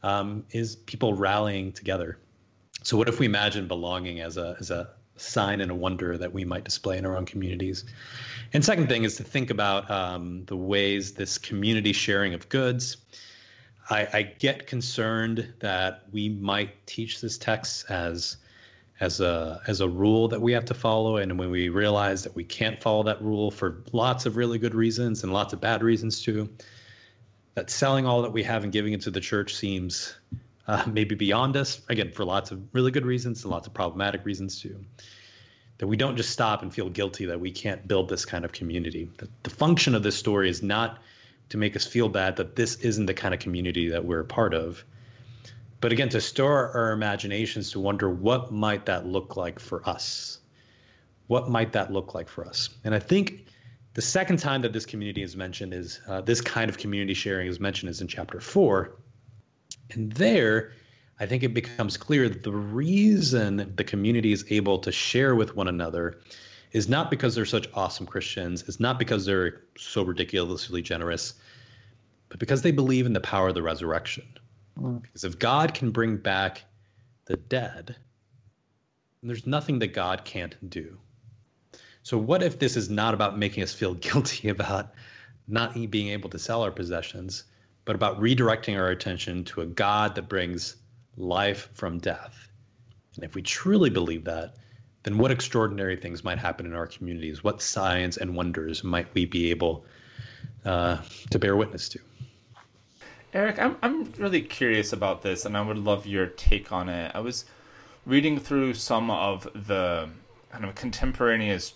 um, 0.03 0.45
is 0.51 0.75
people 0.75 1.13
rallying 1.13 1.71
together. 1.71 2.19
So 2.83 2.97
what 2.97 3.09
if 3.09 3.19
we 3.19 3.25
imagine 3.25 3.67
belonging 3.67 4.21
as 4.21 4.37
a 4.37 4.55
as 4.59 4.71
a 4.71 4.89
sign 5.17 5.61
and 5.61 5.71
a 5.71 5.75
wonder 5.75 6.17
that 6.17 6.31
we 6.31 6.45
might 6.45 6.63
display 6.63 6.97
in 6.97 7.05
our 7.05 7.17
own 7.17 7.25
communities? 7.25 7.83
And 8.53 8.63
second 8.63 8.87
thing 8.87 9.03
is 9.03 9.17
to 9.17 9.23
think 9.23 9.49
about 9.49 9.89
um, 9.89 10.45
the 10.45 10.55
ways 10.55 11.13
this 11.13 11.37
community 11.37 11.93
sharing 11.93 12.33
of 12.33 12.47
goods. 12.49 12.97
I, 13.89 14.07
I 14.13 14.21
get 14.23 14.67
concerned 14.67 15.53
that 15.59 16.03
we 16.11 16.29
might 16.29 16.85
teach 16.87 17.21
this 17.21 17.37
text 17.37 17.89
as 17.89 18.37
as 18.99 19.21
a 19.21 19.61
as 19.67 19.81
a 19.81 19.87
rule 19.87 20.27
that 20.27 20.41
we 20.41 20.51
have 20.53 20.65
to 20.65 20.73
follow 20.73 21.17
and 21.17 21.37
when 21.37 21.51
we 21.51 21.69
realize 21.69 22.23
that 22.23 22.35
we 22.35 22.43
can't 22.43 22.81
follow 22.81 23.03
that 23.03 23.21
rule 23.21 23.51
for 23.51 23.83
lots 23.91 24.25
of 24.25 24.37
really 24.37 24.57
good 24.57 24.73
reasons 24.73 25.23
and 25.23 25.31
lots 25.31 25.53
of 25.53 25.61
bad 25.61 25.83
reasons 25.83 26.21
too 26.21 26.49
that 27.53 27.69
selling 27.69 28.05
all 28.05 28.23
that 28.23 28.33
we 28.33 28.43
have 28.43 28.63
and 28.63 28.73
giving 28.73 28.93
it 28.93 29.01
to 29.01 29.11
the 29.11 29.19
church 29.19 29.53
seems 29.53 30.15
uh, 30.67 30.83
maybe 30.91 31.15
beyond 31.15 31.55
us 31.57 31.81
again 31.89 32.11
for 32.11 32.25
lots 32.25 32.51
of 32.51 32.61
really 32.73 32.91
good 32.91 33.05
reasons 33.05 33.43
and 33.43 33.51
lots 33.51 33.67
of 33.67 33.73
problematic 33.73 34.25
reasons 34.25 34.61
too 34.61 34.83
that 35.77 35.87
we 35.87 35.95
don't 35.95 36.17
just 36.17 36.31
stop 36.31 36.63
and 36.63 36.73
feel 36.73 36.89
guilty 36.89 37.25
that 37.25 37.39
we 37.39 37.51
can't 37.51 37.87
build 37.87 38.09
this 38.09 38.25
kind 38.25 38.43
of 38.43 38.51
community. 38.51 39.11
The, 39.17 39.29
the 39.43 39.51
function 39.51 39.93
of 39.93 40.01
this 40.01 40.17
story 40.17 40.49
is 40.49 40.63
not 40.63 40.97
to 41.49 41.57
make 41.57 41.75
us 41.75 41.85
feel 41.85 42.09
bad 42.09 42.37
that 42.37 42.55
this 42.55 42.77
isn't 42.77 43.05
the 43.05 43.13
kind 43.13 43.31
of 43.31 43.39
community 43.39 43.89
that 43.89 44.03
we're 44.03 44.21
a 44.21 44.25
part 44.25 44.55
of 44.55 44.83
but 45.79 45.91
again 45.91 46.09
to 46.09 46.21
stir 46.21 46.71
our 46.71 46.91
imaginations 46.91 47.71
to 47.71 47.79
wonder 47.79 48.09
what 48.09 48.51
might 48.51 48.85
that 48.87 49.05
look 49.05 49.37
like 49.37 49.59
for 49.59 49.87
us? 49.87 50.39
What 51.27 51.49
might 51.49 51.73
that 51.73 51.91
look 51.91 52.15
like 52.15 52.29
for 52.29 52.45
us? 52.45 52.69
And 52.83 52.95
i 52.95 52.99
think 52.99 53.45
the 53.93 54.01
second 54.01 54.37
time 54.37 54.61
that 54.61 54.73
this 54.73 54.85
community 54.85 55.23
is 55.23 55.35
mentioned 55.35 55.73
is 55.73 56.01
uh, 56.07 56.21
this 56.21 56.41
kind 56.41 56.69
of 56.69 56.77
community 56.77 57.13
sharing 57.13 57.47
is 57.47 57.59
mentioned 57.59 57.89
is 57.89 58.01
in 58.01 58.07
chapter 58.07 58.39
four 58.39 58.95
and 59.91 60.11
there 60.13 60.71
i 61.19 61.25
think 61.25 61.43
it 61.43 61.53
becomes 61.53 61.97
clear 61.97 62.29
that 62.29 62.43
the 62.43 62.51
reason 62.51 63.73
the 63.75 63.83
community 63.83 64.31
is 64.31 64.45
able 64.49 64.79
to 64.79 64.91
share 64.91 65.35
with 65.35 65.55
one 65.55 65.67
another 65.67 66.19
is 66.71 66.89
not 66.89 67.09
because 67.09 67.35
they're 67.35 67.45
such 67.45 67.67
awesome 67.73 68.05
christians 68.05 68.63
it's 68.67 68.79
not 68.79 68.99
because 68.99 69.25
they're 69.25 69.61
so 69.77 70.03
ridiculously 70.03 70.81
generous 70.81 71.35
but 72.29 72.39
because 72.39 72.61
they 72.61 72.71
believe 72.71 73.05
in 73.05 73.13
the 73.13 73.21
power 73.21 73.49
of 73.49 73.55
the 73.55 73.63
resurrection. 73.63 74.25
Mm. 74.79 75.01
Because 75.01 75.23
if 75.23 75.39
God 75.39 75.73
can 75.73 75.91
bring 75.91 76.17
back 76.17 76.63
the 77.25 77.37
dead, 77.37 77.95
there's 79.23 79.47
nothing 79.47 79.79
that 79.79 79.93
God 79.93 80.23
can't 80.25 80.69
do. 80.69 80.97
So, 82.03 82.17
what 82.17 82.43
if 82.43 82.59
this 82.59 82.77
is 82.77 82.89
not 82.89 83.13
about 83.13 83.37
making 83.37 83.63
us 83.63 83.73
feel 83.73 83.93
guilty 83.95 84.49
about 84.49 84.93
not 85.47 85.73
being 85.89 86.09
able 86.09 86.29
to 86.29 86.39
sell 86.39 86.63
our 86.63 86.71
possessions, 86.71 87.43
but 87.87 87.95
about 87.95 88.19
redirecting 88.19 88.77
our 88.77 88.89
attention 88.89 89.45
to 89.45 89.61
a 89.61 89.65
God 89.65 90.13
that 90.15 90.29
brings 90.29 90.75
life 91.15 91.69
from 91.73 91.97
death? 91.97 92.49
And 93.15 93.23
if 93.23 93.33
we 93.33 93.41
truly 93.41 93.89
believe 93.89 94.25
that, 94.25 94.55
then 95.03 95.17
what 95.17 95.31
extraordinary 95.31 95.95
things 95.95 96.21
might 96.21 96.37
happen 96.37 96.65
in 96.65 96.73
our 96.73 96.85
communities? 96.85 97.45
What 97.45 97.61
signs 97.61 98.17
and 98.17 98.35
wonders 98.35 98.83
might 98.83 99.07
we 99.13 99.25
be 99.25 99.49
able 99.51 99.85
uh, 100.65 100.97
to 101.31 101.39
bear 101.39 101.55
witness 101.55 101.87
to? 101.89 101.99
Eric, 103.33 103.57
I'm 103.57 103.77
I'm 103.81 104.11
really 104.17 104.41
curious 104.41 104.91
about 104.91 105.21
this, 105.21 105.45
and 105.45 105.55
I 105.55 105.61
would 105.61 105.77
love 105.77 106.05
your 106.05 106.27
take 106.27 106.71
on 106.71 106.89
it. 106.89 107.11
I 107.15 107.21
was 107.21 107.45
reading 108.05 108.37
through 108.37 108.73
some 108.73 109.09
of 109.09 109.47
the 109.53 110.09
kind 110.51 110.65
of 110.65 110.75
contemporaneous 110.75 111.73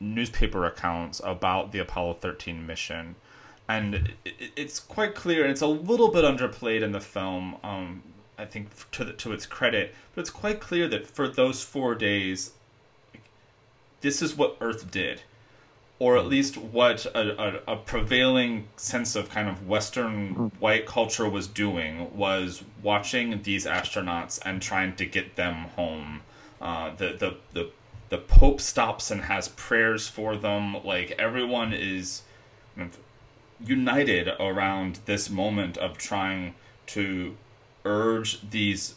newspaper 0.00 0.66
accounts 0.66 1.20
about 1.24 1.72
the 1.72 1.78
Apollo 1.78 2.14
13 2.14 2.66
mission, 2.66 3.16
and 3.68 4.12
it's 4.56 4.80
quite 4.80 5.14
clear, 5.14 5.42
and 5.42 5.50
it's 5.50 5.60
a 5.60 5.66
little 5.66 6.08
bit 6.08 6.24
underplayed 6.24 6.82
in 6.82 6.92
the 6.92 7.00
film. 7.00 7.56
Um, 7.62 8.02
I 8.38 8.44
think 8.44 8.68
to 8.92 9.04
the, 9.04 9.12
to 9.14 9.32
its 9.32 9.46
credit, 9.46 9.94
but 10.14 10.22
it's 10.22 10.30
quite 10.30 10.60
clear 10.60 10.88
that 10.88 11.06
for 11.06 11.28
those 11.28 11.62
four 11.62 11.94
days, 11.94 12.52
this 14.00 14.22
is 14.22 14.36
what 14.36 14.56
Earth 14.60 14.90
did 14.90 15.22
or 15.98 16.16
at 16.16 16.26
least 16.26 16.56
what 16.56 17.06
a, 17.06 17.42
a, 17.42 17.72
a, 17.72 17.76
prevailing 17.76 18.68
sense 18.76 19.16
of 19.16 19.30
kind 19.30 19.48
of 19.48 19.66
Western 19.66 20.50
white 20.60 20.86
culture 20.86 21.28
was 21.28 21.48
doing 21.48 22.16
was 22.16 22.62
watching 22.82 23.42
these 23.42 23.66
astronauts 23.66 24.38
and 24.44 24.62
trying 24.62 24.94
to 24.94 25.04
get 25.04 25.36
them 25.36 25.54
home. 25.76 26.20
Uh, 26.60 26.94
the, 26.96 27.12
the 27.18 27.36
the 27.52 27.70
the 28.10 28.18
Pope 28.18 28.60
stops 28.60 29.10
and 29.10 29.22
has 29.22 29.48
prayers 29.48 30.08
for 30.08 30.36
them. 30.36 30.84
Like 30.84 31.10
everyone 31.18 31.72
is 31.72 32.22
united 33.64 34.28
around 34.40 35.00
this 35.06 35.28
moment 35.28 35.76
of 35.76 35.98
trying 35.98 36.54
to 36.86 37.36
urge 37.84 38.50
these 38.50 38.94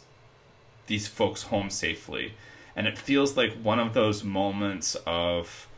these 0.86 1.06
folks 1.06 1.44
home 1.44 1.70
safely, 1.70 2.34
and 2.74 2.86
it 2.86 2.98
feels 2.98 3.36
like 3.36 3.52
one 3.54 3.78
of 3.78 3.94
those 3.94 4.24
moments 4.24 4.96
of 5.06 5.68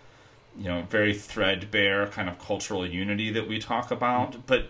you 0.56 0.64
know 0.64 0.82
very 0.82 1.14
threadbare 1.14 2.06
kind 2.06 2.28
of 2.28 2.38
cultural 2.38 2.86
unity 2.86 3.30
that 3.30 3.48
we 3.48 3.58
talk 3.58 3.90
about, 3.90 4.32
mm-hmm. 4.32 4.40
but 4.46 4.68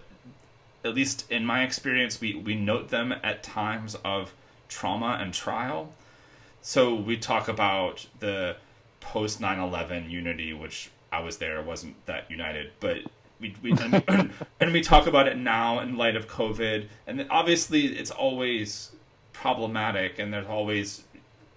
at 0.84 0.94
least 0.94 1.30
in 1.30 1.46
my 1.46 1.62
experience, 1.62 2.20
we 2.20 2.34
we 2.34 2.54
note 2.54 2.90
them 2.90 3.14
at 3.22 3.42
times 3.42 3.94
of 4.04 4.34
trauma 4.68 5.18
and 5.20 5.32
trial. 5.32 5.92
So 6.62 6.94
we 6.94 7.16
talk 7.16 7.48
about 7.48 8.06
the 8.20 8.56
post 9.00 9.40
9/11 9.40 10.10
unity, 10.10 10.52
which 10.52 10.90
I 11.12 11.20
was 11.20 11.38
there, 11.38 11.62
wasn't 11.62 12.04
that 12.06 12.30
united, 12.30 12.72
but 12.80 12.98
we, 13.44 13.54
we 13.62 13.78
and, 13.78 14.32
and, 14.60 14.72
we 14.72 14.80
talk 14.80 15.06
about 15.06 15.28
it 15.28 15.36
now 15.36 15.80
in 15.80 15.96
light 15.96 16.16
of 16.16 16.26
COVID, 16.26 16.88
and 17.06 17.26
obviously 17.30 17.86
it's 17.86 18.10
always 18.10 18.92
problematic, 19.32 20.18
and 20.18 20.32
there's 20.32 20.46
always 20.46 21.04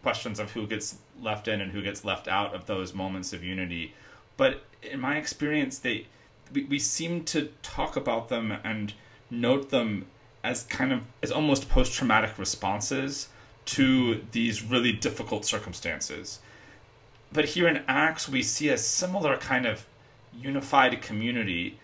questions 0.03 0.39
of 0.39 0.51
who 0.51 0.67
gets 0.67 0.97
left 1.21 1.47
in 1.47 1.61
and 1.61 1.71
who 1.71 1.81
gets 1.81 2.03
left 2.03 2.27
out 2.27 2.53
of 2.53 2.65
those 2.65 2.93
moments 2.93 3.33
of 3.33 3.43
unity. 3.43 3.93
But 4.35 4.63
in 4.83 4.99
my 4.99 5.17
experience, 5.17 5.79
they 5.79 6.07
we, 6.53 6.63
we 6.65 6.79
seem 6.79 7.23
to 7.25 7.49
talk 7.61 7.95
about 7.95 8.29
them 8.29 8.57
and 8.63 8.93
note 9.29 9.69
them 9.69 10.05
as 10.43 10.63
kind 10.63 10.91
of 10.91 11.01
as 11.23 11.31
almost 11.31 11.69
post 11.69 11.93
traumatic 11.93 12.38
responses 12.38 13.29
to 13.65 14.23
these 14.31 14.63
really 14.63 14.93
difficult 14.93 15.45
circumstances. 15.45 16.39
But 17.31 17.45
here 17.45 17.67
in 17.67 17.83
Acts, 17.88 18.29
we 18.29 18.41
see 18.41 18.69
a 18.69 18.77
similar 18.77 19.38
kind 19.38 19.65
of 19.65 19.85
unified 20.39 21.01
community, 21.01 21.79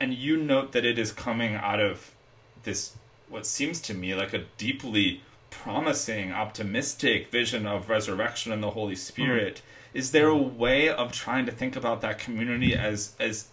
and 0.00 0.14
you 0.14 0.36
note 0.36 0.72
that 0.72 0.84
it 0.84 0.98
is 0.98 1.12
coming 1.12 1.54
out 1.54 1.80
of 1.80 2.14
this, 2.62 2.96
what 3.28 3.46
seems 3.46 3.80
to 3.82 3.94
me 3.94 4.14
like 4.14 4.32
a 4.32 4.44
deeply 4.56 5.22
promising, 5.50 6.32
optimistic 6.32 7.30
vision 7.30 7.66
of 7.66 7.88
resurrection 7.88 8.52
and 8.52 8.62
the 8.62 8.70
Holy 8.70 8.94
mm-hmm. 8.94 9.00
Spirit. 9.00 9.54
Mm-hmm. 9.56 9.98
Is 9.98 10.10
there 10.10 10.28
a 10.28 10.36
way 10.36 10.88
of 10.88 11.12
trying 11.12 11.46
to 11.46 11.52
think 11.52 11.76
about 11.76 12.02
that 12.02 12.18
community 12.18 12.74
as 12.74 13.14
as 13.18 13.48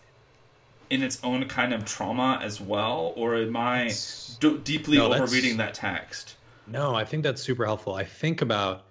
in 0.90 1.02
its 1.02 1.20
own 1.24 1.48
kind 1.48 1.74
of 1.74 1.86
trauma 1.86 2.40
as 2.44 2.60
well, 2.60 3.14
or 3.16 3.36
am 3.36 3.56
I 3.56 3.92
d- 4.40 4.60
deeply 4.64 4.98
no, 4.98 5.14
overreading 5.14 5.58
that 5.58 5.74
text? 5.74 6.36
No, 6.68 6.94
I 6.94 7.06
think 7.06 7.24
that's 7.24 7.42
super 7.42 7.66
helpful. 7.66 7.96
I 7.96 8.04
think 8.04 8.42
about 8.42 8.84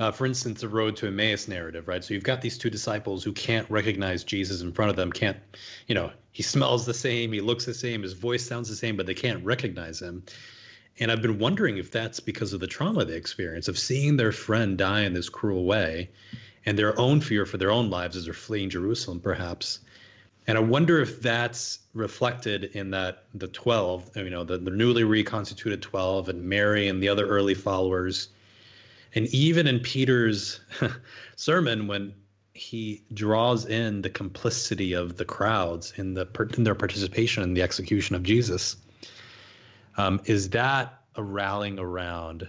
uh, 0.00 0.10
for 0.10 0.26
instance, 0.26 0.60
the 0.60 0.68
road 0.68 0.96
to 0.96 1.06
Emmaus 1.06 1.46
narrative, 1.46 1.86
right? 1.86 2.02
So 2.02 2.14
you've 2.14 2.24
got 2.24 2.40
these 2.40 2.58
two 2.58 2.70
disciples 2.70 3.22
who 3.22 3.32
can't 3.32 3.68
recognize 3.70 4.24
Jesus 4.24 4.60
in 4.60 4.72
front 4.72 4.90
of 4.90 4.96
them, 4.96 5.12
can't, 5.12 5.36
you 5.86 5.94
know, 5.94 6.10
he 6.32 6.42
smells 6.42 6.84
the 6.84 6.94
same, 6.94 7.32
he 7.32 7.40
looks 7.40 7.64
the 7.64 7.74
same, 7.74 8.02
his 8.02 8.12
voice 8.12 8.44
sounds 8.44 8.68
the 8.68 8.74
same, 8.74 8.96
but 8.96 9.06
they 9.06 9.14
can't 9.14 9.44
recognize 9.44 10.00
him. 10.00 10.24
And 10.98 11.10
I've 11.10 11.22
been 11.22 11.38
wondering 11.38 11.76
if 11.76 11.90
that's 11.90 12.20
because 12.20 12.52
of 12.52 12.60
the 12.60 12.66
trauma 12.66 13.04
they 13.04 13.14
experience 13.14 13.68
of 13.68 13.78
seeing 13.78 14.16
their 14.16 14.32
friend 14.32 14.76
die 14.76 15.02
in 15.02 15.12
this 15.12 15.28
cruel 15.28 15.64
way 15.64 16.10
and 16.66 16.78
their 16.78 16.98
own 16.98 17.20
fear 17.20 17.46
for 17.46 17.56
their 17.56 17.70
own 17.70 17.90
lives 17.90 18.16
as 18.16 18.24
they're 18.24 18.34
fleeing 18.34 18.70
Jerusalem, 18.70 19.20
perhaps. 19.20 19.80
And 20.46 20.58
I 20.58 20.60
wonder 20.60 21.00
if 21.00 21.22
that's 21.22 21.78
reflected 21.94 22.64
in 22.76 22.90
that 22.90 23.24
the 23.34 23.48
12, 23.48 24.16
you 24.16 24.30
know, 24.30 24.44
the, 24.44 24.58
the 24.58 24.70
newly 24.70 25.04
reconstituted 25.04 25.82
12 25.82 26.28
and 26.28 26.44
Mary 26.44 26.88
and 26.88 27.02
the 27.02 27.08
other 27.08 27.26
early 27.26 27.54
followers 27.54 28.28
and 29.14 29.26
even 29.28 29.66
in 29.66 29.80
Peter's 29.80 30.60
sermon, 31.36 31.86
when 31.86 32.14
he 32.52 33.02
draws 33.12 33.66
in 33.66 34.02
the 34.02 34.10
complicity 34.10 34.92
of 34.92 35.16
the 35.16 35.24
crowds 35.24 35.92
in 35.96 36.14
the 36.14 36.28
in 36.56 36.64
their 36.64 36.74
participation 36.74 37.42
in 37.42 37.54
the 37.54 37.62
execution 37.62 38.16
of 38.16 38.22
Jesus, 38.22 38.76
um, 39.96 40.20
is 40.24 40.50
that 40.50 41.00
a 41.16 41.22
rallying 41.22 41.78
around 41.78 42.48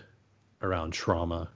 around 0.61 0.91
trauma? 0.91 1.49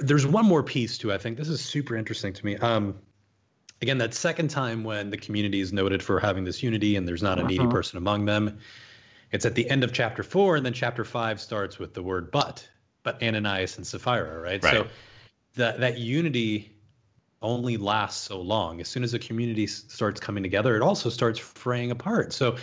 there's 0.00 0.26
one 0.26 0.46
more 0.46 0.62
piece 0.62 0.96
too. 0.96 1.12
I 1.12 1.18
think 1.18 1.36
this 1.36 1.48
is 1.48 1.60
super 1.60 1.94
interesting 1.94 2.32
to 2.32 2.46
me. 2.46 2.56
Um, 2.56 2.94
again, 3.82 3.98
that 3.98 4.14
second 4.14 4.48
time 4.48 4.82
when 4.82 5.10
the 5.10 5.18
community 5.18 5.60
is 5.60 5.74
noted 5.74 6.02
for 6.02 6.18
having 6.20 6.44
this 6.44 6.62
unity 6.62 6.96
and 6.96 7.06
there's 7.06 7.22
not 7.22 7.38
a 7.38 7.42
needy 7.42 7.60
uh-huh. 7.60 7.70
person 7.70 7.98
among 7.98 8.24
them, 8.24 8.58
it's 9.30 9.44
at 9.44 9.54
the 9.54 9.68
end 9.68 9.84
of 9.84 9.92
chapter 9.92 10.22
four, 10.22 10.56
and 10.56 10.64
then 10.64 10.72
chapter 10.72 11.04
five 11.04 11.38
starts 11.38 11.78
with 11.78 11.92
the 11.92 12.02
word 12.02 12.30
"but," 12.30 12.66
but 13.02 13.22
Ananias 13.22 13.76
and 13.76 13.86
Sapphira, 13.86 14.40
right? 14.40 14.62
right. 14.62 14.72
So 14.72 14.86
that 15.56 15.80
that 15.80 15.98
unity 15.98 16.72
only 17.40 17.76
lasts 17.76 18.26
so 18.26 18.40
long. 18.40 18.80
As 18.80 18.88
soon 18.88 19.04
as 19.04 19.14
a 19.14 19.18
community 19.18 19.66
starts 19.66 20.20
coming 20.20 20.42
together, 20.42 20.76
it 20.76 20.82
also 20.82 21.08
starts 21.08 21.38
fraying 21.38 21.90
apart. 21.90 22.32
So 22.32 22.56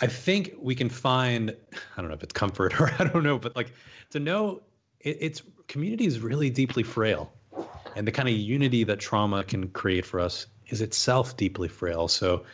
I 0.00 0.06
think 0.06 0.54
we 0.58 0.74
can 0.74 0.88
find 0.88 1.54
I 1.96 2.00
don't 2.00 2.08
know 2.08 2.14
if 2.14 2.22
it's 2.22 2.32
comfort 2.32 2.80
or 2.80 2.90
I 2.98 3.04
don't 3.04 3.22
know, 3.22 3.38
but 3.38 3.56
like 3.56 3.72
to 4.10 4.20
know 4.20 4.62
it, 5.00 5.18
it's 5.20 5.42
community 5.68 6.06
is 6.06 6.20
really 6.20 6.50
deeply 6.50 6.82
frail, 6.82 7.32
and 7.94 8.06
the 8.06 8.12
kind 8.12 8.28
of 8.28 8.34
unity 8.34 8.84
that 8.84 9.00
trauma 9.00 9.44
can 9.44 9.68
create 9.68 10.06
for 10.06 10.20
us 10.20 10.46
is 10.68 10.80
itself 10.80 11.36
deeply 11.36 11.68
frail. 11.68 12.08
So 12.08 12.44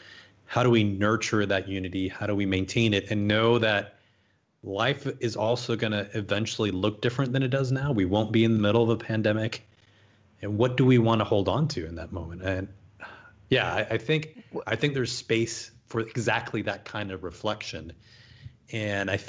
how 0.47 0.63
do 0.63 0.71
we 0.71 0.85
nurture 0.85 1.47
that 1.47 1.69
unity? 1.69 2.09
How 2.09 2.27
do 2.27 2.35
we 2.35 2.47
maintain 2.47 2.93
it 2.93 3.11
and 3.11 3.27
know 3.27 3.59
that 3.59 3.97
life 4.63 5.07
is 5.21 5.37
also 5.37 5.77
going 5.77 5.93
to 5.93 6.09
eventually 6.17 6.71
look 6.71 7.01
different 7.01 7.33
than 7.33 7.43
it 7.43 7.49
does 7.49 7.73
now. 7.73 7.93
We 7.93 8.05
won't 8.05 8.33
be 8.33 8.45
in 8.45 8.53
the 8.53 8.61
middle 8.61 8.83
of 8.83 8.91
a 8.91 8.97
pandemic. 8.97 9.67
And 10.41 10.59
what 10.59 10.77
do 10.77 10.85
we 10.85 10.99
want 10.99 11.21
to 11.21 11.25
hold 11.25 11.49
on 11.49 11.69
to 11.69 11.87
in 11.87 11.97
that 11.97 12.13
moment? 12.13 12.43
And 12.43 12.69
yeah, 13.49 13.73
I, 13.73 13.87
I 13.95 13.99
think 13.99 14.45
I 14.67 14.77
think 14.77 14.95
there's 14.95 15.13
space 15.13 15.71
for 15.87 16.01
exactly 16.01 16.63
that 16.63 16.85
kind 16.85 17.11
of 17.11 17.23
reflection. 17.23 17.93
And 18.73 19.11
I, 19.11 19.21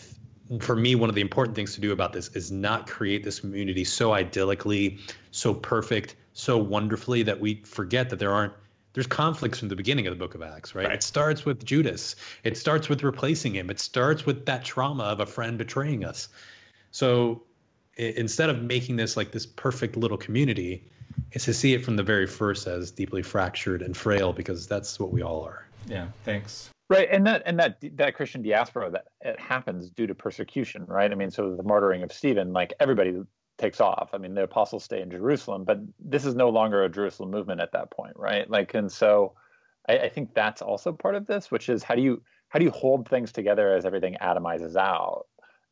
for 0.59 0.75
me, 0.75 0.95
one 0.95 1.09
of 1.09 1.15
the 1.15 1.21
important 1.21 1.55
things 1.55 1.75
to 1.75 1.81
do 1.81 1.91
about 1.91 2.13
this 2.13 2.29
is 2.29 2.51
not 2.51 2.87
create 2.87 3.23
this 3.23 3.41
community 3.41 3.83
so 3.83 4.11
idyllically, 4.11 4.99
so 5.31 5.53
perfect, 5.53 6.15
so 6.33 6.57
wonderfully 6.57 7.23
that 7.23 7.39
we 7.39 7.55
forget 7.65 8.09
that 8.11 8.19
there 8.19 8.31
aren't 8.31 8.53
there's 8.93 9.07
conflicts 9.07 9.59
from 9.59 9.69
the 9.69 9.75
beginning 9.75 10.07
of 10.07 10.13
the 10.13 10.19
book 10.19 10.35
of 10.35 10.41
Acts, 10.41 10.75
right? 10.75 10.85
right? 10.85 10.95
It 10.95 11.03
starts 11.03 11.45
with 11.45 11.63
Judas. 11.65 12.15
It 12.43 12.57
starts 12.57 12.89
with 12.89 13.03
replacing 13.03 13.55
him. 13.55 13.69
It 13.69 13.79
starts 13.79 14.25
with 14.25 14.45
that 14.45 14.63
trauma 14.63 15.03
of 15.03 15.19
a 15.19 15.25
friend 15.25 15.57
betraying 15.57 16.05
us. 16.05 16.29
So 16.91 17.43
instead 17.97 18.49
of 18.49 18.61
making 18.61 18.95
this 18.95 19.17
like 19.17 19.31
this 19.31 19.45
perfect 19.45 19.97
little 19.97 20.17
community, 20.17 20.83
is 21.31 21.45
to 21.45 21.53
see 21.53 21.73
it 21.73 21.83
from 21.83 21.95
the 21.95 22.03
very 22.03 22.27
first 22.27 22.67
as 22.67 22.91
deeply 22.91 23.21
fractured 23.21 23.81
and 23.81 23.95
frail 23.95 24.33
because 24.33 24.67
that's 24.67 24.99
what 24.99 25.11
we 25.11 25.21
all 25.21 25.43
are. 25.43 25.67
Yeah, 25.87 26.07
thanks. 26.23 26.69
Right, 26.89 27.07
and 27.11 27.25
that 27.27 27.43
and 27.45 27.59
that 27.59 27.77
that 27.97 28.15
Christian 28.15 28.41
diaspora 28.43 28.91
that 28.91 29.05
it 29.21 29.39
happens 29.39 29.89
due 29.89 30.05
to 30.07 30.15
persecution, 30.15 30.85
right? 30.87 31.11
I 31.11 31.15
mean, 31.15 31.31
so 31.31 31.55
the 31.55 31.63
martyring 31.63 32.03
of 32.03 32.11
Stephen, 32.11 32.53
like 32.53 32.73
everybody 32.79 33.15
takes 33.63 33.79
off. 33.79 34.09
I 34.13 34.17
mean, 34.17 34.33
the 34.33 34.43
apostles 34.43 34.83
stay 34.83 35.01
in 35.01 35.09
Jerusalem, 35.09 35.63
but 35.63 35.79
this 35.97 36.25
is 36.25 36.35
no 36.35 36.49
longer 36.49 36.83
a 36.83 36.89
Jerusalem 36.89 37.31
movement 37.31 37.61
at 37.61 37.71
that 37.71 37.91
point, 37.91 38.13
right? 38.17 38.49
Like, 38.49 38.73
and 38.73 38.91
so 38.91 39.35
I, 39.87 39.99
I, 39.99 40.09
think 40.09 40.33
that's 40.33 40.61
also 40.61 40.91
part 40.91 41.15
of 41.15 41.27
this, 41.27 41.49
which 41.49 41.69
is 41.69 41.81
how 41.81 41.95
do 41.95 42.01
you 42.01 42.21
how 42.49 42.59
do 42.59 42.65
you 42.65 42.71
hold 42.71 43.07
things 43.07 43.31
together 43.31 43.73
as 43.73 43.85
everything 43.85 44.17
atomizes 44.21 44.75
out? 44.75 45.27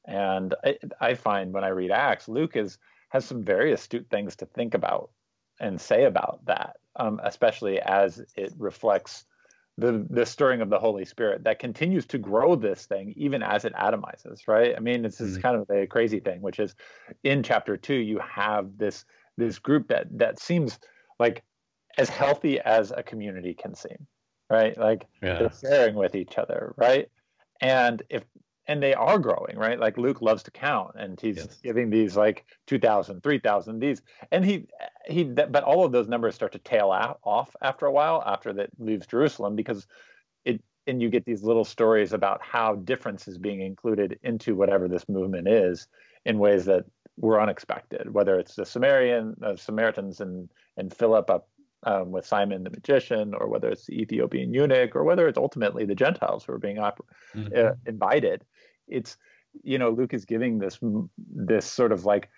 And 0.06 0.56
I, 0.64 0.78
I 1.02 1.14
find 1.16 1.52
when 1.52 1.66
I 1.66 1.68
read 1.68 1.92
Acts, 1.92 2.30
Luke 2.30 2.56
is 2.56 2.78
has 3.10 3.26
some 3.26 3.44
very 3.44 3.74
astute 3.74 4.08
things 4.10 4.38
to 4.38 4.46
think 4.46 4.74
about 4.74 5.10
and 5.60 5.80
say 5.80 6.06
about 6.06 6.46
that, 6.46 6.78
um, 6.96 7.20
especially 7.24 7.82
as 7.82 8.24
it 8.38 8.54
reflects 8.58 9.26
the 9.78 10.06
the 10.10 10.26
stirring 10.26 10.62
of 10.62 10.70
the 10.70 10.80
Holy 10.80 11.06
Spirit 11.06 11.44
that 11.44 11.60
continues 11.60 12.06
to 12.08 12.18
grow 12.18 12.56
this 12.56 12.86
thing 12.86 13.14
even 13.16 13.42
as 13.42 13.66
it 13.66 13.74
atomizes, 13.74 14.48
right? 14.48 14.76
I 14.76 14.80
mean, 14.80 15.06
it's 15.06 15.20
mm-hmm. 15.20 15.42
kind 15.42 15.56
of 15.56 15.70
a 15.70 15.88
crazy 15.88 16.20
thing, 16.20 16.42
which 16.42 16.60
is 16.60 16.76
in 17.24 17.44
chapter 17.44 17.78
two, 17.78 17.96
you 17.96 18.20
have 18.20 18.78
this 18.78 19.06
this 19.38 19.60
group 19.60 19.88
that 19.88 20.08
that 20.18 20.40
seems 20.40 20.80
like 21.20 21.44
as 21.98 22.10
healthy 22.10 22.60
as 22.60 22.92
a 22.96 23.04
community 23.04 23.54
can 23.54 23.76
seem, 23.76 24.08
right? 24.50 24.78
Like 24.78 25.08
yeah. 25.22 25.40
they're 25.40 25.52
sharing 25.62 25.96
with 25.96 26.16
each 26.16 26.38
other, 26.38 26.74
right? 26.78 27.10
And 27.62 28.02
if 28.10 28.24
and 28.72 28.82
they 28.82 28.94
are 28.94 29.20
growing 29.20 29.58
right 29.58 29.82
like 29.82 29.98
luke 29.98 30.22
loves 30.22 30.44
to 30.44 30.52
count 30.52 30.96
and 30.98 31.20
he's 31.20 31.36
yes. 31.36 31.60
giving 31.62 31.90
these 31.90 32.16
like 32.16 32.46
2000 32.68 33.22
3000 33.22 33.80
these 33.80 34.02
and 34.32 34.46
he 34.46 34.66
he 35.06 35.26
but 35.26 35.64
all 35.64 35.84
of 35.84 35.92
those 35.92 36.08
numbers 36.08 36.36
start 36.36 36.54
to 36.54 36.60
tail 36.60 36.90
out, 36.90 37.20
off 37.24 37.54
after 37.62 37.86
a 37.86 37.92
while 37.92 38.24
after 38.26 38.54
that 38.54 38.70
leaves 38.80 39.06
jerusalem 39.06 39.58
because 39.58 39.88
it 40.46 40.62
and 40.88 41.02
you 41.02 41.10
get 41.10 41.26
these 41.26 41.44
little 41.44 41.66
stories 41.66 42.14
about 42.14 42.42
how 42.42 42.76
difference 42.76 43.28
is 43.28 43.38
being 43.38 43.62
included 43.62 44.18
into 44.24 44.56
whatever 44.56 44.88
this 44.88 45.10
movement 45.10 45.50
is 45.50 45.88
in 46.26 46.40
ways 46.40 46.64
that 46.64 46.86
were 47.18 47.42
unexpected 47.42 48.14
whether 48.14 48.40
it's 48.40 48.56
the 48.56 48.66
samaritan 48.66 49.36
uh, 49.44 49.56
samaritans 49.58 50.22
and 50.22 50.50
and 50.78 50.96
philip 50.96 51.30
up 51.30 51.50
um, 51.84 52.12
with 52.12 52.26
Simon 52.26 52.64
the 52.64 52.70
magician, 52.70 53.34
or 53.34 53.48
whether 53.48 53.70
it's 53.70 53.86
the 53.88 54.00
Ethiopian 54.00 54.54
eunuch, 54.54 54.96
or 54.96 55.04
whether 55.04 55.28
it's 55.28 55.38
ultimately 55.38 55.86
the 55.86 55.96
Gentiles 55.96 56.44
who 56.44 56.54
are 56.54 56.60
being 56.60 56.78
op- 56.78 57.06
mm-hmm. 57.36 57.54
uh, 57.56 57.72
invited 57.88 58.46
it's 58.92 59.18
you 59.64 59.78
know 59.78 59.90
luke 59.90 60.14
is 60.14 60.26
giving 60.26 60.60
this 60.60 60.80
this 61.18 61.66
sort 61.66 61.92
of 61.92 62.06
like 62.06 62.30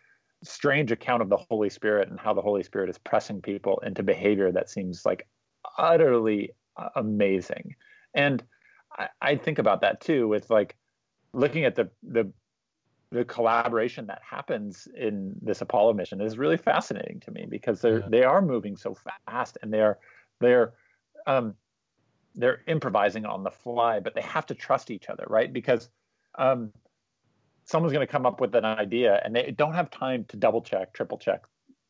strange 0.43 0.91
account 0.91 1.21
of 1.21 1.29
the 1.29 1.37
holy 1.37 1.69
spirit 1.69 2.09
and 2.09 2.19
how 2.19 2.33
the 2.33 2.41
holy 2.41 2.63
spirit 2.63 2.89
is 2.89 2.97
pressing 2.97 3.41
people 3.41 3.81
into 3.85 4.03
behavior 4.03 4.51
that 4.51 4.69
seems 4.69 5.05
like 5.05 5.27
utterly 5.77 6.51
amazing 6.95 7.75
and 8.13 8.43
I, 8.97 9.07
I 9.21 9.35
think 9.35 9.59
about 9.59 9.81
that 9.81 10.01
too 10.01 10.27
with 10.27 10.49
like 10.49 10.75
looking 11.33 11.65
at 11.65 11.75
the 11.75 11.89
the 12.03 12.31
the 13.11 13.23
collaboration 13.23 14.07
that 14.07 14.21
happens 14.27 14.87
in 14.97 15.35
this 15.39 15.61
Apollo 15.61 15.93
mission 15.93 16.19
is 16.19 16.37
really 16.37 16.57
fascinating 16.57 17.19
to 17.19 17.31
me 17.31 17.45
because 17.47 17.79
they're 17.79 17.99
yeah. 17.99 18.07
they 18.09 18.23
are 18.23 18.41
moving 18.41 18.75
so 18.75 18.97
fast 19.27 19.57
and 19.61 19.71
they're 19.71 19.99
they're 20.41 20.73
um, 21.27 21.53
they're 22.35 22.61
improvising 22.67 23.25
on 23.25 23.43
the 23.43 23.51
fly, 23.51 23.99
but 23.99 24.15
they 24.15 24.21
have 24.21 24.47
to 24.47 24.55
trust 24.55 24.89
each 24.89 25.09
other, 25.09 25.25
right? 25.29 25.53
Because 25.53 25.89
um, 26.35 26.71
someone's 27.65 27.93
going 27.93 28.05
to 28.05 28.11
come 28.11 28.25
up 28.25 28.41
with 28.41 28.55
an 28.55 28.65
idea 28.65 29.21
and 29.23 29.35
they 29.35 29.51
don't 29.51 29.73
have 29.73 29.89
time 29.89 30.25
to 30.29 30.37
double 30.37 30.61
check, 30.61 30.93
triple 30.93 31.17
check, 31.17 31.43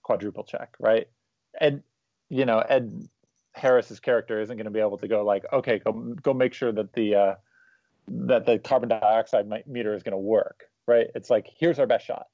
quadruple 0.04 0.44
check, 0.44 0.76
right? 0.80 1.08
And 1.60 1.84
you 2.30 2.46
know, 2.46 2.60
Ed 2.60 3.08
Harris's 3.54 4.00
character 4.00 4.42
isn't 4.42 4.58
going 4.58 4.66
to 4.66 4.72
be 4.72 4.80
able 4.80 4.98
to 4.98 5.08
go 5.08 5.24
like, 5.24 5.46
okay, 5.54 5.80
go 5.80 5.92
go 5.92 6.34
make 6.34 6.54
sure 6.54 6.72
that 6.72 6.94
the 6.94 7.16
uh, 7.16 7.36
that 8.08 8.46
the 8.46 8.60
carbon 8.60 8.90
dioxide 8.90 9.48
meter 9.68 9.94
is 9.94 10.04
going 10.04 10.14
to 10.14 10.18
work, 10.18 10.66
right? 10.88 11.08
It's 11.16 11.30
like 11.30 11.48
here's 11.58 11.80
our 11.80 11.88
best 11.88 12.06
shot, 12.06 12.28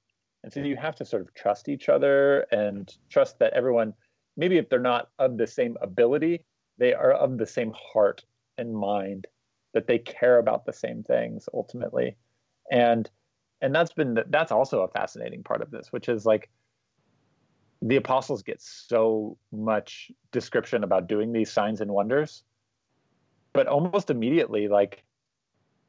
and 0.44 0.52
so 0.52 0.62
you 0.62 0.78
have 0.78 0.96
to 0.96 1.06
sort 1.06 1.22
of 1.22 1.34
trust 1.34 1.70
each 1.70 1.90
other 1.90 2.42
and 2.52 2.92
trust 3.10 3.40
that 3.40 3.54
everyone, 3.54 3.94
maybe 4.38 4.58
if 4.58 4.70
they're 4.70 4.80
not 4.80 5.10
of 5.20 5.38
the 5.38 5.48
same 5.48 5.78
ability, 5.82 6.46
they 6.78 6.94
are 6.94 7.12
of 7.12 7.38
the 7.38 7.46
same 7.46 7.74
heart 7.76 8.24
and 8.58 8.74
mind, 8.74 9.28
that 9.74 9.88
they 9.88 10.00
care 10.00 10.40
about 10.40 10.66
the 10.66 10.74
same 10.74 11.04
things 11.04 11.48
ultimately, 11.54 12.16
and 12.72 13.10
and 13.62 13.74
that's 13.74 13.94
been 13.94 14.20
that's 14.30 14.52
also 14.52 14.82
a 14.82 14.88
fascinating 14.88 15.44
part 15.44 15.62
of 15.62 15.72
this, 15.72 15.92
which 15.92 16.10
is 16.10 16.26
like 16.26 16.50
the 17.82 17.96
apostles 17.96 18.44
get 18.44 18.62
so 18.62 19.38
much 19.52 20.12
description 20.32 20.84
about 20.84 21.08
doing 21.08 21.32
these 21.32 21.52
signs 21.52 21.82
and 21.82 21.92
wonders, 21.92 22.44
but 23.54 23.68
almost 23.68 24.10
immediately, 24.10 24.68
like 24.68 25.04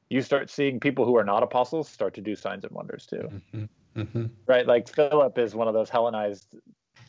you 0.09 0.23
start 0.23 0.51
seeing 0.51 0.81
people 0.81 1.05
who 1.05 1.17
are 1.17 1.25
not 1.25 1.43
apostles 1.43 1.89
start 1.89 2.15
to 2.15 2.21
do 2.21 2.35
signs 2.35 2.65
and 2.65 2.73
wonders 2.73 3.07
too. 3.07 3.29
Mm-hmm. 3.55 4.01
Mm-hmm. 4.01 4.27
Right? 4.47 4.67
Like 4.67 4.89
Philip 4.89 5.39
is 5.39 5.55
one 5.55 5.69
of 5.69 5.75
those 5.75 5.89
Hellenized 5.89 6.57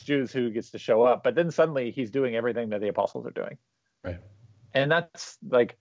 Jews 0.04 0.32
who 0.32 0.50
gets 0.50 0.72
to 0.72 0.80
show 0.80 1.04
up, 1.04 1.24
but 1.24 1.36
then 1.36 1.52
suddenly 1.52 1.92
he's 1.92 2.10
doing 2.10 2.36
everything 2.36 2.70
that 2.70 2.82
the 2.82 2.88
apostles 2.88 3.26
are 3.26 3.32
doing. 3.32 3.58
Right. 4.04 4.20
And 4.74 4.92
that's 4.92 5.38
like 5.48 5.78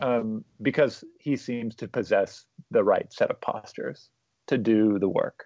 um, 0.00 0.44
because 0.62 1.04
he 1.18 1.36
seems 1.36 1.74
to 1.76 1.88
possess 1.88 2.44
the 2.70 2.82
right 2.82 3.12
set 3.12 3.30
of 3.30 3.40
postures 3.40 4.10
to 4.48 4.58
do 4.58 4.98
the 4.98 5.08
work. 5.08 5.44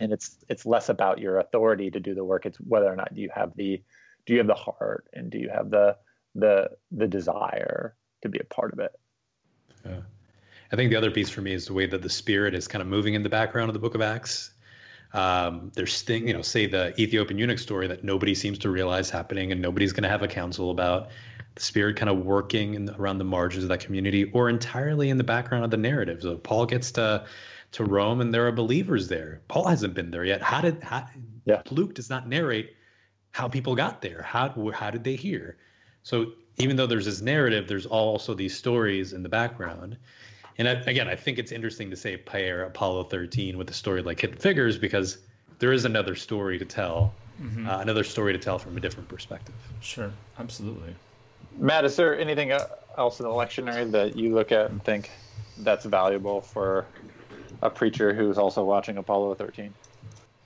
And 0.00 0.12
it's 0.12 0.38
it's 0.48 0.66
less 0.66 0.88
about 0.88 1.18
your 1.18 1.38
authority 1.38 1.90
to 1.90 2.00
do 2.00 2.14
the 2.14 2.24
work. 2.24 2.46
It's 2.46 2.58
whether 2.58 2.92
or 2.92 2.96
not 2.96 3.16
you 3.16 3.30
have 3.34 3.52
the 3.56 3.82
do 4.26 4.32
you 4.32 4.38
have 4.38 4.46
the 4.46 4.54
heart 4.54 5.06
and 5.12 5.30
do 5.30 5.38
you 5.38 5.50
have 5.54 5.70
the 5.70 5.96
the 6.34 6.70
the 6.90 7.06
desire 7.06 7.94
to 8.22 8.28
be 8.28 8.38
a 8.38 8.44
part 8.44 8.72
of 8.72 8.80
it. 8.80 8.92
Yeah. 9.84 10.00
I 10.72 10.76
think 10.76 10.90
the 10.90 10.96
other 10.96 11.10
piece 11.10 11.30
for 11.30 11.42
me 11.42 11.52
is 11.52 11.66
the 11.66 11.72
way 11.72 11.86
that 11.86 12.02
the 12.02 12.08
spirit 12.08 12.54
is 12.54 12.66
kind 12.66 12.82
of 12.82 12.88
moving 12.88 13.14
in 13.14 13.22
the 13.22 13.28
background 13.28 13.68
of 13.68 13.74
the 13.74 13.78
book 13.78 13.94
of 13.94 14.00
Acts. 14.00 14.50
Um, 15.12 15.70
there's 15.74 16.02
thing, 16.02 16.26
you 16.26 16.34
know, 16.34 16.42
say 16.42 16.66
the 16.66 17.00
Ethiopian 17.00 17.38
eunuch 17.38 17.60
story 17.60 17.86
that 17.86 18.02
nobody 18.02 18.34
seems 18.34 18.58
to 18.60 18.70
realize 18.70 19.10
happening 19.10 19.52
and 19.52 19.62
nobody's 19.62 19.92
going 19.92 20.02
to 20.02 20.08
have 20.08 20.22
a 20.22 20.28
council 20.28 20.72
about 20.72 21.10
the 21.54 21.62
spirit 21.62 21.96
kind 21.96 22.10
of 22.10 22.24
working 22.24 22.74
in, 22.74 22.90
around 22.90 23.18
the 23.18 23.24
margins 23.24 23.64
of 23.64 23.68
that 23.68 23.80
community 23.80 24.30
or 24.32 24.48
entirely 24.48 25.10
in 25.10 25.18
the 25.18 25.24
background 25.24 25.64
of 25.64 25.70
the 25.70 25.76
narrative. 25.76 26.22
So 26.22 26.36
Paul 26.36 26.66
gets 26.66 26.92
to 26.92 27.26
to 27.72 27.84
Rome 27.84 28.20
and 28.20 28.32
there 28.32 28.46
are 28.46 28.52
believers 28.52 29.08
there. 29.08 29.40
Paul 29.48 29.66
hasn't 29.66 29.94
been 29.94 30.12
there 30.12 30.24
yet. 30.24 30.40
How 30.42 30.60
did 30.60 30.82
how, 30.82 31.06
yeah. 31.44 31.62
Luke 31.70 31.94
does 31.94 32.08
not 32.08 32.28
narrate 32.28 32.74
how 33.32 33.48
people 33.48 33.74
got 33.74 34.00
there. 34.00 34.22
How 34.22 34.70
how 34.72 34.90
did 34.90 35.04
they 35.04 35.16
hear? 35.16 35.56
So 36.02 36.32
even 36.58 36.76
though 36.76 36.86
there's 36.86 37.06
this 37.06 37.20
narrative, 37.20 37.66
there's 37.66 37.86
also 37.86 38.34
these 38.34 38.56
stories 38.56 39.12
in 39.12 39.22
the 39.22 39.28
background. 39.28 39.96
And 40.58 40.68
I, 40.68 40.72
again, 40.72 41.08
I 41.08 41.16
think 41.16 41.38
it's 41.38 41.50
interesting 41.50 41.90
to 41.90 41.96
say 41.96 42.16
pair 42.16 42.64
Apollo 42.64 43.04
13 43.04 43.58
with 43.58 43.68
a 43.70 43.72
story 43.72 44.02
like 44.02 44.20
Hidden 44.20 44.38
Figures 44.38 44.78
because 44.78 45.18
there 45.58 45.72
is 45.72 45.84
another 45.84 46.14
story 46.14 46.58
to 46.58 46.64
tell, 46.64 47.12
mm-hmm. 47.42 47.68
uh, 47.68 47.78
another 47.78 48.04
story 48.04 48.32
to 48.32 48.38
tell 48.38 48.58
from 48.58 48.76
a 48.76 48.80
different 48.80 49.08
perspective. 49.08 49.54
Sure, 49.80 50.12
absolutely. 50.38 50.94
Matt, 51.58 51.84
is 51.84 51.96
there 51.96 52.18
anything 52.18 52.52
else 52.52 53.20
in 53.20 53.24
the 53.24 53.32
lectionary 53.32 53.90
that 53.90 54.16
you 54.16 54.34
look 54.34 54.52
at 54.52 54.70
and 54.70 54.82
think 54.84 55.10
that's 55.58 55.84
valuable 55.84 56.40
for 56.40 56.86
a 57.62 57.70
preacher 57.70 58.12
who's 58.12 58.38
also 58.38 58.64
watching 58.64 58.96
Apollo 58.96 59.34
13? 59.36 59.72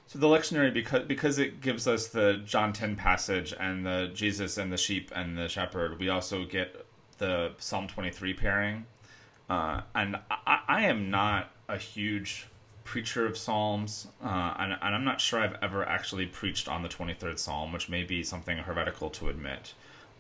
So 0.06 0.18
the 0.18 0.26
lectionary 0.26 0.72
because 0.72 1.06
because 1.06 1.38
it 1.38 1.60
gives 1.60 1.86
us 1.86 2.08
the 2.08 2.40
John 2.46 2.72
10 2.72 2.96
passage 2.96 3.52
and 3.58 3.84
the 3.84 4.10
Jesus 4.14 4.56
and 4.56 4.72
the 4.72 4.78
sheep 4.78 5.12
and 5.14 5.36
the 5.36 5.48
shepherd, 5.48 5.98
we 5.98 6.08
also 6.08 6.46
get 6.46 6.86
the 7.18 7.52
Psalm 7.58 7.88
23 7.88 8.32
pairing. 8.32 8.86
Uh, 9.50 9.82
and 9.94 10.16
I, 10.30 10.60
I, 10.66 10.82
am 10.82 11.10
not 11.10 11.50
a 11.68 11.78
huge 11.78 12.46
preacher 12.84 13.26
of 13.26 13.36
psalms, 13.36 14.08
uh, 14.22 14.54
and, 14.58 14.76
and, 14.82 14.94
I'm 14.94 15.04
not 15.04 15.22
sure 15.22 15.40
I've 15.40 15.56
ever 15.62 15.86
actually 15.88 16.26
preached 16.26 16.68
on 16.68 16.82
the 16.82 16.88
23rd 16.88 17.38
psalm, 17.38 17.72
which 17.72 17.88
may 17.88 18.02
be 18.02 18.22
something 18.22 18.58
heretical 18.58 19.08
to 19.10 19.30
admit. 19.30 19.72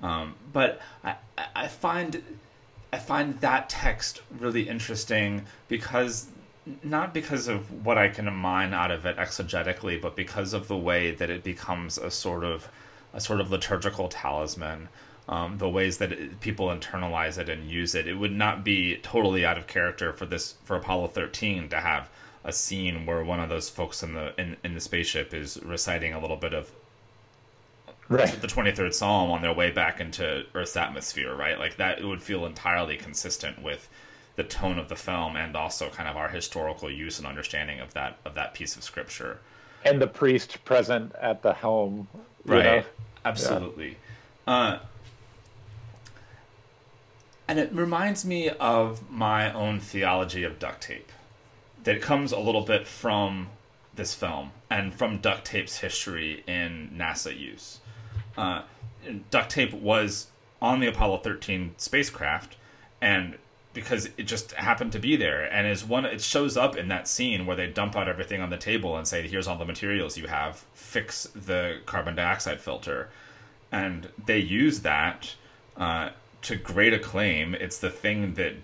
Um, 0.02 0.34
but 0.52 0.80
I, 1.02 1.16
I 1.54 1.68
find 1.68 2.22
I 2.92 2.98
find 2.98 3.40
that 3.40 3.68
text 3.68 4.22
really 4.38 4.68
interesting 4.68 5.44
because 5.68 6.28
not 6.82 7.14
because 7.14 7.48
of 7.48 7.84
what 7.84 7.98
I 7.98 8.08
can 8.08 8.32
mine 8.32 8.74
out 8.74 8.90
of 8.90 9.06
it 9.06 9.16
exegetically, 9.16 10.00
but 10.00 10.14
because 10.14 10.52
of 10.52 10.68
the 10.68 10.76
way 10.76 11.12
that 11.12 11.30
it 11.30 11.42
becomes 11.42 11.98
a 11.98 12.10
sort 12.10 12.44
of 12.44 12.68
a 13.12 13.20
sort 13.20 13.40
of 13.40 13.50
liturgical 13.50 14.08
talisman. 14.08 14.88
Um, 15.28 15.58
the 15.58 15.68
ways 15.68 15.98
that 15.98 16.10
it, 16.10 16.40
people 16.40 16.68
internalize 16.68 17.36
it 17.36 17.50
and 17.50 17.70
use 17.70 17.94
it, 17.94 18.08
it 18.08 18.14
would 18.14 18.32
not 18.32 18.64
be 18.64 18.96
totally 19.02 19.44
out 19.44 19.58
of 19.58 19.66
character 19.66 20.10
for 20.14 20.24
this 20.24 20.54
for 20.64 20.76
Apollo 20.76 21.08
thirteen 21.08 21.68
to 21.68 21.80
have 21.80 22.08
a 22.44 22.52
scene 22.52 23.04
where 23.04 23.22
one 23.22 23.40
of 23.40 23.50
those 23.50 23.68
folks 23.68 24.02
in 24.02 24.14
the 24.14 24.32
in, 24.40 24.56
in 24.64 24.72
the 24.72 24.80
spaceship 24.80 25.34
is 25.34 25.60
reciting 25.62 26.14
a 26.14 26.20
little 26.20 26.36
bit 26.36 26.54
of 26.54 26.72
right. 28.08 28.40
the 28.40 28.46
23rd 28.46 28.92
psalm 28.94 29.30
on 29.30 29.42
their 29.42 29.52
way 29.52 29.70
back 29.70 30.00
into 30.00 30.44
earth's 30.54 30.76
atmosphere 30.76 31.34
right 31.34 31.58
like 31.58 31.76
that 31.76 31.98
it 31.98 32.04
would 32.04 32.22
feel 32.22 32.46
entirely 32.46 32.96
consistent 32.96 33.62
with 33.62 33.88
the 34.38 34.44
tone 34.44 34.78
of 34.78 34.88
the 34.88 34.94
film 34.94 35.34
and 35.34 35.56
also 35.56 35.90
kind 35.90 36.08
of 36.08 36.16
our 36.16 36.28
historical 36.28 36.88
use 36.88 37.18
and 37.18 37.26
understanding 37.26 37.80
of 37.80 37.92
that 37.94 38.18
of 38.24 38.34
that 38.34 38.54
piece 38.54 38.76
of 38.76 38.84
scripture. 38.84 39.40
And 39.84 40.00
the 40.00 40.06
priest 40.06 40.64
present 40.64 41.12
at 41.20 41.42
the 41.42 41.52
helm, 41.52 42.06
right? 42.46 42.64
Know? 42.64 42.84
Absolutely. 43.24 43.96
Yeah. 44.46 44.54
Uh, 44.54 44.78
and 47.48 47.58
it 47.58 47.72
reminds 47.72 48.24
me 48.24 48.48
of 48.48 49.10
my 49.10 49.52
own 49.52 49.80
theology 49.80 50.44
of 50.44 50.60
duct 50.60 50.82
tape. 50.82 51.10
That 51.82 52.00
comes 52.00 52.30
a 52.30 52.38
little 52.38 52.60
bit 52.60 52.86
from 52.86 53.48
this 53.96 54.14
film 54.14 54.52
and 54.70 54.94
from 54.94 55.18
duct 55.18 55.46
tape's 55.46 55.78
history 55.78 56.44
in 56.46 56.94
NASA 56.96 57.36
use. 57.36 57.80
Uh, 58.38 58.62
duct 59.30 59.50
tape 59.50 59.72
was 59.72 60.28
on 60.62 60.78
the 60.78 60.86
Apollo 60.86 61.18
13 61.18 61.74
spacecraft, 61.76 62.56
and 63.00 63.36
because 63.74 64.08
it 64.16 64.22
just 64.22 64.52
happened 64.52 64.92
to 64.92 64.98
be 64.98 65.16
there 65.16 65.44
and 65.52 65.66
is 65.66 65.84
one 65.84 66.04
it 66.04 66.20
shows 66.20 66.56
up 66.56 66.76
in 66.76 66.88
that 66.88 67.06
scene 67.06 67.46
where 67.46 67.56
they 67.56 67.66
dump 67.66 67.96
out 67.96 68.08
everything 68.08 68.40
on 68.40 68.50
the 68.50 68.56
table 68.56 68.96
and 68.96 69.06
say 69.06 69.26
here's 69.26 69.46
all 69.46 69.58
the 69.58 69.64
materials 69.64 70.16
you 70.16 70.26
have. 70.26 70.64
Fix 70.72 71.24
the 71.34 71.78
carbon 71.84 72.14
dioxide 72.16 72.60
filter. 72.60 73.08
And 73.70 74.08
they 74.24 74.38
use 74.38 74.80
that 74.80 75.34
uh, 75.76 76.10
to 76.42 76.56
great 76.56 76.94
acclaim. 76.94 77.54
It's 77.54 77.78
the 77.78 77.90
thing 77.90 78.34
that 78.34 78.54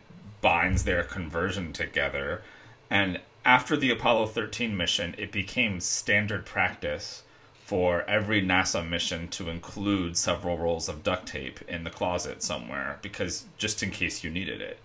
binds 0.40 0.84
their 0.84 1.04
conversion 1.04 1.72
together. 1.72 2.42
And 2.90 3.20
after 3.44 3.76
the 3.76 3.90
apollo 3.90 4.26
13 4.26 4.76
mission 4.76 5.14
it 5.18 5.30
became 5.30 5.78
standard 5.80 6.46
practice 6.46 7.22
for 7.64 8.02
every 8.02 8.42
NASA 8.42 8.86
mission 8.86 9.26
to 9.26 9.48
include 9.48 10.18
several 10.18 10.58
rolls 10.58 10.86
of 10.86 11.02
duct 11.02 11.26
tape 11.26 11.62
in 11.66 11.82
the 11.82 11.88
closet 11.88 12.42
somewhere 12.42 12.98
because 13.00 13.46
just 13.56 13.82
in 13.82 13.90
case 13.90 14.22
you 14.22 14.28
needed 14.28 14.60
it. 14.60 14.78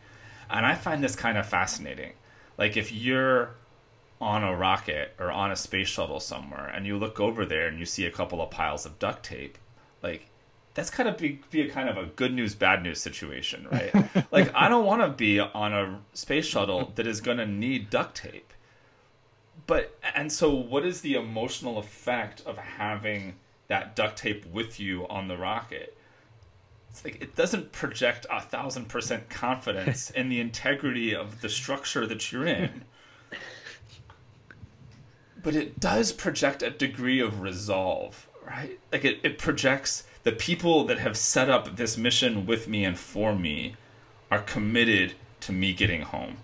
And 0.49 0.65
I 0.65 0.75
find 0.75 1.03
this 1.03 1.13
kind 1.13 1.37
of 1.37 1.45
fascinating. 1.45 2.13
Like 2.57 2.77
if 2.77 2.89
you're 2.89 3.51
on 4.21 4.45
a 4.45 4.55
rocket 4.55 5.13
or 5.19 5.29
on 5.29 5.51
a 5.51 5.57
space 5.57 5.89
shuttle 5.89 6.21
somewhere 6.21 6.67
and 6.67 6.87
you 6.87 6.97
look 6.97 7.19
over 7.19 7.45
there 7.45 7.67
and 7.67 7.77
you 7.79 7.85
see 7.85 8.05
a 8.05 8.11
couple 8.11 8.41
of 8.41 8.49
piles 8.49 8.85
of 8.85 8.97
duct 8.97 9.25
tape, 9.25 9.57
like 10.01 10.27
that's 10.73 10.89
kind 10.89 11.09
of 11.09 11.17
be, 11.17 11.41
be 11.51 11.59
a 11.59 11.69
kind 11.69 11.89
of 11.89 11.97
a 11.97 12.05
good 12.05 12.33
news 12.33 12.55
bad 12.55 12.81
news 12.81 13.01
situation, 13.01 13.67
right? 13.69 13.93
like 14.31 14.55
I 14.55 14.69
don't 14.69 14.85
want 14.85 15.01
to 15.01 15.09
be 15.09 15.37
on 15.41 15.73
a 15.73 15.99
space 16.13 16.45
shuttle 16.45 16.93
that 16.95 17.05
is 17.05 17.19
going 17.19 17.39
to 17.39 17.45
need 17.45 17.89
duct 17.89 18.15
tape. 18.15 18.48
But 19.69 19.95
and 20.15 20.31
so 20.31 20.49
what 20.49 20.83
is 20.83 21.01
the 21.01 21.13
emotional 21.13 21.77
effect 21.77 22.41
of 22.47 22.57
having 22.57 23.35
that 23.67 23.95
duct 23.95 24.17
tape 24.17 24.47
with 24.47 24.79
you 24.79 25.07
on 25.07 25.27
the 25.27 25.37
rocket? 25.37 25.95
it's 26.89 27.05
like 27.05 27.21
it 27.21 27.35
doesn't 27.35 27.71
project 27.71 28.25
a 28.31 28.41
thousand 28.41 28.89
percent 28.89 29.29
confidence 29.29 30.09
in 30.15 30.27
the 30.29 30.39
integrity 30.39 31.13
of 31.15 31.41
the 31.41 31.49
structure 31.49 32.07
that 32.07 32.31
you're 32.31 32.47
in. 32.47 32.83
But 35.43 35.53
it 35.53 35.79
does 35.79 36.13
project 36.13 36.63
a 36.63 36.71
degree 36.71 37.19
of 37.19 37.39
resolve 37.39 38.27
right? 38.43 38.79
Like 38.91 39.05
it, 39.05 39.19
it 39.21 39.37
projects 39.37 40.05
the 40.23 40.31
people 40.31 40.83
that 40.85 40.97
have 40.97 41.15
set 41.15 41.47
up 41.47 41.75
this 41.75 41.95
mission 41.95 42.47
with 42.47 42.67
me 42.67 42.83
and 42.83 42.97
for 42.97 43.35
me 43.35 43.75
are 44.31 44.41
committed 44.41 45.13
to 45.41 45.51
me 45.51 45.73
getting 45.73 46.01
home 46.01 46.37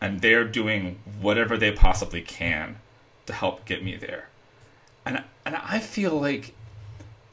and 0.00 0.20
they're 0.20 0.44
doing 0.44 0.98
whatever 1.20 1.56
they 1.56 1.72
possibly 1.72 2.22
can 2.22 2.76
to 3.26 3.32
help 3.32 3.64
get 3.64 3.82
me 3.82 3.96
there. 3.96 4.28
And 5.04 5.22
and 5.44 5.56
I 5.56 5.78
feel 5.78 6.18
like 6.20 6.54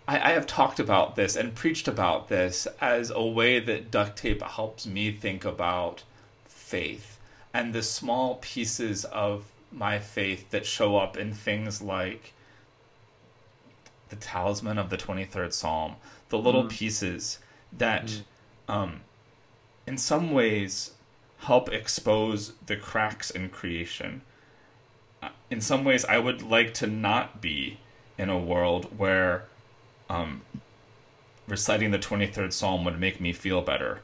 I, 0.08 0.32
I 0.32 0.34
have 0.34 0.48
talked 0.48 0.80
about 0.80 1.16
this 1.16 1.36
and 1.36 1.56
preached 1.56 1.88
about 1.88 2.30
this 2.30 2.68
as 2.80 3.10
a 3.10 3.26
way 3.26 3.60
that 3.60 3.92
duct 3.92 4.18
tape 4.18 4.42
helps 4.42 4.86
me 4.86 5.12
think 5.12 5.44
about 5.46 6.04
faith 6.46 7.20
and 7.54 7.74
the 7.74 7.84
small 7.84 8.36
pieces 8.42 9.06
of 9.06 9.46
my 9.72 10.00
faith 10.00 10.50
that 10.52 10.66
show 10.66 10.98
up 10.98 11.18
in 11.18 11.34
things 11.34 11.82
like 11.82 12.34
the 14.10 14.16
talisman 14.16 14.78
of 14.78 14.90
the 14.90 14.98
23rd 14.98 15.54
psalm 15.54 15.96
the 16.30 16.38
little 16.38 16.64
mm. 16.64 16.70
pieces 16.70 17.40
that 17.72 18.06
mm. 18.06 18.24
um, 18.68 19.02
in 19.86 19.98
some 19.98 20.32
ways 20.32 20.92
help 21.46 21.72
expose 21.72 22.54
the 22.66 22.76
cracks 22.76 23.30
in 23.30 23.50
creation 23.50 24.22
uh, 25.22 25.30
in 25.50 25.62
some 25.62 25.84
ways 25.84 26.06
i 26.06 26.18
would 26.18 26.42
like 26.42 26.74
to 26.74 26.88
not 26.88 27.42
be 27.42 27.80
in 28.18 28.30
a 28.30 28.40
world 28.40 28.98
where 28.98 29.46
um, 30.10 30.42
reciting 31.48 31.92
the 31.92 32.00
23rd 32.00 32.54
psalm 32.54 32.86
would 32.86 33.00
make 33.00 33.20
me 33.20 33.34
feel 33.34 33.62
better 33.62 34.02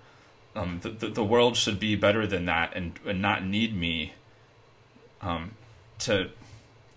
um, 0.55 0.79
the, 0.81 0.89
the, 0.89 1.07
the 1.07 1.23
world 1.23 1.55
should 1.55 1.79
be 1.79 1.95
better 1.95 2.27
than 2.27 2.45
that 2.45 2.73
and, 2.75 2.99
and 3.05 3.21
not 3.21 3.45
need 3.45 3.75
me 3.75 4.13
um, 5.21 5.51
to 5.99 6.31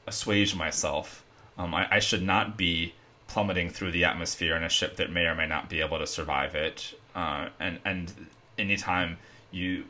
assuage 0.06 0.54
myself. 0.54 1.24
Um, 1.56 1.74
I, 1.74 1.88
I 1.90 1.98
should 2.00 2.22
not 2.22 2.56
be 2.56 2.94
plummeting 3.28 3.70
through 3.70 3.92
the 3.92 4.04
atmosphere 4.04 4.56
in 4.56 4.64
a 4.64 4.68
ship 4.68 4.96
that 4.96 5.10
may 5.10 5.26
or 5.26 5.34
may 5.34 5.46
not 5.46 5.68
be 5.68 5.80
able 5.80 5.98
to 5.98 6.06
survive 6.06 6.54
it. 6.54 6.98
Uh, 7.14 7.48
and 7.60 7.78
and 7.84 8.12
anytime 8.58 9.18
you 9.50 9.84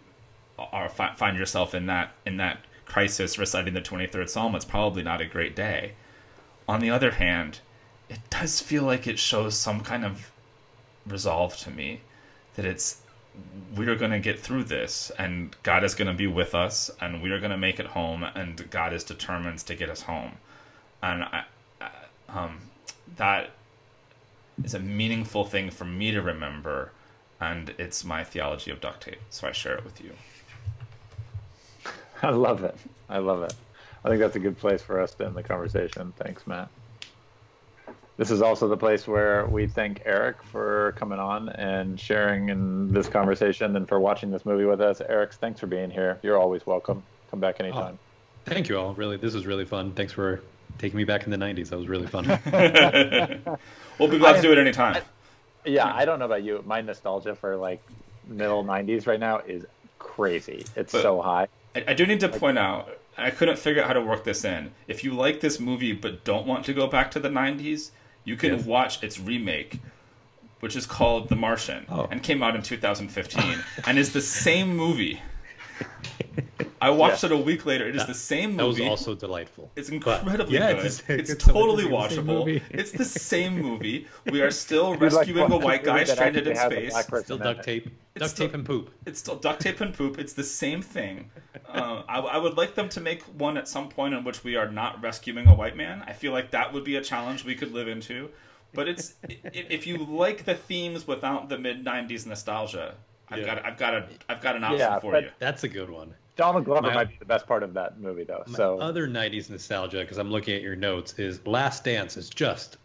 are 0.59 0.89
find 0.89 1.37
yourself 1.37 1.75
in 1.75 1.87
that 1.87 2.13
in 2.25 2.37
that 2.37 2.61
crisis 2.85 3.39
reciting 3.39 3.75
the 3.75 3.81
23rd 3.81 4.29
psalm 4.29 4.55
it's 4.55 4.65
probably 4.65 5.03
not 5.03 5.21
a 5.21 5.27
great 5.27 5.57
day 5.57 5.93
on 6.69 6.81
the 6.81 6.91
other 6.91 7.13
hand 7.13 7.61
it 8.09 8.21
does 8.31 8.61
feel 8.61 8.85
like 8.85 9.07
it 9.07 9.19
shows 9.19 9.57
some 9.57 9.81
kind 9.81 10.05
of 10.05 10.31
resolve 11.07 11.57
to 11.57 11.71
me 11.71 12.01
that 12.55 12.65
it's 12.65 13.01
we 13.77 13.87
are 13.87 13.97
going 13.97 14.11
to 14.11 14.21
get 14.21 14.39
through 14.39 14.65
this 14.65 15.11
and 15.19 15.57
God 15.63 15.83
is 15.83 15.95
going 15.95 16.07
to 16.07 16.15
be 16.15 16.27
with 16.27 16.55
us 16.55 16.91
and 17.01 17.21
we 17.21 17.31
are 17.31 17.41
going 17.41 17.51
to 17.51 17.59
make 17.59 17.81
it 17.81 17.87
home 17.87 18.23
and 18.23 18.71
God 18.71 18.93
is 18.93 19.03
determined 19.03 19.59
to 19.61 19.75
get 19.75 19.91
us 19.91 20.03
home. 20.03 20.33
And 21.03 21.25
I, 21.25 21.45
um, 22.29 22.71
that 23.17 23.51
is 24.63 24.75
a 24.75 24.79
meaningful 24.79 25.45
thing 25.45 25.71
for 25.71 25.85
me 25.85 26.13
to 26.13 26.23
remember 26.23 26.93
and 27.41 27.75
it's 27.77 28.05
my 28.05 28.23
theology 28.23 28.71
of 28.71 28.81
duct 28.81 29.03
tape. 29.03 29.21
So 29.31 29.49
I 29.49 29.53
share 29.53 29.75
it 29.75 29.85
with 29.85 30.01
you. 30.01 30.13
I 32.25 32.31
love 32.31 32.65
it. 32.65 32.77
I 33.09 33.19
love 33.19 33.43
it. 33.43 33.55
I 34.05 34.09
think 34.09 34.21
that's 34.21 34.37
a 34.37 34.41
good 34.41 34.59
place 34.59 34.83
for 34.83 35.01
us 35.01 35.15
to 35.15 35.27
end 35.27 35.35
the 35.35 35.43
conversation. 35.43 36.13
Thanks, 36.17 36.47
Matt. 36.47 36.69
This 38.17 38.31
is 38.31 38.43
also 38.43 38.69
the 38.69 38.77
place 38.77 39.09
where 39.09 39.47
we 39.47 39.67
thank 39.67 40.03
Eric 40.05 40.43
for 40.43 40.93
coming 40.97 41.19
on 41.19 41.49
and 41.51 41.99
sharing 41.99 42.49
in 42.49 42.93
this 42.93 43.09
conversation 43.09 43.77
and 43.77 43.89
for 43.89 43.99
watching 43.99 44.31
this 44.31 44.47
movie 44.47 44.65
with 44.65 44.81
us. 44.81 45.01
Eric, 45.01 45.35
thanks 45.35 45.59
for 45.59 45.67
being 45.67 45.91
here. 45.91 46.19
You're 46.23 46.39
always 46.39 46.65
welcome. 46.65 47.03
Come 47.31 47.41
back 47.41 47.57
oh, 47.61 47.65
anytime. 47.65 47.99
Oh, 47.99 48.51
thank 48.51 48.69
you 48.69 48.79
all. 48.79 48.95
Really, 48.95 49.17
this 49.17 49.35
was 49.35 49.47
really 49.47 49.65
fun. 49.65 49.93
Thanks 49.93 50.13
for 50.13 50.43
taking 50.79 50.97
me 50.97 51.05
back 51.05 51.25
in 51.25 51.31
the 51.31 51.37
90s. 51.37 51.71
That 51.71 51.79
was 51.79 51.89
really 51.89 52.07
fun. 52.07 52.27
we'll 53.99 54.09
be 54.09 54.19
glad 54.19 54.37
I, 54.37 54.41
to 54.41 54.43
do 54.43 54.53
it 54.53 54.59
anytime. 54.59 54.95
I, 54.95 55.03
yeah, 55.65 55.93
I 55.93 56.05
don't 56.05 56.19
know 56.19 56.27
about 56.27 56.45
you. 56.45 56.63
My 56.67 56.81
nostalgia 56.81 57.35
for 57.35 57.57
like 57.57 57.83
middle 58.27 58.65
90s 58.65 59.07
right 59.07 59.21
now 59.21 59.39
is 59.39 59.67
crazy. 59.99 60.65
It's 60.77 60.93
but 60.93 61.03
so 61.03 61.21
high. 61.21 61.49
I, 61.75 61.85
I 61.89 61.95
do 61.95 62.07
need 62.07 62.21
to 62.21 62.29
point 62.29 62.59
out 62.59 62.99
I 63.17 63.31
couldn't 63.31 63.59
figure 63.59 63.83
out 63.83 63.89
how 63.89 63.93
to 63.95 64.01
work 64.01 64.25
this 64.25 64.45
in. 64.45 64.73
If 64.89 65.05
you 65.05 65.13
like 65.13 65.41
this 65.41 65.61
movie 65.61 65.93
but 65.93 66.25
don't 66.25 66.47
want 66.47 66.65
to 66.67 66.75
go 66.75 66.87
back 66.87 67.11
to 67.13 67.21
the 67.21 67.29
90s, 67.29 67.91
you 68.25 68.37
can 68.37 68.57
yes. 68.57 68.65
watch 68.65 69.03
its 69.03 69.21
remake, 69.21 69.81
which 70.61 70.75
is 70.75 70.87
called 70.87 71.29
The 71.29 71.37
Martian, 71.37 71.87
oh. 71.89 72.09
and 72.11 72.23
came 72.23 72.43
out 72.43 72.57
in 72.57 72.63
2015, 72.63 73.59
and 73.87 73.99
is 73.99 74.13
the 74.13 74.21
same 74.21 74.77
movie. 74.77 75.21
I 76.85 76.91
watched 76.91 77.23
yeah. 77.23 77.31
it 77.31 77.33
a 77.33 77.37
week 77.39 77.65
later. 77.65 77.89
It 77.89 77.97
is 77.97 78.05
the 78.05 78.13
same 78.13 78.51
movie. 78.51 78.83
That 78.83 78.91
was 78.91 79.01
also 79.07 79.15
delightful. 79.15 79.73
It's 79.75 79.89
incredibly 79.89 80.53
yeah, 80.55 80.75
good. 80.75 80.85
It's, 80.85 81.03
it's, 81.09 81.31
it's 81.31 81.43
totally 81.43 81.85
watchable. 81.85 82.61
It's 82.69 82.93
the 82.93 83.05
same 83.31 83.59
movie. 83.59 84.07
We 84.31 84.43
are 84.43 84.51
still 84.51 84.95
rescuing 84.95 85.49
like, 85.49 85.63
a 85.63 85.65
white 85.65 85.85
guy 85.85 86.05
stranded 86.05 86.47
in 86.47 86.57
space. 86.57 86.95
Still 87.23 87.39
duct 87.39 87.65
tape. 87.65 87.89
Duct 88.15 88.31
still, 88.33 88.47
tape 88.47 88.55
and 88.55 88.67
poop. 88.67 88.91
It's 89.07 89.19
still 89.19 89.37
duct 89.37 89.63
tape 89.63 89.81
and 89.81 89.95
poop. 89.95 90.19
It's 90.19 90.35
the 90.35 90.45
same 90.45 90.83
thing. 90.83 91.31
Uh, 91.67 92.03
I, 92.09 92.21
I, 92.21 92.39
would 92.39 92.57
like 92.57 92.77
them 92.77 92.89
to 92.91 93.01
make 93.01 93.23
one 93.25 93.57
at 93.57 93.67
some 93.67 93.89
point 93.89 94.15
in 94.15 94.23
which 94.23 94.45
we 94.45 94.55
are 94.55 94.71
not 94.71 95.03
rescuing 95.03 95.49
a 95.49 95.55
white 95.57 95.77
man. 95.77 96.05
I 96.07 96.13
feel 96.13 96.31
like 96.31 96.53
that 96.53 96.73
would 96.73 96.85
be 96.85 96.95
a 96.95 97.01
challenge 97.03 97.45
we 97.45 97.57
could 97.57 97.73
live 97.73 97.89
into. 97.89 98.31
But 98.73 98.89
it's 98.89 99.15
if 99.29 99.85
you 99.85 99.97
like 99.97 100.45
the 100.45 100.55
themes 100.55 101.09
without 101.09 101.49
the 101.49 101.59
mid 101.59 101.85
'90s 101.85 102.27
nostalgia, 102.27 102.95
I've 103.29 103.41
yeah. 103.41 103.55
got 103.55 103.67
I've 103.67 103.77
got 103.77 103.95
a 103.95 104.09
I've 104.29 104.41
got 104.41 104.55
an 104.55 104.63
option 104.63 104.79
yeah, 104.79 105.01
for 105.01 105.19
you. 105.19 105.31
That's 105.41 105.65
a 105.65 105.69
good 105.69 105.91
one. 105.91 106.15
Donald 106.37 106.65
Glover 106.65 106.83
my, 106.89 106.95
might 106.95 107.09
be 107.09 107.17
the 107.19 107.25
best 107.25 107.47
part 107.47 107.63
of 107.63 107.75
that 107.75 108.01
movie, 108.01 108.25
though. 108.25 108.43
so 108.55 108.79
other 108.81 109.07
'90s 109.07 109.51
nostalgia, 109.51 109.99
because 109.99 110.19
I'm 110.19 110.31
looking 110.31 110.55
at 110.55 110.63
your 110.63 110.77
notes, 110.77 111.15
is 111.19 111.45
Last 111.47 111.85
Dance 111.85 112.17
is 112.17 112.29
just 112.29 112.79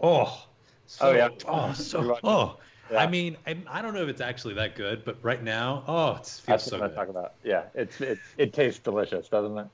oh, 0.00 0.46
so, 0.86 1.08
oh 1.08 1.12
yeah, 1.12 1.28
oh 1.46 1.72
so 1.72 2.18
oh. 2.22 2.56
Yeah. 2.90 2.98
I 2.98 3.06
mean, 3.06 3.38
I, 3.46 3.56
I, 3.68 3.80
don't 3.80 3.94
know 3.94 4.02
if 4.02 4.08
it's 4.08 4.20
actually 4.20 4.52
that 4.54 4.76
good, 4.76 5.02
but 5.04 5.16
right 5.22 5.42
now, 5.42 5.82
oh, 5.86 6.10
it 6.10 6.16
feels 6.16 6.42
That's 6.44 6.64
so 6.64 6.78
what 6.78 6.90
good. 6.90 6.96
Talk 6.96 7.08
about. 7.08 7.34
Yeah, 7.42 7.62
it's 7.74 8.00
it, 8.02 8.18
it 8.36 8.52
tastes 8.52 8.80
delicious, 8.80 9.28
doesn't 9.28 9.56
it? 9.56 9.66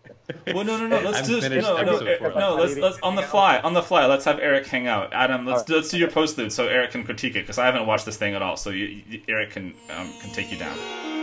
Well, 0.54 0.64
no, 0.64 0.76
no, 0.76 0.86
no. 0.86 1.00
Let's 1.10 1.26
just 1.26 1.50
no, 1.50 1.82
no, 1.82 1.98
no. 1.98 2.38
no 2.38 2.54
let's 2.54 2.76
let's 2.76 2.98
on 3.00 3.16
the 3.16 3.22
fly, 3.22 3.58
on 3.58 3.74
the 3.74 3.82
fly. 3.82 4.06
Let's 4.06 4.24
have 4.24 4.38
Eric 4.38 4.66
hang 4.66 4.86
out. 4.86 5.12
Adam, 5.12 5.44
let's 5.46 5.68
right. 5.68 5.76
let's 5.76 5.90
do 5.90 5.98
your 5.98 6.10
postlude 6.10 6.52
so 6.52 6.68
Eric 6.68 6.92
can 6.92 7.02
critique 7.02 7.34
it 7.34 7.40
because 7.40 7.58
I 7.58 7.66
haven't 7.66 7.86
watched 7.86 8.06
this 8.06 8.16
thing 8.16 8.34
at 8.34 8.42
all. 8.42 8.56
So 8.56 8.70
you, 8.70 9.02
you, 9.08 9.22
Eric 9.26 9.50
can 9.50 9.74
um, 9.96 10.12
can 10.20 10.30
take 10.32 10.52
you 10.52 10.58
down. 10.58 11.17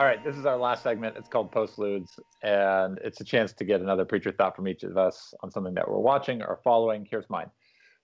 All 0.00 0.06
right, 0.06 0.24
this 0.24 0.34
is 0.38 0.46
our 0.46 0.56
last 0.56 0.82
segment. 0.82 1.18
It's 1.18 1.28
called 1.28 1.52
Postludes, 1.52 2.18
and 2.42 2.98
it's 3.04 3.20
a 3.20 3.24
chance 3.24 3.52
to 3.52 3.64
get 3.64 3.82
another 3.82 4.06
preacher 4.06 4.32
thought 4.32 4.56
from 4.56 4.66
each 4.66 4.82
of 4.82 4.96
us 4.96 5.34
on 5.42 5.50
something 5.50 5.74
that 5.74 5.86
we're 5.86 5.98
watching 5.98 6.40
or 6.40 6.58
following. 6.64 7.06
Here's 7.10 7.28
mine. 7.28 7.50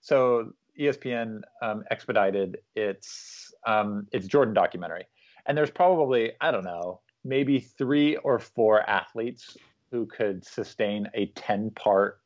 So 0.03 0.53
ESPN 0.78 1.40
um, 1.62 1.84
expedited 1.90 2.59
its 2.74 3.51
um, 3.66 4.09
its 4.12 4.26
Jordan 4.26 4.53
documentary, 4.53 5.07
and 5.47 5.57
there's 5.57 5.70
probably 5.70 6.32
I 6.38 6.51
don't 6.51 6.64
know 6.64 7.01
maybe 7.24 7.61
three 7.61 8.16
or 8.16 8.40
four 8.40 8.82
athletes 8.82 9.57
who 9.90 10.05
could 10.05 10.44
sustain 10.44 11.09
a 11.14 11.28
ten 11.28 11.70
part 11.70 12.20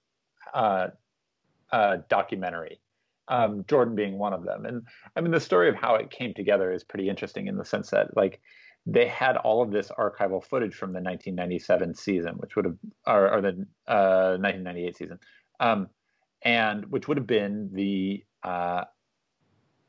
uh, 0.53 0.89
uh, 1.71 1.99
documentary. 2.09 2.81
Um, 3.29 3.64
Jordan 3.68 3.95
being 3.95 4.18
one 4.18 4.33
of 4.33 4.43
them, 4.43 4.66
and 4.66 4.83
I 5.14 5.21
mean 5.21 5.31
the 5.31 5.39
story 5.39 5.68
of 5.68 5.77
how 5.77 5.95
it 5.95 6.11
came 6.11 6.35
together 6.35 6.73
is 6.73 6.83
pretty 6.83 7.09
interesting 7.09 7.47
in 7.47 7.57
the 7.57 7.64
sense 7.64 7.91
that 7.91 8.16
like 8.16 8.41
they 8.87 9.07
had 9.07 9.37
all 9.37 9.62
of 9.62 9.70
this 9.70 9.91
archival 9.99 10.43
footage 10.43 10.74
from 10.74 10.93
the 10.93 11.01
1997 11.01 11.95
season, 11.95 12.35
which 12.35 12.57
would 12.57 12.64
have, 12.64 12.76
or, 13.07 13.35
or 13.35 13.41
the 13.41 13.66
uh, 13.87 14.37
1998 14.41 14.97
season, 14.97 15.18
um, 15.61 15.89
and 16.43 16.87
which 16.87 17.07
would 17.07 17.16
have 17.16 17.26
been 17.26 17.70
the, 17.72 18.24
uh, 18.43 18.85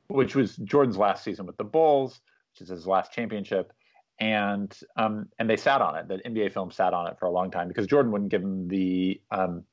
which 0.08 0.36
was 0.36 0.58
Jordan's 0.58 0.98
last 0.98 1.24
season 1.24 1.46
with 1.46 1.58
the 1.58 1.64
Bulls, 1.64 2.20
which 2.54 2.62
is 2.62 2.70
his 2.70 2.86
last 2.86 3.14
championship, 3.14 3.72
and 4.20 4.78
um, 4.98 5.30
and 5.40 5.50
they 5.50 5.58
sat 5.58 5.82
on 5.82 5.96
it. 5.96 6.08
The 6.08 6.18
NBA 6.18 6.54
film 6.54 6.70
sat 6.70 6.94
on 6.94 7.08
it 7.08 7.18
for 7.18 7.26
a 7.26 7.32
long 7.32 7.50
time 7.50 7.70
because 7.70 7.88
Jordan 7.88 8.12
wouldn't 8.12 8.30
give 8.30 8.42
them 8.42 8.68
the 8.68 9.22
um, 9.32 9.64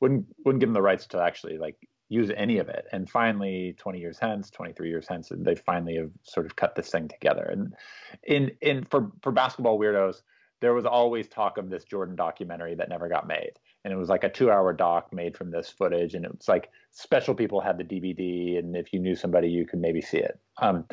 wouldn't 0.00 0.26
wouldn't 0.44 0.60
give 0.60 0.68
them 0.68 0.74
the 0.74 0.82
rights 0.82 1.06
to 1.08 1.22
actually 1.22 1.56
like 1.56 1.76
use 2.08 2.30
any 2.36 2.58
of 2.58 2.68
it. 2.68 2.86
And 2.92 3.08
finally, 3.08 3.74
20 3.78 3.98
years 3.98 4.18
hence, 4.20 4.50
23 4.50 4.88
years 4.88 5.06
hence, 5.08 5.30
they 5.32 5.54
finally 5.54 5.96
have 5.96 6.10
sort 6.22 6.46
of 6.46 6.56
cut 6.56 6.74
this 6.74 6.90
thing 6.90 7.08
together. 7.08 7.42
And 7.42 7.74
in 8.22 8.52
in 8.60 8.84
for 8.84 9.10
for 9.22 9.32
basketball 9.32 9.78
weirdos, 9.78 10.22
there 10.60 10.74
was 10.74 10.86
always 10.86 11.28
talk 11.28 11.58
of 11.58 11.68
this 11.68 11.84
Jordan 11.84 12.16
documentary 12.16 12.74
that 12.76 12.88
never 12.88 13.08
got 13.08 13.26
made. 13.26 13.52
And 13.84 13.92
it 13.92 13.96
was 13.96 14.08
like 14.08 14.24
a 14.24 14.28
two 14.28 14.50
hour 14.50 14.72
doc 14.72 15.12
made 15.12 15.36
from 15.36 15.50
this 15.50 15.68
footage. 15.68 16.14
And 16.14 16.24
it 16.24 16.34
was 16.34 16.48
like 16.48 16.70
special 16.90 17.34
people 17.34 17.60
had 17.60 17.78
the 17.78 17.84
DVD. 17.84 18.58
And 18.58 18.76
if 18.76 18.92
you 18.92 19.00
knew 19.00 19.14
somebody, 19.14 19.48
you 19.48 19.66
could 19.66 19.80
maybe 19.80 20.00
see 20.00 20.18
it. 20.18 20.38
Um, 20.58 20.84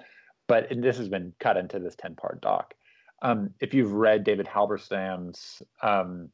but 0.48 0.68
this 0.76 0.98
has 0.98 1.10
been 1.10 1.34
cut 1.40 1.58
into 1.58 1.80
this 1.80 1.96
10 1.96 2.16
part 2.16 2.42
doc. 2.42 2.74
Um, 3.22 3.52
if 3.62 3.74
you've 3.74 3.94
read 3.94 4.26
David 4.26 4.46
Halberstam's 4.46 5.62
um, 5.82 6.30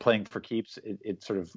Playing 0.00 0.24
for 0.24 0.40
Keeps, 0.40 0.78
it, 0.78 0.98
it, 1.04 1.22
sort 1.22 1.38
of 1.38 1.52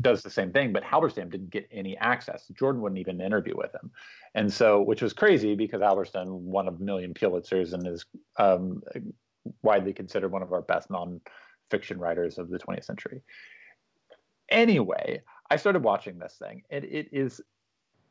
does 0.00 0.22
the 0.22 0.30
same 0.30 0.52
thing, 0.52 0.72
but 0.72 0.82
Halberstam 0.82 1.30
didn't 1.30 1.50
get 1.50 1.68
any 1.70 1.96
access. 1.98 2.48
Jordan 2.58 2.80
wouldn't 2.80 2.98
even 2.98 3.20
interview 3.20 3.56
with 3.56 3.74
him, 3.74 3.90
and 4.34 4.52
so 4.52 4.80
which 4.80 5.02
was 5.02 5.12
crazy 5.12 5.54
because 5.54 5.80
Halberstam 5.80 6.28
won 6.28 6.68
a 6.68 6.72
million 6.72 7.14
Pulitzers 7.14 7.72
and 7.72 7.86
is 7.86 8.04
um, 8.38 8.82
widely 9.62 9.92
considered 9.92 10.32
one 10.32 10.42
of 10.42 10.52
our 10.52 10.62
best 10.62 10.90
non-fiction 10.90 11.98
writers 11.98 12.38
of 12.38 12.48
the 12.48 12.58
20th 12.58 12.84
century. 12.84 13.22
Anyway, 14.48 15.22
I 15.50 15.56
started 15.56 15.82
watching 15.82 16.18
this 16.18 16.36
thing, 16.38 16.62
and 16.70 16.84
it 16.84 17.08
is 17.12 17.40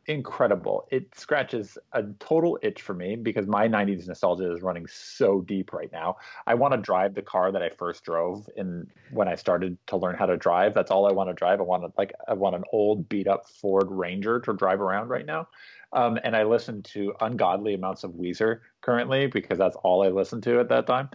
incredible. 0.08 0.88
It 0.92 1.14
scratches 1.18 1.78
a 1.94 2.04
total 2.20 2.58
itch 2.62 2.82
for 2.82 2.94
me 2.94 3.16
because 3.16 3.48
my 3.48 3.68
90s 3.68 4.08
nostalgia 4.08 4.52
is 4.52 4.62
running 4.62 4.88
so 4.88 5.42
deep 5.42 5.74
right 5.74 5.92
now. 5.92 6.18
I 6.48 6.56
want 6.56 6.74
to 6.74 6.80
drive 6.80 7.14
the 7.14 7.22
car 7.22 7.52
that 7.52 7.62
I 7.62 7.70
first 7.70 8.04
drove 8.04 8.50
in 8.56 8.88
when 9.12 9.28
I 9.28 9.36
started 9.36 9.78
to 9.88 9.98
learn 9.98 10.16
how 10.16 10.26
to 10.26 10.38
drive. 10.38 10.74
That's 10.74 10.92
all 10.92 11.08
I 11.08 11.12
want 11.12 11.30
to 11.30 11.34
drive. 11.34 11.60
I 11.60 11.64
want 11.64 11.84
to 11.84 11.92
like 11.98 12.14
I 12.28 12.34
want 12.34 12.56
an 12.56 12.64
old 12.72 13.08
beat 13.10 13.28
up 13.28 13.48
Ford 13.48 13.88
Ranger 13.90 14.40
to 14.42 14.54
drive 14.54 14.82
around 14.82 15.10
right 15.10 15.26
now. 15.26 15.48
Um, 15.94 16.18
and 16.24 16.36
I 16.36 16.44
listen 16.44 16.82
to 16.84 17.14
ungodly 17.22 17.74
amounts 17.74 18.04
of 18.04 18.12
Weezer 18.12 18.60
currently 18.82 19.28
because 19.28 19.58
that's 19.58 19.76
all 19.78 20.04
I 20.04 20.08
listened 20.08 20.44
to 20.44 20.60
at 20.60 20.70
that 20.70 20.88
time. 20.88 21.10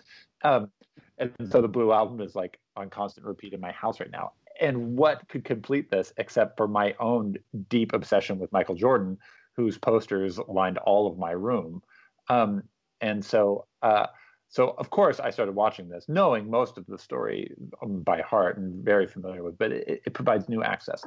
Um, 0.44 0.70
and 1.18 1.32
so 1.50 1.62
the 1.62 1.68
Blue 1.68 1.92
Album 1.92 2.20
is 2.20 2.34
like 2.34 2.58
on 2.76 2.90
constant 2.90 3.26
repeat 3.26 3.54
in 3.54 3.60
my 3.60 3.72
house 3.72 4.00
right 4.00 4.10
now 4.10 4.32
and 4.60 4.96
what 4.96 5.28
could 5.28 5.44
complete 5.44 5.90
this 5.90 6.12
except 6.16 6.56
for 6.56 6.68
my 6.68 6.94
own 7.00 7.36
deep 7.68 7.92
obsession 7.92 8.38
with 8.38 8.52
Michael 8.52 8.74
Jordan, 8.74 9.18
whose 9.54 9.78
posters 9.78 10.38
lined 10.48 10.78
all 10.78 11.06
of 11.06 11.18
my 11.18 11.32
room. 11.32 11.82
Um, 12.28 12.62
and 13.00 13.24
so, 13.24 13.66
uh, 13.82 14.06
so 14.48 14.74
of 14.78 14.90
course, 14.90 15.20
I 15.20 15.30
started 15.30 15.54
watching 15.54 15.88
this, 15.88 16.06
knowing 16.08 16.50
most 16.50 16.78
of 16.78 16.86
the 16.86 16.98
story 16.98 17.52
um, 17.82 18.02
by 18.02 18.20
heart 18.20 18.58
and 18.58 18.84
very 18.84 19.06
familiar 19.06 19.42
with, 19.42 19.58
but 19.58 19.72
it, 19.72 20.02
it 20.06 20.14
provides 20.14 20.48
new 20.48 20.62
access. 20.62 21.04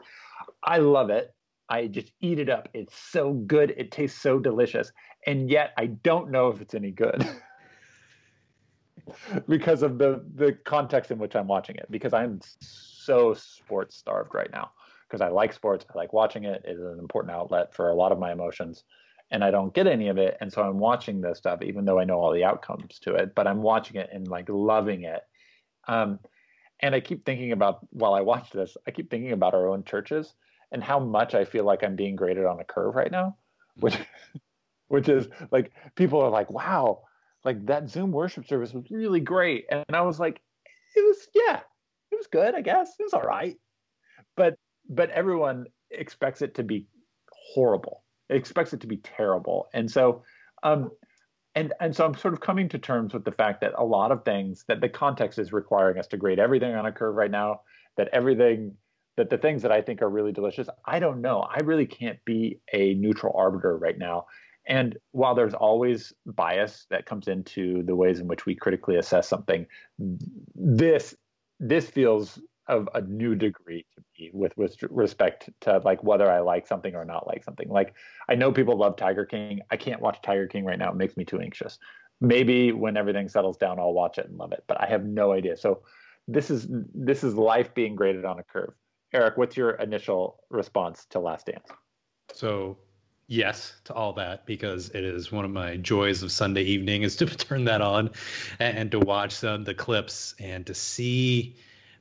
I 0.63 0.77
love 0.77 1.09
it. 1.09 1.33
I 1.69 1.87
just 1.87 2.11
eat 2.19 2.39
it 2.39 2.49
up. 2.49 2.67
It's 2.73 2.97
so 2.97 3.33
good. 3.33 3.73
It 3.77 3.91
tastes 3.91 4.19
so 4.19 4.39
delicious, 4.39 4.91
and 5.27 5.49
yet 5.49 5.71
I 5.77 5.87
don't 5.87 6.31
know 6.31 6.49
if 6.49 6.61
it's 6.61 6.73
any 6.73 6.91
good. 6.91 7.27
because 9.47 9.83
of 9.83 9.97
the 9.97 10.23
the 10.35 10.53
context 10.53 11.11
in 11.11 11.17
which 11.17 11.35
I'm 11.35 11.47
watching 11.47 11.75
it 11.75 11.87
because 11.89 12.13
I'm 12.13 12.39
sports 13.34 13.95
starved 13.95 14.34
right 14.34 14.51
now 14.51 14.72
because 15.10 15.22
I 15.22 15.30
like 15.30 15.53
sports. 15.53 15.86
I 15.93 15.97
like 15.97 16.14
watching 16.14 16.43
it. 16.43 16.64
It 16.66 16.78
is 16.78 16.82
an 16.82 16.99
important 16.99 17.36
outlet 17.36 17.74
for 17.74 17.89
a 17.89 17.95
lot 17.95 18.12
of 18.12 18.20
my 18.20 18.32
emotions. 18.32 18.84
And 19.32 19.43
I 19.43 19.51
don't 19.51 19.74
get 19.74 19.88
any 19.88 20.10
of 20.10 20.18
it. 20.18 20.38
And 20.41 20.51
so 20.51 20.62
I'm 20.62 20.80
watching 20.80 21.22
this 21.22 21.38
stuff, 21.38 21.62
even 21.62 21.86
though 21.86 21.99
I 21.99 22.03
know 22.03 22.20
all 22.20 22.34
the 22.34 22.43
outcomes 22.43 22.99
to 22.99 23.16
it, 23.16 23.36
but 23.36 23.47
I'm 23.47 23.62
watching 23.62 23.97
it 23.97 24.10
and 24.12 24.28
like 24.28 24.47
loving 24.49 25.03
it. 25.03 25.22
Um, 25.88 26.20
and 26.82 26.95
I 26.95 26.99
keep 26.99 27.26
thinking 27.26 27.51
about, 27.51 27.86
while 27.91 28.14
I 28.14 28.22
watch 28.22 28.51
this, 28.51 28.78
I 28.88 28.91
keep 28.91 29.10
thinking 29.10 29.32
about 29.32 29.53
our 29.53 29.68
own 29.68 29.84
churches 29.84 30.34
and 30.72 30.84
how 30.84 30.99
much 30.99 31.36
I 31.36 31.45
feel 31.45 31.64
like 31.64 31.84
I'm 31.84 31.95
being 31.95 32.16
graded 32.16 32.45
on 32.45 32.60
a 32.60 32.64
curve 32.64 32.95
right 32.95 33.12
now, 33.12 33.38
which, 33.76 33.97
which 34.88 35.10
is 35.10 35.28
like 35.51 35.72
people 35.95 36.22
are 36.22 36.30
like, 36.30 36.49
wow, 36.51 37.01
like 37.43 37.66
that 37.68 37.89
Zoom 37.89 38.12
worship 38.12 38.47
service 38.47 38.74
was 38.74 38.89
really 38.89 39.20
great. 39.20 39.66
And 39.70 39.86
I 39.93 40.01
was 40.01 40.20
like, 40.20 40.41
it 40.95 41.01
was, 41.01 41.28
yeah, 41.36 41.62
it 42.12 42.18
was 42.18 42.28
good, 42.28 42.55
I 42.55 42.62
guess. 42.62 42.95
It 42.99 43.03
was 43.03 43.14
all 43.14 43.22
right. 43.22 43.55
But 44.36 44.55
but 44.89 45.10
everyone 45.12 45.66
expects 45.91 46.41
it 46.41 46.55
to 46.55 46.64
be 46.64 46.88
horrible. 47.53 48.03
It 48.30 48.36
expects 48.36 48.74
it 48.74 48.82
to 48.82 48.88
be 48.88 48.97
terrible. 48.97 49.70
And 49.74 49.89
so 49.89 50.24
um 50.64 50.91
and 51.55 51.74
and 51.80 51.95
so 51.95 52.05
I'm 52.05 52.16
sort 52.16 52.34
of 52.34 52.41
coming 52.41 52.70
to 52.70 52.78
terms 52.78 53.14
with 53.14 53.26
the 53.26 53.32
fact 53.32 53.62
that 53.62 53.74
a 53.78 53.84
lot 53.84 54.12
of 54.12 54.24
things 54.24 54.66
that 54.68 54.82
the 54.82 54.89
context 54.89 55.39
is 55.39 55.51
requiring 55.51 55.97
us 55.97 56.07
to 56.07 56.18
grade 56.18 56.39
everything 56.39 56.74
on 56.76 56.86
a 56.86 56.91
curve 56.91 57.16
right 57.16 57.32
now, 57.32 57.62
that 57.97 58.10
everything 58.14 58.76
that 59.18 59.30
the 59.30 59.38
things 59.38 59.64
that 59.64 59.72
I 59.72 59.82
think 59.82 60.01
are 60.01 60.10
really 60.10 60.32
delicious, 60.32 60.70
I 60.86 60.99
don't 60.99 61.22
know. 61.22 61.41
I 61.41 61.60
really 61.64 61.86
can't 61.86 62.24
be 62.24 62.60
a 62.72 62.93
neutral 62.93 63.34
arbiter 63.36 63.78
right 63.78 63.97
now. 63.97 64.28
And 64.66 64.97
while 65.12 65.36
there's 65.36 65.53
always 65.53 66.14
bias 66.26 66.86
that 66.89 67.05
comes 67.05 67.28
into 67.28 67.84
the 67.84 67.95
ways 67.95 68.20
in 68.20 68.28
which 68.28 68.45
we 68.45 68.55
critically 68.55 68.97
assess 68.97 69.28
something, 69.28 69.66
this 70.55 71.16
this 71.60 71.89
feels 71.89 72.39
of 72.68 72.88
a 72.93 73.01
new 73.01 73.34
degree 73.36 73.84
to 73.95 74.03
me 74.18 74.30
with 74.32 74.55
with 74.55 74.78
respect 74.89 75.49
to 75.62 75.82
like 75.84 76.03
whether 76.03 76.30
I 76.30 76.39
like 76.39 76.68
something 76.68 76.95
or 76.95 77.03
not 77.03 77.28
like 77.28 77.43
something. 77.43 77.68
Like 77.68 77.95
I 78.30 78.36
know 78.36 78.51
people 78.51 78.78
love 78.78 78.95
Tiger 78.95 79.26
King. 79.26 79.62
I 79.72 79.76
can't 79.78 80.01
watch 80.01 80.22
Tiger 80.22 80.47
King 80.47 80.66
right 80.66 80.78
now. 80.78 80.91
It 80.91 80.95
makes 80.95 81.18
me 81.18 81.26
too 81.26 81.39
anxious. 81.39 81.80
Maybe 82.22 82.72
when 82.72 82.95
everything 82.95 83.28
settles 83.28 83.57
down, 83.57 83.80
I'll 83.80 83.93
watch 83.93 84.18
it 84.18 84.28
and 84.28 84.38
love 84.38 84.51
it. 84.51 84.64
But 84.68 84.80
I 84.80 84.86
have 84.86 85.03
no 85.03 85.32
idea. 85.32 85.57
So 85.57 85.82
this 86.28 86.51
is 86.51 86.68
this 86.93 87.24
is 87.24 87.34
life 87.36 87.74
being 87.74 87.95
graded 87.95 88.24
on 88.24 88.39
a 88.39 88.43
curve. 88.43 88.74
Eric, 89.12 89.38
what's 89.38 89.57
your 89.57 89.72
initial 89.72 90.43
response 90.51 91.05
to 91.10 91.20
Last 91.20 91.47
Dance? 91.47 91.68
So 92.32 92.78
yes 93.30 93.75
to 93.84 93.93
all 93.93 94.11
that 94.13 94.43
because 94.47 94.89
it 94.89 95.03
is 95.03 95.32
one 95.32 95.45
of 95.45 95.51
my 95.51 95.77
joys 95.77 96.23
of 96.23 96.32
Sunday 96.32 96.63
evening 96.63 97.03
is 97.03 97.15
to 97.17 97.25
turn 97.27 97.65
that 97.65 97.80
on 97.80 98.09
and, 98.57 98.77
and 98.77 98.91
to 98.91 98.99
watch 98.99 99.34
some 99.34 99.63
the 99.63 99.75
clips 99.75 100.34
and 100.39 100.65
to 100.65 100.73
see 100.73 101.55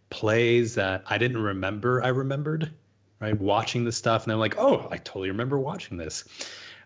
plays 0.08 0.74
that 0.76 1.04
I 1.06 1.18
didn't 1.18 1.42
remember 1.42 2.02
I 2.02 2.08
remembered 2.08 2.72
right? 3.20 3.38
Watching 3.38 3.84
the 3.84 3.92
stuff 3.92 4.24
and 4.24 4.32
I'm 4.32 4.38
like 4.38 4.56
oh 4.56 4.88
I 4.90 4.96
totally 4.96 5.28
remember 5.28 5.58
watching 5.58 5.98
this. 5.98 6.24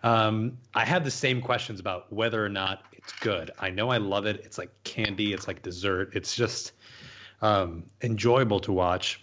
Um, 0.03 0.59
I 0.75 0.85
had 0.85 1.05
the 1.05 1.13
same 1.13 1.41
questions 1.41 1.79
about 1.79 2.13
whether 2.13 2.45
or 2.45 2.49
not 2.49 2.83
it's 2.95 3.13
good. 3.21 3.53
I 3.61 3.71
know 3.71 3.91
I 3.91 3.99
love 3.99 4.27
it. 4.27 4.43
It's 4.45 4.59
like 4.59 4.71
candy. 4.83 5.33
It's 5.33 5.47
like 5.47 5.63
dessert. 5.63 6.11
It's 6.17 6.35
just 6.35 6.73
um, 7.41 7.85
enjoyable 8.03 8.59
to 8.61 8.73
watch. 8.73 9.23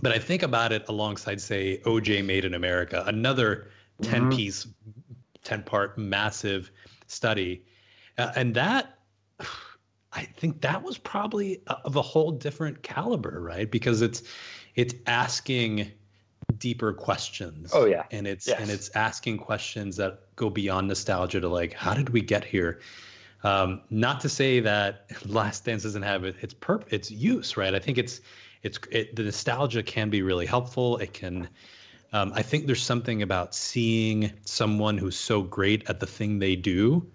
But 0.00 0.12
I 0.12 0.18
think 0.18 0.42
about 0.42 0.72
it 0.72 0.88
alongside 0.88 1.42
say 1.42 1.82
OJ 1.84 2.24
Made 2.24 2.46
in 2.46 2.54
America 2.54 3.04
another 3.06 3.68
10 4.02 4.20
mm-hmm. 4.22 4.36
piece 4.36 4.66
10 5.44 5.62
part 5.62 5.96
massive 5.96 6.70
study. 7.06 7.64
Uh, 8.18 8.32
and 8.34 8.54
that 8.54 8.98
i 10.12 10.22
think 10.22 10.62
that 10.62 10.82
was 10.82 10.96
probably 10.96 11.60
of 11.84 11.96
a 11.96 12.02
whole 12.02 12.32
different 12.32 12.82
caliber 12.82 13.38
right? 13.40 13.70
Because 13.70 14.00
it's 14.00 14.22
it's 14.74 14.94
asking 15.06 15.90
deeper 16.58 16.92
questions. 16.92 17.72
Oh 17.74 17.86
yeah. 17.86 18.04
And 18.10 18.26
it's 18.26 18.46
yes. 18.46 18.60
and 18.60 18.70
it's 18.70 18.90
asking 18.90 19.38
questions 19.38 19.96
that 19.96 20.20
go 20.36 20.50
beyond 20.50 20.88
nostalgia 20.88 21.40
to 21.40 21.48
like 21.48 21.72
how 21.72 21.94
did 21.94 22.10
we 22.10 22.20
get 22.20 22.44
here? 22.44 22.80
Um, 23.42 23.82
not 23.90 24.20
to 24.20 24.28
say 24.28 24.60
that 24.60 25.06
last 25.26 25.64
dance 25.64 25.82
doesn't 25.82 26.02
have 26.02 26.24
it, 26.24 26.36
its 26.40 26.54
perp 26.54 26.84
its 26.92 27.10
use 27.10 27.56
right? 27.56 27.74
I 27.74 27.78
think 27.78 27.98
it's 27.98 28.20
it's 28.62 28.78
it, 28.90 29.16
the 29.16 29.24
nostalgia 29.24 29.82
can 29.82 30.10
be 30.10 30.22
really 30.22 30.46
helpful. 30.46 30.98
It 30.98 31.12
can 31.12 31.48
um, 32.16 32.32
I 32.34 32.40
think 32.40 32.64
there's 32.64 32.82
something 32.82 33.20
about 33.20 33.54
seeing 33.54 34.32
someone 34.46 34.96
who's 34.96 35.18
so 35.18 35.42
great 35.42 35.90
at 35.90 36.00
the 36.00 36.06
thing 36.06 36.38
they 36.38 36.56
do 36.56 37.06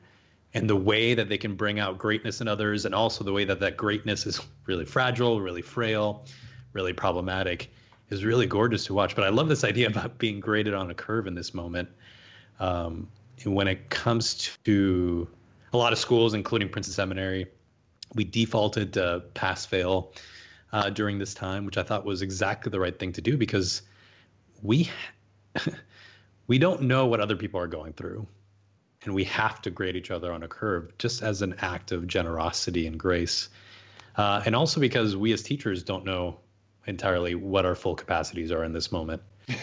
and 0.54 0.70
the 0.70 0.76
way 0.76 1.16
that 1.16 1.28
they 1.28 1.39
can 1.39 1.56
bring 1.56 1.80
out 1.80 1.97
greatness 1.97 2.39
in 2.39 2.47
others 2.47 2.86
and 2.86 2.93
also 2.93 3.24
the 3.24 3.34
way 3.34 3.43
that 3.45 3.60
that 3.62 3.78
greatness 3.78 4.28
is 4.28 4.39
really 4.68 4.86
fragile, 4.86 5.41
really 5.41 5.64
frail, 5.64 6.26
really 6.74 6.93
problematic 6.93 7.72
is 8.12 8.24
really 8.24 8.45
gorgeous 8.45 8.86
to 8.86 8.93
watch. 8.93 9.16
But 9.16 9.24
I 9.24 9.30
love 9.30 9.49
this 9.49 9.64
idea 9.64 9.88
about 9.88 10.20
being 10.20 10.39
graded 10.39 10.76
on 10.76 10.91
a 10.91 10.93
curve 10.93 11.26
in 11.26 11.34
this 11.34 11.52
moment. 11.56 11.89
Um, 12.60 13.10
and 13.43 13.56
when 13.56 13.68
it 13.68 13.89
comes 13.89 14.56
to 14.66 15.28
a 15.74 15.78
lot 15.78 15.93
of 15.93 15.97
schools, 15.97 16.36
including 16.36 16.70
Princeton 16.70 16.93
Seminary, 16.93 17.47
we 18.14 18.24
defaulted 18.24 18.93
to 18.93 19.24
pass 19.34 19.66
fail 19.66 20.14
uh, 20.72 20.91
during 20.91 21.18
this 21.18 21.34
time, 21.34 21.66
which 21.66 21.78
I 21.80 21.84
thought 21.84 22.06
was 22.06 22.22
exactly 22.22 22.70
the 22.70 22.80
right 22.80 22.97
thing 22.99 23.14
to 23.14 23.22
do 23.22 23.36
because 23.36 23.82
we 24.62 24.89
we 26.47 26.57
don't 26.57 26.82
know 26.82 27.05
what 27.05 27.20
other 27.20 27.36
people 27.36 27.59
are 27.59 27.68
going 27.68 27.93
through 27.93 28.28
and 29.03 29.14
we 29.14 29.24
have 29.24 29.62
to 29.62 29.70
grade 29.70 29.95
each 29.95 30.12
other 30.12 30.32
on 30.32 30.43
a 30.43 30.47
curve 30.47 30.95
just 30.97 31.24
as 31.24 31.41
an 31.41 31.55
act 31.59 31.91
of 31.91 32.07
generosity 32.07 32.88
and 32.88 32.99
grace. 32.99 33.49
Uh, 34.16 34.41
and 34.45 34.55
also 34.55 34.80
because 34.80 35.16
we 35.16 35.32
as 35.34 35.41
teachers 35.41 35.84
don't 35.84 36.05
know 36.05 36.38
entirely 36.86 37.36
what 37.36 37.66
our 37.66 37.76
full 37.76 37.95
capacities 37.95 38.51
are 38.51 38.64
in 38.64 38.74
this 38.74 38.91
moment. 38.91 39.22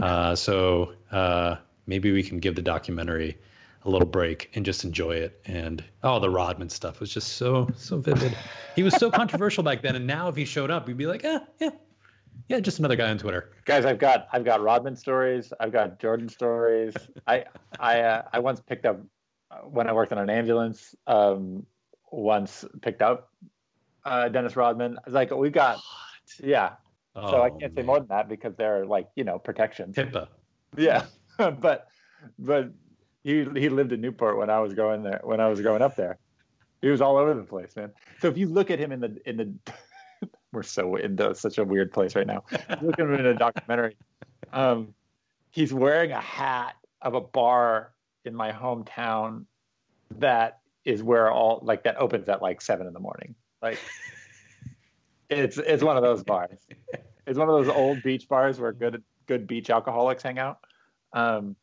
Uh, 0.00 0.32
so 0.32 0.92
uh, 1.10 1.56
maybe 1.88 2.12
we 2.12 2.22
can 2.22 2.38
give 2.38 2.54
the 2.54 2.62
documentary 2.62 3.36
a 3.84 3.90
little 3.90 4.06
break 4.06 4.48
and 4.54 4.64
just 4.64 4.84
enjoy 4.84 5.10
it. 5.10 5.40
And 5.44 5.82
oh 6.04 6.20
the 6.20 6.30
rodman 6.30 6.68
stuff 6.68 7.00
was 7.00 7.12
just 7.12 7.32
so 7.32 7.68
so 7.76 7.98
vivid. 7.98 8.38
He 8.76 8.84
was 8.84 8.94
so 8.94 9.10
controversial 9.20 9.64
back 9.64 9.82
then 9.82 9.96
and 9.96 10.06
now 10.06 10.28
if 10.28 10.36
he 10.36 10.44
showed 10.44 10.70
up 10.70 10.86
we'd 10.86 10.96
be 10.96 11.06
like 11.06 11.24
eh, 11.24 11.40
yeah 11.58 11.70
yeah, 12.48 12.60
just 12.60 12.78
another 12.78 12.96
guy 12.96 13.10
on 13.10 13.18
Twitter. 13.18 13.52
Guys, 13.64 13.84
I've 13.84 13.98
got 13.98 14.28
I've 14.32 14.44
got 14.44 14.62
Rodman 14.62 14.96
stories. 14.96 15.52
I've 15.60 15.72
got 15.72 15.98
Jordan 15.98 16.28
stories. 16.28 16.94
I 17.26 17.44
I 17.78 18.00
uh, 18.00 18.22
I 18.32 18.38
once 18.38 18.60
picked 18.60 18.86
up 18.86 19.00
uh, 19.50 19.56
when 19.58 19.88
I 19.88 19.92
worked 19.92 20.12
on 20.12 20.18
an 20.18 20.30
ambulance. 20.30 20.94
Um, 21.06 21.66
once 22.10 22.64
picked 22.80 23.02
up 23.02 23.32
uh, 24.04 24.28
Dennis 24.28 24.56
Rodman. 24.56 24.96
I 24.98 25.00
was 25.04 25.14
like, 25.14 25.30
we 25.30 25.50
got 25.50 25.76
what? 25.76 26.48
yeah. 26.48 26.74
Oh, 27.14 27.30
so 27.30 27.42
I 27.42 27.50
can't 27.50 27.74
man. 27.74 27.76
say 27.76 27.82
more 27.82 27.98
than 27.98 28.08
that 28.08 28.28
because 28.28 28.54
they're 28.56 28.86
like 28.86 29.08
you 29.16 29.24
know 29.24 29.38
protections. 29.38 29.96
HIPAA. 29.96 30.28
Yeah, 30.76 31.04
but 31.38 31.88
but 32.38 32.72
he 33.24 33.44
he 33.56 33.68
lived 33.68 33.92
in 33.92 34.00
Newport 34.00 34.38
when 34.38 34.50
I 34.50 34.60
was 34.60 34.74
going 34.74 35.02
there 35.02 35.20
when 35.24 35.40
I 35.40 35.48
was 35.48 35.60
growing 35.60 35.82
up 35.82 35.96
there. 35.96 36.18
He 36.80 36.88
was 36.88 37.00
all 37.00 37.16
over 37.16 37.34
the 37.34 37.42
place, 37.42 37.74
man. 37.74 37.90
So 38.20 38.28
if 38.28 38.38
you 38.38 38.46
look 38.46 38.70
at 38.70 38.78
him 38.78 38.92
in 38.92 39.00
the 39.00 39.18
in 39.26 39.36
the 39.36 39.72
we're 40.52 40.62
so 40.62 40.96
into 40.96 41.34
such 41.34 41.58
a 41.58 41.64
weird 41.64 41.92
place 41.92 42.16
right 42.16 42.26
now. 42.26 42.44
Looking 42.80 43.12
at 43.14 43.24
a 43.24 43.34
documentary. 43.34 43.96
Um, 44.52 44.94
he's 45.50 45.72
wearing 45.72 46.12
a 46.12 46.20
hat 46.20 46.74
of 47.02 47.14
a 47.14 47.20
bar 47.20 47.92
in 48.24 48.34
my 48.34 48.52
hometown 48.52 49.44
that 50.16 50.60
is 50.84 51.02
where 51.02 51.30
all 51.30 51.60
like 51.62 51.84
that 51.84 51.96
opens 51.96 52.28
at 52.28 52.40
like 52.40 52.60
seven 52.60 52.86
in 52.86 52.92
the 52.92 53.00
morning. 53.00 53.34
Like 53.60 53.78
it's 55.28 55.58
it's 55.58 55.82
one 55.82 55.96
of 55.96 56.02
those 56.02 56.22
bars. 56.22 56.58
It's 57.26 57.38
one 57.38 57.48
of 57.48 57.54
those 57.54 57.74
old 57.74 58.02
beach 58.02 58.28
bars 58.28 58.58
where 58.58 58.72
good 58.72 59.02
good 59.26 59.46
beach 59.46 59.68
alcoholics 59.70 60.22
hang 60.22 60.38
out. 60.38 60.60
Um, 61.12 61.56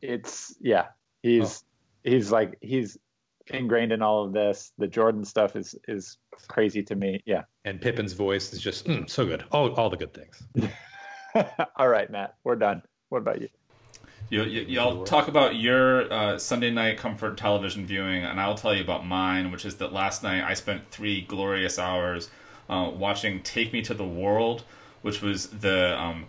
it's 0.00 0.54
yeah, 0.60 0.86
he's 1.22 1.64
oh. 1.64 2.10
he's 2.10 2.32
like 2.32 2.56
he's 2.60 2.96
ingrained 3.48 3.92
in 3.92 4.02
all 4.02 4.24
of 4.24 4.32
this. 4.32 4.72
The 4.78 4.88
Jordan 4.88 5.24
stuff 5.24 5.56
is 5.56 5.74
is 5.88 6.18
crazy 6.48 6.82
to 6.84 6.96
me. 6.96 7.22
Yeah. 7.26 7.42
And 7.64 7.80
Pippen's 7.80 8.12
voice 8.12 8.52
is 8.52 8.60
just 8.60 8.86
mm, 8.86 9.08
so 9.08 9.26
good. 9.26 9.44
All 9.52 9.72
all 9.74 9.90
the 9.90 9.96
good 9.96 10.14
things. 10.14 10.42
all 11.76 11.88
right, 11.88 12.10
Matt, 12.10 12.34
we're 12.44 12.56
done. 12.56 12.82
What 13.08 13.18
about 13.18 13.40
you? 13.40 13.48
You, 14.28 14.42
you, 14.42 14.80
will 14.80 15.04
talk 15.04 15.28
about 15.28 15.54
your 15.54 16.12
uh, 16.12 16.38
Sunday 16.38 16.72
night 16.72 16.98
comfort 16.98 17.36
television 17.36 17.86
viewing, 17.86 18.24
and 18.24 18.40
I'll 18.40 18.56
tell 18.56 18.74
you 18.74 18.82
about 18.82 19.06
mine, 19.06 19.52
which 19.52 19.64
is 19.64 19.76
that 19.76 19.92
last 19.92 20.24
night 20.24 20.42
I 20.42 20.54
spent 20.54 20.88
three 20.88 21.20
glorious 21.20 21.78
hours 21.78 22.28
uh, 22.68 22.90
watching 22.92 23.40
Take 23.42 23.72
Me 23.72 23.82
to 23.82 23.94
the 23.94 24.04
World, 24.04 24.64
which 25.02 25.22
was 25.22 25.46
the 25.50 25.96
um, 26.00 26.26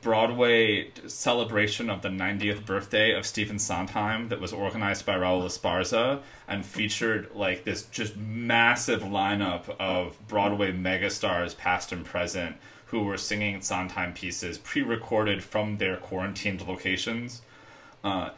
Broadway 0.00 0.90
celebration 1.06 1.90
of 1.90 2.02
the 2.02 2.08
90th 2.08 2.64
birthday 2.64 3.12
of 3.12 3.26
Stephen 3.26 3.58
Sondheim 3.58 4.28
that 4.28 4.40
was 4.40 4.52
organized 4.52 5.04
by 5.04 5.16
Raul 5.16 5.44
Esparza 5.44 6.22
and 6.46 6.64
featured 6.64 7.28
like 7.34 7.64
this 7.64 7.82
just 7.82 8.16
massive 8.16 9.02
lineup 9.02 9.68
of 9.80 10.16
Broadway 10.28 10.72
megastars, 10.72 11.56
past 11.56 11.90
and 11.90 12.04
present, 12.04 12.56
who 12.86 13.02
were 13.02 13.18
singing 13.18 13.60
Sondheim 13.60 14.14
pieces 14.14 14.56
pre-recorded 14.58 15.42
from 15.42 15.78
their 15.78 15.96
quarantined 15.96 16.66
locations. 16.66 17.42
Uh, 18.04 18.30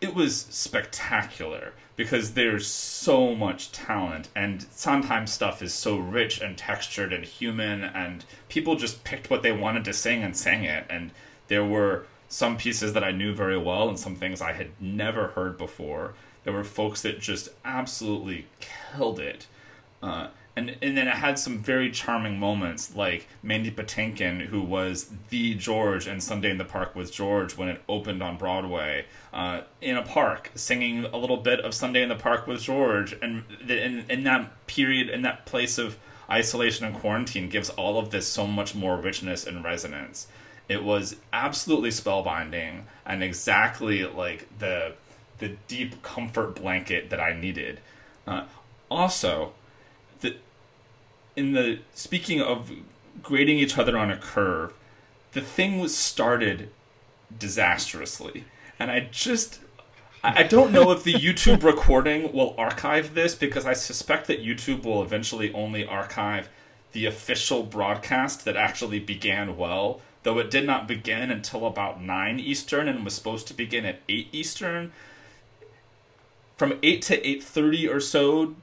it 0.00 0.14
was 0.14 0.36
spectacular 0.36 1.72
because 1.96 2.34
there's 2.34 2.66
so 2.66 3.34
much 3.34 3.72
talent 3.72 4.28
and 4.34 4.66
Sondheim 4.70 5.26
stuff 5.26 5.62
is 5.62 5.72
so 5.72 5.96
rich 5.96 6.40
and 6.40 6.56
textured 6.56 7.12
and 7.12 7.24
human 7.24 7.82
and 7.82 8.24
people 8.48 8.76
just 8.76 9.04
picked 9.04 9.30
what 9.30 9.42
they 9.42 9.52
wanted 9.52 9.84
to 9.86 9.92
sing 9.92 10.22
and 10.22 10.36
sang 10.36 10.64
it 10.64 10.84
and 10.90 11.12
there 11.48 11.64
were 11.64 12.06
some 12.28 12.56
pieces 12.56 12.92
that 12.92 13.04
I 13.04 13.12
knew 13.12 13.32
very 13.32 13.56
well 13.56 13.88
and 13.88 13.98
some 13.98 14.16
things 14.16 14.40
I 14.40 14.52
had 14.52 14.70
never 14.80 15.28
heard 15.28 15.56
before. 15.56 16.14
There 16.44 16.52
were 16.52 16.64
folks 16.64 17.02
that 17.02 17.20
just 17.20 17.48
absolutely 17.64 18.46
killed 18.60 19.20
it. 19.20 19.46
Uh, 20.02 20.28
and 20.56 20.74
and 20.80 20.96
then 20.96 21.06
it 21.06 21.14
had 21.14 21.38
some 21.38 21.58
very 21.58 21.90
charming 21.90 22.38
moments 22.40 22.96
like 22.96 23.28
Mandy 23.42 23.70
Patinkin, 23.70 24.46
who 24.46 24.62
was 24.62 25.10
the 25.28 25.54
George 25.54 26.06
and 26.06 26.22
Sunday 26.22 26.50
in 26.50 26.56
the 26.56 26.64
Park 26.64 26.96
with 26.96 27.12
George 27.12 27.56
when 27.56 27.68
it 27.68 27.82
opened 27.88 28.22
on 28.22 28.38
Broadway, 28.38 29.04
uh, 29.34 29.60
in 29.82 29.96
a 29.96 30.02
park, 30.02 30.50
singing 30.54 31.04
a 31.04 31.18
little 31.18 31.36
bit 31.36 31.60
of 31.60 31.74
Sunday 31.74 32.02
in 32.02 32.08
the 32.08 32.14
Park 32.14 32.46
with 32.46 32.62
George, 32.62 33.14
and 33.20 33.44
in 33.68 34.06
in 34.08 34.24
that 34.24 34.66
period, 34.66 35.10
in 35.10 35.22
that 35.22 35.44
place 35.44 35.76
of 35.76 35.98
isolation 36.30 36.86
and 36.86 36.96
quarantine, 36.96 37.50
gives 37.50 37.68
all 37.70 37.98
of 37.98 38.10
this 38.10 38.26
so 38.26 38.46
much 38.46 38.74
more 38.74 38.96
richness 38.96 39.46
and 39.46 39.62
resonance. 39.62 40.26
It 40.68 40.82
was 40.82 41.16
absolutely 41.32 41.90
spellbinding 41.90 42.84
and 43.04 43.22
exactly 43.22 44.04
like 44.04 44.48
the 44.58 44.94
the 45.38 45.50
deep 45.68 46.02
comfort 46.02 46.54
blanket 46.54 47.10
that 47.10 47.20
I 47.20 47.38
needed. 47.38 47.80
Uh, 48.26 48.44
also, 48.90 49.52
in 51.36 51.52
the 51.52 51.80
speaking 51.94 52.40
of 52.40 52.72
grading 53.22 53.58
each 53.58 53.78
other 53.78 53.96
on 53.96 54.10
a 54.10 54.16
curve, 54.16 54.72
the 55.32 55.40
thing 55.40 55.78
was 55.78 55.96
started 55.96 56.70
disastrously, 57.38 58.44
and 58.78 58.90
I 58.90 59.08
just 59.10 59.60
I 60.24 60.42
don't 60.42 60.72
know 60.72 60.90
if 60.90 61.04
the 61.04 61.14
YouTube 61.14 61.62
recording 61.62 62.32
will 62.32 62.54
archive 62.58 63.14
this 63.14 63.34
because 63.34 63.64
I 63.64 63.74
suspect 63.74 64.26
that 64.26 64.44
YouTube 64.44 64.84
will 64.84 65.02
eventually 65.02 65.52
only 65.52 65.86
archive 65.86 66.48
the 66.92 67.06
official 67.06 67.62
broadcast 67.62 68.44
that 68.44 68.56
actually 68.56 68.98
began 68.98 69.56
well, 69.56 70.00
though 70.22 70.38
it 70.38 70.50
did 70.50 70.66
not 70.66 70.88
begin 70.88 71.30
until 71.30 71.66
about 71.66 72.02
9 72.02 72.40
Eastern 72.40 72.88
and 72.88 73.04
was 73.04 73.14
supposed 73.14 73.46
to 73.48 73.54
begin 73.54 73.84
at 73.84 74.00
8 74.08 74.28
Eastern. 74.32 74.92
From 76.56 76.78
8 76.82 77.02
to 77.02 77.20
8:30 77.20 77.88
or 77.88 78.00
so, 78.00 78.54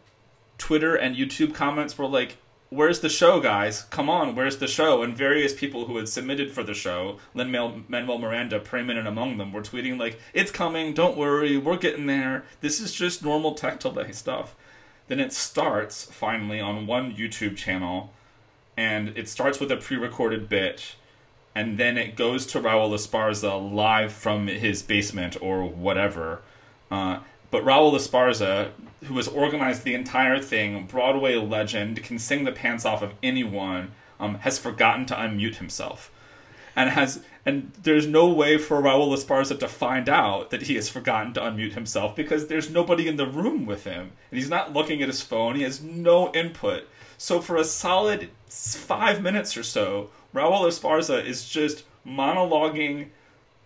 Twitter 0.57 0.95
and 0.95 1.15
YouTube 1.15 1.53
comments 1.53 1.97
were 1.97 2.07
like, 2.07 2.37
where's 2.73 2.99
the 3.01 3.09
show, 3.09 3.39
guys? 3.39 3.83
Come 3.83 4.09
on, 4.09 4.35
where's 4.35 4.57
the 4.57 4.67
show? 4.67 5.03
And 5.03 5.15
various 5.15 5.53
people 5.53 5.85
who 5.85 5.97
had 5.97 6.09
submitted 6.09 6.51
for 6.51 6.63
the 6.63 6.73
show, 6.73 7.19
Lin 7.33 7.51
Manuel 7.51 8.17
Miranda 8.17 8.59
preeminent 8.59 9.07
among 9.07 9.37
them, 9.37 9.53
were 9.53 9.61
tweeting 9.61 9.99
like, 9.99 10.19
"It's 10.33 10.51
coming, 10.51 10.93
don't 10.93 11.17
worry, 11.17 11.57
we're 11.57 11.77
getting 11.77 12.07
there. 12.07 12.45
This 12.61 12.79
is 12.79 12.93
just 12.93 13.23
normal 13.23 13.53
tech 13.53 13.79
delay 13.79 14.11
stuff." 14.11 14.55
Then 15.07 15.19
it 15.19 15.33
starts 15.33 16.05
finally 16.05 16.59
on 16.59 16.87
one 16.87 17.13
YouTube 17.13 17.57
channel, 17.57 18.11
and 18.75 19.15
it 19.17 19.29
starts 19.29 19.59
with 19.59 19.71
a 19.71 19.77
pre-recorded 19.77 20.49
bit, 20.49 20.95
and 21.53 21.77
then 21.77 21.97
it 21.97 22.15
goes 22.15 22.45
to 22.47 22.59
Raul 22.59 22.93
Esparza 22.93 23.53
live 23.71 24.11
from 24.11 24.47
his 24.47 24.81
basement 24.81 25.37
or 25.41 25.63
whatever. 25.63 26.41
Uh, 26.89 27.19
but 27.53 27.63
Raul 27.63 27.93
Esparza, 27.93 28.71
who 29.03 29.15
has 29.17 29.27
organized 29.27 29.83
the 29.83 29.93
entire 29.93 30.39
thing, 30.39 30.87
Broadway 30.87 31.35
legend, 31.35 32.01
can 32.01 32.17
sing 32.17 32.45
the 32.45 32.51
pants 32.51 32.83
off 32.83 33.03
of 33.03 33.13
anyone, 33.21 33.91
um, 34.19 34.39
has 34.39 34.57
forgotten 34.57 35.05
to 35.05 35.13
unmute 35.13 35.57
himself. 35.57 36.09
And 36.75 36.89
has 36.89 37.21
and 37.45 37.71
there's 37.83 38.07
no 38.07 38.27
way 38.27 38.57
for 38.57 38.81
Raul 38.81 39.15
Esparza 39.15 39.59
to 39.59 39.67
find 39.67 40.09
out 40.09 40.49
that 40.49 40.63
he 40.63 40.73
has 40.73 40.89
forgotten 40.89 41.35
to 41.35 41.41
unmute 41.41 41.73
himself 41.73 42.15
because 42.15 42.47
there's 42.47 42.71
nobody 42.71 43.07
in 43.07 43.17
the 43.17 43.27
room 43.27 43.67
with 43.67 43.83
him. 43.83 44.13
And 44.31 44.39
he's 44.39 44.49
not 44.49 44.73
looking 44.73 45.03
at 45.03 45.07
his 45.07 45.21
phone, 45.21 45.55
he 45.55 45.61
has 45.61 45.79
no 45.79 46.33
input. 46.33 46.87
So 47.19 47.39
for 47.39 47.55
a 47.55 47.63
solid 47.63 48.31
five 48.47 49.21
minutes 49.21 49.55
or 49.55 49.61
so, 49.61 50.09
Raul 50.33 50.65
Esparza 50.65 51.23
is 51.23 51.47
just 51.47 51.83
monologuing 52.03 53.09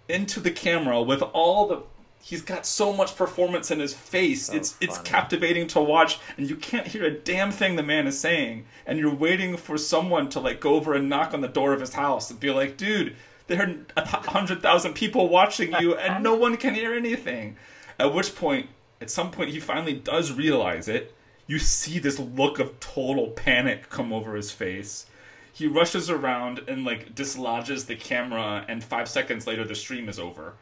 into 0.09 0.41
the 0.41 0.51
camera 0.51 1.01
with 1.01 1.21
all 1.21 1.67
the 1.67 1.83
he's 2.27 2.41
got 2.41 2.65
so 2.65 2.91
much 2.91 3.15
performance 3.15 3.71
in 3.71 3.79
his 3.79 3.93
face. 3.93 4.47
So 4.47 4.55
it's 4.55 4.73
funny. 4.73 4.89
it's 4.89 4.97
captivating 4.99 5.67
to 5.67 5.79
watch, 5.79 6.19
and 6.35 6.49
you 6.49 6.57
can't 6.57 6.87
hear 6.87 7.05
a 7.05 7.11
damn 7.11 7.51
thing 7.51 7.77
the 7.77 7.83
man 7.83 8.05
is 8.05 8.19
saying. 8.19 8.65
And 8.85 8.99
you're 8.99 9.13
waiting 9.13 9.55
for 9.55 9.77
someone 9.77 10.27
to 10.29 10.41
like 10.41 10.59
go 10.59 10.75
over 10.75 10.93
and 10.93 11.07
knock 11.07 11.33
on 11.33 11.39
the 11.39 11.47
door 11.47 11.71
of 11.71 11.79
his 11.79 11.93
house 11.93 12.29
and 12.29 12.37
be 12.37 12.51
like, 12.51 12.75
"Dude, 12.75 13.15
there 13.47 13.61
are 13.61 13.75
a 13.95 14.05
hundred 14.05 14.61
thousand 14.61 14.93
people 14.93 15.29
watching 15.29 15.73
you, 15.79 15.95
and 15.95 16.21
no 16.21 16.35
one 16.35 16.57
can 16.57 16.75
hear 16.75 16.93
anything." 16.93 17.55
At 17.97 18.13
which 18.13 18.35
point, 18.35 18.67
at 18.99 19.09
some 19.09 19.31
point, 19.31 19.51
he 19.51 19.61
finally 19.61 19.93
does 19.93 20.33
realize 20.33 20.89
it. 20.89 21.15
You 21.47 21.59
see 21.59 21.97
this 21.97 22.19
look 22.19 22.59
of 22.59 22.77
total 22.81 23.27
panic 23.27 23.89
come 23.89 24.11
over 24.11 24.35
his 24.35 24.51
face. 24.51 25.05
He 25.53 25.65
rushes 25.65 26.09
around 26.09 26.59
and 26.67 26.83
like 26.83 27.15
dislodges 27.15 27.85
the 27.85 27.95
camera, 27.95 28.65
and 28.67 28.83
five 28.83 29.07
seconds 29.07 29.47
later, 29.47 29.63
the 29.63 29.75
stream 29.75 30.09
is 30.09 30.19
over 30.19 30.55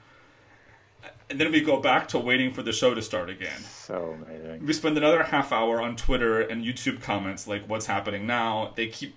and 1.29 1.39
then 1.39 1.51
we 1.51 1.61
go 1.61 1.79
back 1.79 2.07
to 2.09 2.19
waiting 2.19 2.53
for 2.53 2.61
the 2.61 2.71
show 2.71 2.93
to 2.93 3.01
start 3.01 3.29
again. 3.29 3.59
So 3.61 4.17
amazing. 4.21 4.65
We 4.65 4.73
spend 4.73 4.97
another 4.97 5.23
half 5.23 5.51
hour 5.51 5.81
on 5.81 5.95
Twitter 5.95 6.41
and 6.41 6.63
YouTube 6.63 7.01
comments 7.01 7.47
like 7.47 7.67
what's 7.67 7.85
happening 7.85 8.27
now. 8.27 8.73
They 8.75 8.87
keep 8.87 9.15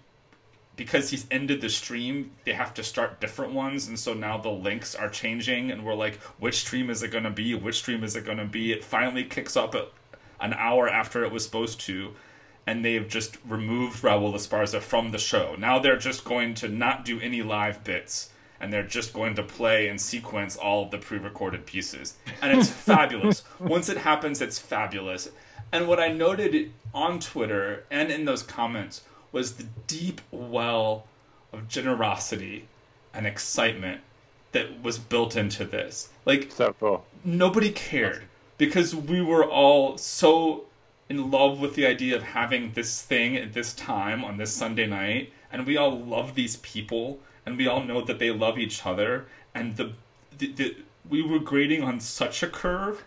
because 0.78 1.10
he's 1.10 1.26
ended 1.30 1.60
the 1.60 1.68
stream, 1.68 2.30
they 2.44 2.52
have 2.52 2.72
to 2.72 2.84
start 2.84 3.20
different 3.20 3.52
ones, 3.52 3.88
and 3.88 3.98
so 3.98 4.14
now 4.14 4.38
the 4.38 4.48
links 4.48 4.94
are 4.94 5.08
changing, 5.08 5.72
and 5.72 5.84
we're 5.84 5.92
like, 5.92 6.20
which 6.38 6.60
stream 6.60 6.88
is 6.88 7.02
it 7.02 7.10
going 7.10 7.24
to 7.24 7.30
be? 7.30 7.52
Which 7.52 7.78
stream 7.78 8.04
is 8.04 8.14
it 8.14 8.24
going 8.24 8.38
to 8.38 8.44
be? 8.44 8.70
It 8.70 8.84
finally 8.84 9.24
kicks 9.24 9.56
up 9.56 9.74
an 10.40 10.52
hour 10.54 10.88
after 10.88 11.24
it 11.24 11.32
was 11.32 11.44
supposed 11.44 11.80
to, 11.80 12.14
and 12.64 12.84
they've 12.84 13.08
just 13.08 13.38
removed 13.44 14.02
Raul 14.04 14.32
Esparza 14.34 14.80
from 14.80 15.10
the 15.10 15.18
show. 15.18 15.56
Now 15.58 15.80
they're 15.80 15.98
just 15.98 16.24
going 16.24 16.54
to 16.54 16.68
not 16.68 17.04
do 17.04 17.18
any 17.20 17.42
live 17.42 17.82
bits 17.82 18.30
and 18.60 18.72
they're 18.72 18.82
just 18.82 19.12
going 19.12 19.34
to 19.36 19.42
play 19.42 19.88
and 19.88 20.00
sequence 20.00 20.56
all 20.56 20.84
of 20.84 20.90
the 20.90 20.98
pre-recorded 20.98 21.66
pieces. 21.66 22.14
And 22.42 22.58
it's 22.58 22.70
fabulous. 22.90 23.44
Once 23.58 23.88
it 23.88 23.98
happens 23.98 24.40
it's 24.40 24.58
fabulous. 24.58 25.28
And 25.70 25.86
what 25.86 26.00
i 26.00 26.08
noted 26.08 26.72
on 26.94 27.20
twitter 27.20 27.84
and 27.90 28.10
in 28.10 28.24
those 28.24 28.42
comments 28.42 29.02
was 29.32 29.56
the 29.56 29.66
deep 29.86 30.20
well 30.30 31.04
of 31.52 31.68
generosity 31.68 32.66
and 33.12 33.26
excitement 33.26 34.00
that 34.52 34.82
was 34.82 34.98
built 34.98 35.36
into 35.36 35.64
this. 35.64 36.08
Like 36.24 36.50
so 36.52 36.74
cool. 36.80 37.04
nobody 37.24 37.70
cared 37.70 38.24
because 38.56 38.94
we 38.94 39.20
were 39.20 39.44
all 39.44 39.98
so 39.98 40.64
in 41.08 41.30
love 41.30 41.60
with 41.60 41.74
the 41.74 41.86
idea 41.86 42.16
of 42.16 42.22
having 42.22 42.72
this 42.72 43.02
thing 43.02 43.36
at 43.36 43.52
this 43.54 43.72
time 43.72 44.24
on 44.24 44.36
this 44.36 44.52
sunday 44.52 44.86
night 44.86 45.32
and 45.50 45.66
we 45.66 45.76
all 45.76 45.98
love 45.98 46.34
these 46.34 46.56
people 46.56 47.18
and 47.48 47.56
we 47.56 47.66
all 47.66 47.82
know 47.82 48.02
that 48.02 48.18
they 48.18 48.30
love 48.30 48.58
each 48.58 48.84
other 48.84 49.26
and 49.54 49.78
the, 49.78 49.92
the, 50.36 50.52
the 50.52 50.76
we 51.08 51.22
were 51.22 51.38
grading 51.38 51.82
on 51.82 51.98
such 51.98 52.42
a 52.42 52.46
curve 52.46 53.04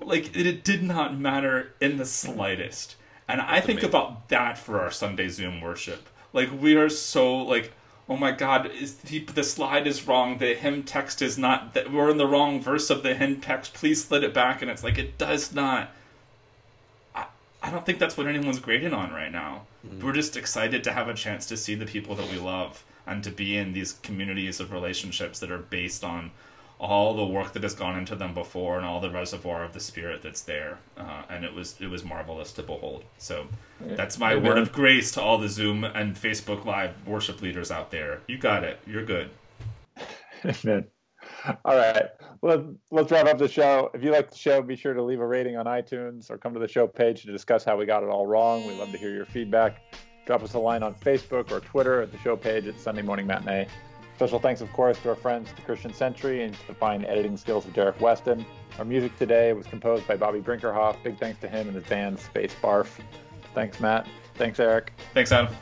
like 0.00 0.34
it, 0.34 0.46
it 0.46 0.64
did 0.64 0.82
not 0.82 1.18
matter 1.18 1.74
in 1.78 1.98
the 1.98 2.06
slightest. 2.06 2.96
And 3.28 3.42
i 3.42 3.60
think 3.60 3.80
amazing. 3.80 3.90
about 3.90 4.28
that 4.30 4.56
for 4.56 4.80
our 4.80 4.90
sunday 4.90 5.28
zoom 5.28 5.60
worship. 5.60 6.08
Like 6.32 6.50
we 6.58 6.74
are 6.74 6.88
so 6.88 7.36
like 7.36 7.74
oh 8.08 8.16
my 8.16 8.32
god 8.32 8.70
is 8.70 8.94
the, 8.96 9.18
the 9.18 9.44
slide 9.44 9.86
is 9.86 10.08
wrong 10.08 10.38
the 10.38 10.54
hymn 10.54 10.82
text 10.82 11.20
is 11.20 11.36
not 11.36 11.74
that 11.74 11.92
we're 11.92 12.10
in 12.10 12.16
the 12.16 12.26
wrong 12.26 12.58
verse 12.62 12.88
of 12.88 13.02
the 13.02 13.14
hymn 13.14 13.42
text 13.42 13.74
please 13.74 14.04
slid 14.04 14.24
it 14.24 14.32
back. 14.32 14.62
And 14.62 14.70
it's 14.70 14.82
like 14.82 14.96
it 14.96 15.18
does 15.18 15.54
not 15.54 15.90
i, 17.14 17.26
I 17.62 17.70
don't 17.70 17.84
think 17.84 17.98
that's 17.98 18.16
what 18.16 18.26
anyone's 18.26 18.58
grading 18.58 18.94
on 18.94 19.12
right 19.12 19.30
now. 19.30 19.66
Mm. 19.86 20.02
we're 20.02 20.14
just 20.14 20.34
excited 20.34 20.82
to 20.84 20.92
have 20.92 21.08
a 21.08 21.14
chance 21.14 21.44
to 21.48 21.58
see 21.58 21.74
the 21.74 21.84
people 21.84 22.14
that 22.14 22.30
we 22.30 22.38
love 22.38 22.82
and 23.06 23.22
to 23.24 23.30
be 23.30 23.56
in 23.56 23.72
these 23.72 23.92
communities 23.92 24.60
of 24.60 24.72
relationships 24.72 25.38
that 25.40 25.50
are 25.50 25.58
based 25.58 26.02
on 26.02 26.30
all 26.78 27.14
the 27.14 27.24
work 27.24 27.52
that 27.54 27.62
has 27.62 27.74
gone 27.74 27.96
into 27.96 28.14
them 28.14 28.34
before 28.34 28.76
and 28.76 28.84
all 28.84 29.00
the 29.00 29.10
reservoir 29.10 29.64
of 29.64 29.72
the 29.72 29.80
spirit 29.80 30.22
that's 30.22 30.42
there. 30.42 30.78
Uh, 30.96 31.22
and 31.30 31.44
it 31.44 31.54
was 31.54 31.76
it 31.80 31.86
was 31.86 32.04
marvelous 32.04 32.52
to 32.52 32.62
behold. 32.62 33.04
So 33.18 33.46
that's 33.80 34.18
my 34.18 34.32
Amen. 34.32 34.44
word 34.44 34.58
of 34.58 34.72
grace 34.72 35.10
to 35.12 35.22
all 35.22 35.38
the 35.38 35.48
zoom 35.48 35.84
and 35.84 36.14
facebook 36.14 36.64
live 36.64 36.94
worship 37.06 37.40
leaders 37.40 37.70
out 37.70 37.90
there. 37.90 38.20
You 38.28 38.38
got 38.38 38.64
it. 38.64 38.78
You're 38.86 39.04
good. 39.04 39.30
Amen. 40.44 40.84
all 41.64 41.76
right. 41.76 42.08
Well, 42.42 42.74
let's 42.90 43.10
wrap 43.10 43.26
up 43.26 43.38
the 43.38 43.48
show. 43.48 43.90
If 43.94 44.02
you 44.02 44.12
like 44.12 44.30
the 44.30 44.36
show 44.36 44.60
be 44.60 44.76
sure 44.76 44.92
to 44.92 45.02
leave 45.02 45.20
a 45.20 45.26
rating 45.26 45.56
on 45.56 45.64
itunes 45.64 46.30
or 46.30 46.36
come 46.36 46.52
to 46.52 46.60
the 46.60 46.68
show 46.68 46.86
page 46.86 47.22
to 47.22 47.32
discuss 47.32 47.64
how 47.64 47.76
we 47.76 47.86
got 47.86 48.02
it 48.02 48.10
all 48.10 48.26
wrong. 48.26 48.66
We 48.66 48.74
love 48.74 48.92
to 48.92 48.98
hear 48.98 49.14
your 49.14 49.26
feedback 49.26 49.80
drop 50.26 50.42
us 50.42 50.54
a 50.54 50.58
line 50.58 50.82
on 50.82 50.94
facebook 50.94 51.50
or 51.50 51.60
twitter 51.60 52.02
at 52.02 52.12
the 52.12 52.18
show 52.18 52.36
page 52.36 52.66
at 52.66 52.78
sunday 52.78 53.02
morning 53.02 53.26
matinee 53.26 53.66
Special 54.16 54.38
thanks, 54.38 54.62
of 54.62 54.72
course, 54.72 54.98
to 55.00 55.10
our 55.10 55.14
friends 55.14 55.52
the 55.52 55.60
Christian 55.60 55.92
Century 55.92 56.42
and 56.42 56.54
to 56.54 56.66
the 56.68 56.74
fine 56.74 57.04
editing 57.04 57.36
skills 57.36 57.66
of 57.66 57.74
Derek 57.74 58.00
Weston. 58.00 58.46
Our 58.78 58.84
music 58.86 59.16
today 59.18 59.52
was 59.52 59.66
composed 59.66 60.08
by 60.08 60.16
Bobby 60.16 60.40
Brinkerhoff. 60.40 61.02
Big 61.02 61.18
thanks 61.18 61.38
to 61.40 61.48
him 61.48 61.66
and 61.66 61.76
his 61.76 61.84
band 61.84 62.18
Space 62.18 62.54
Barf. 62.62 62.88
Thanks, 63.54 63.78
Matt. 63.78 64.08
Thanks, 64.34 64.58
Eric. 64.58 64.94
Thanks, 65.12 65.32
Adam. 65.32 65.54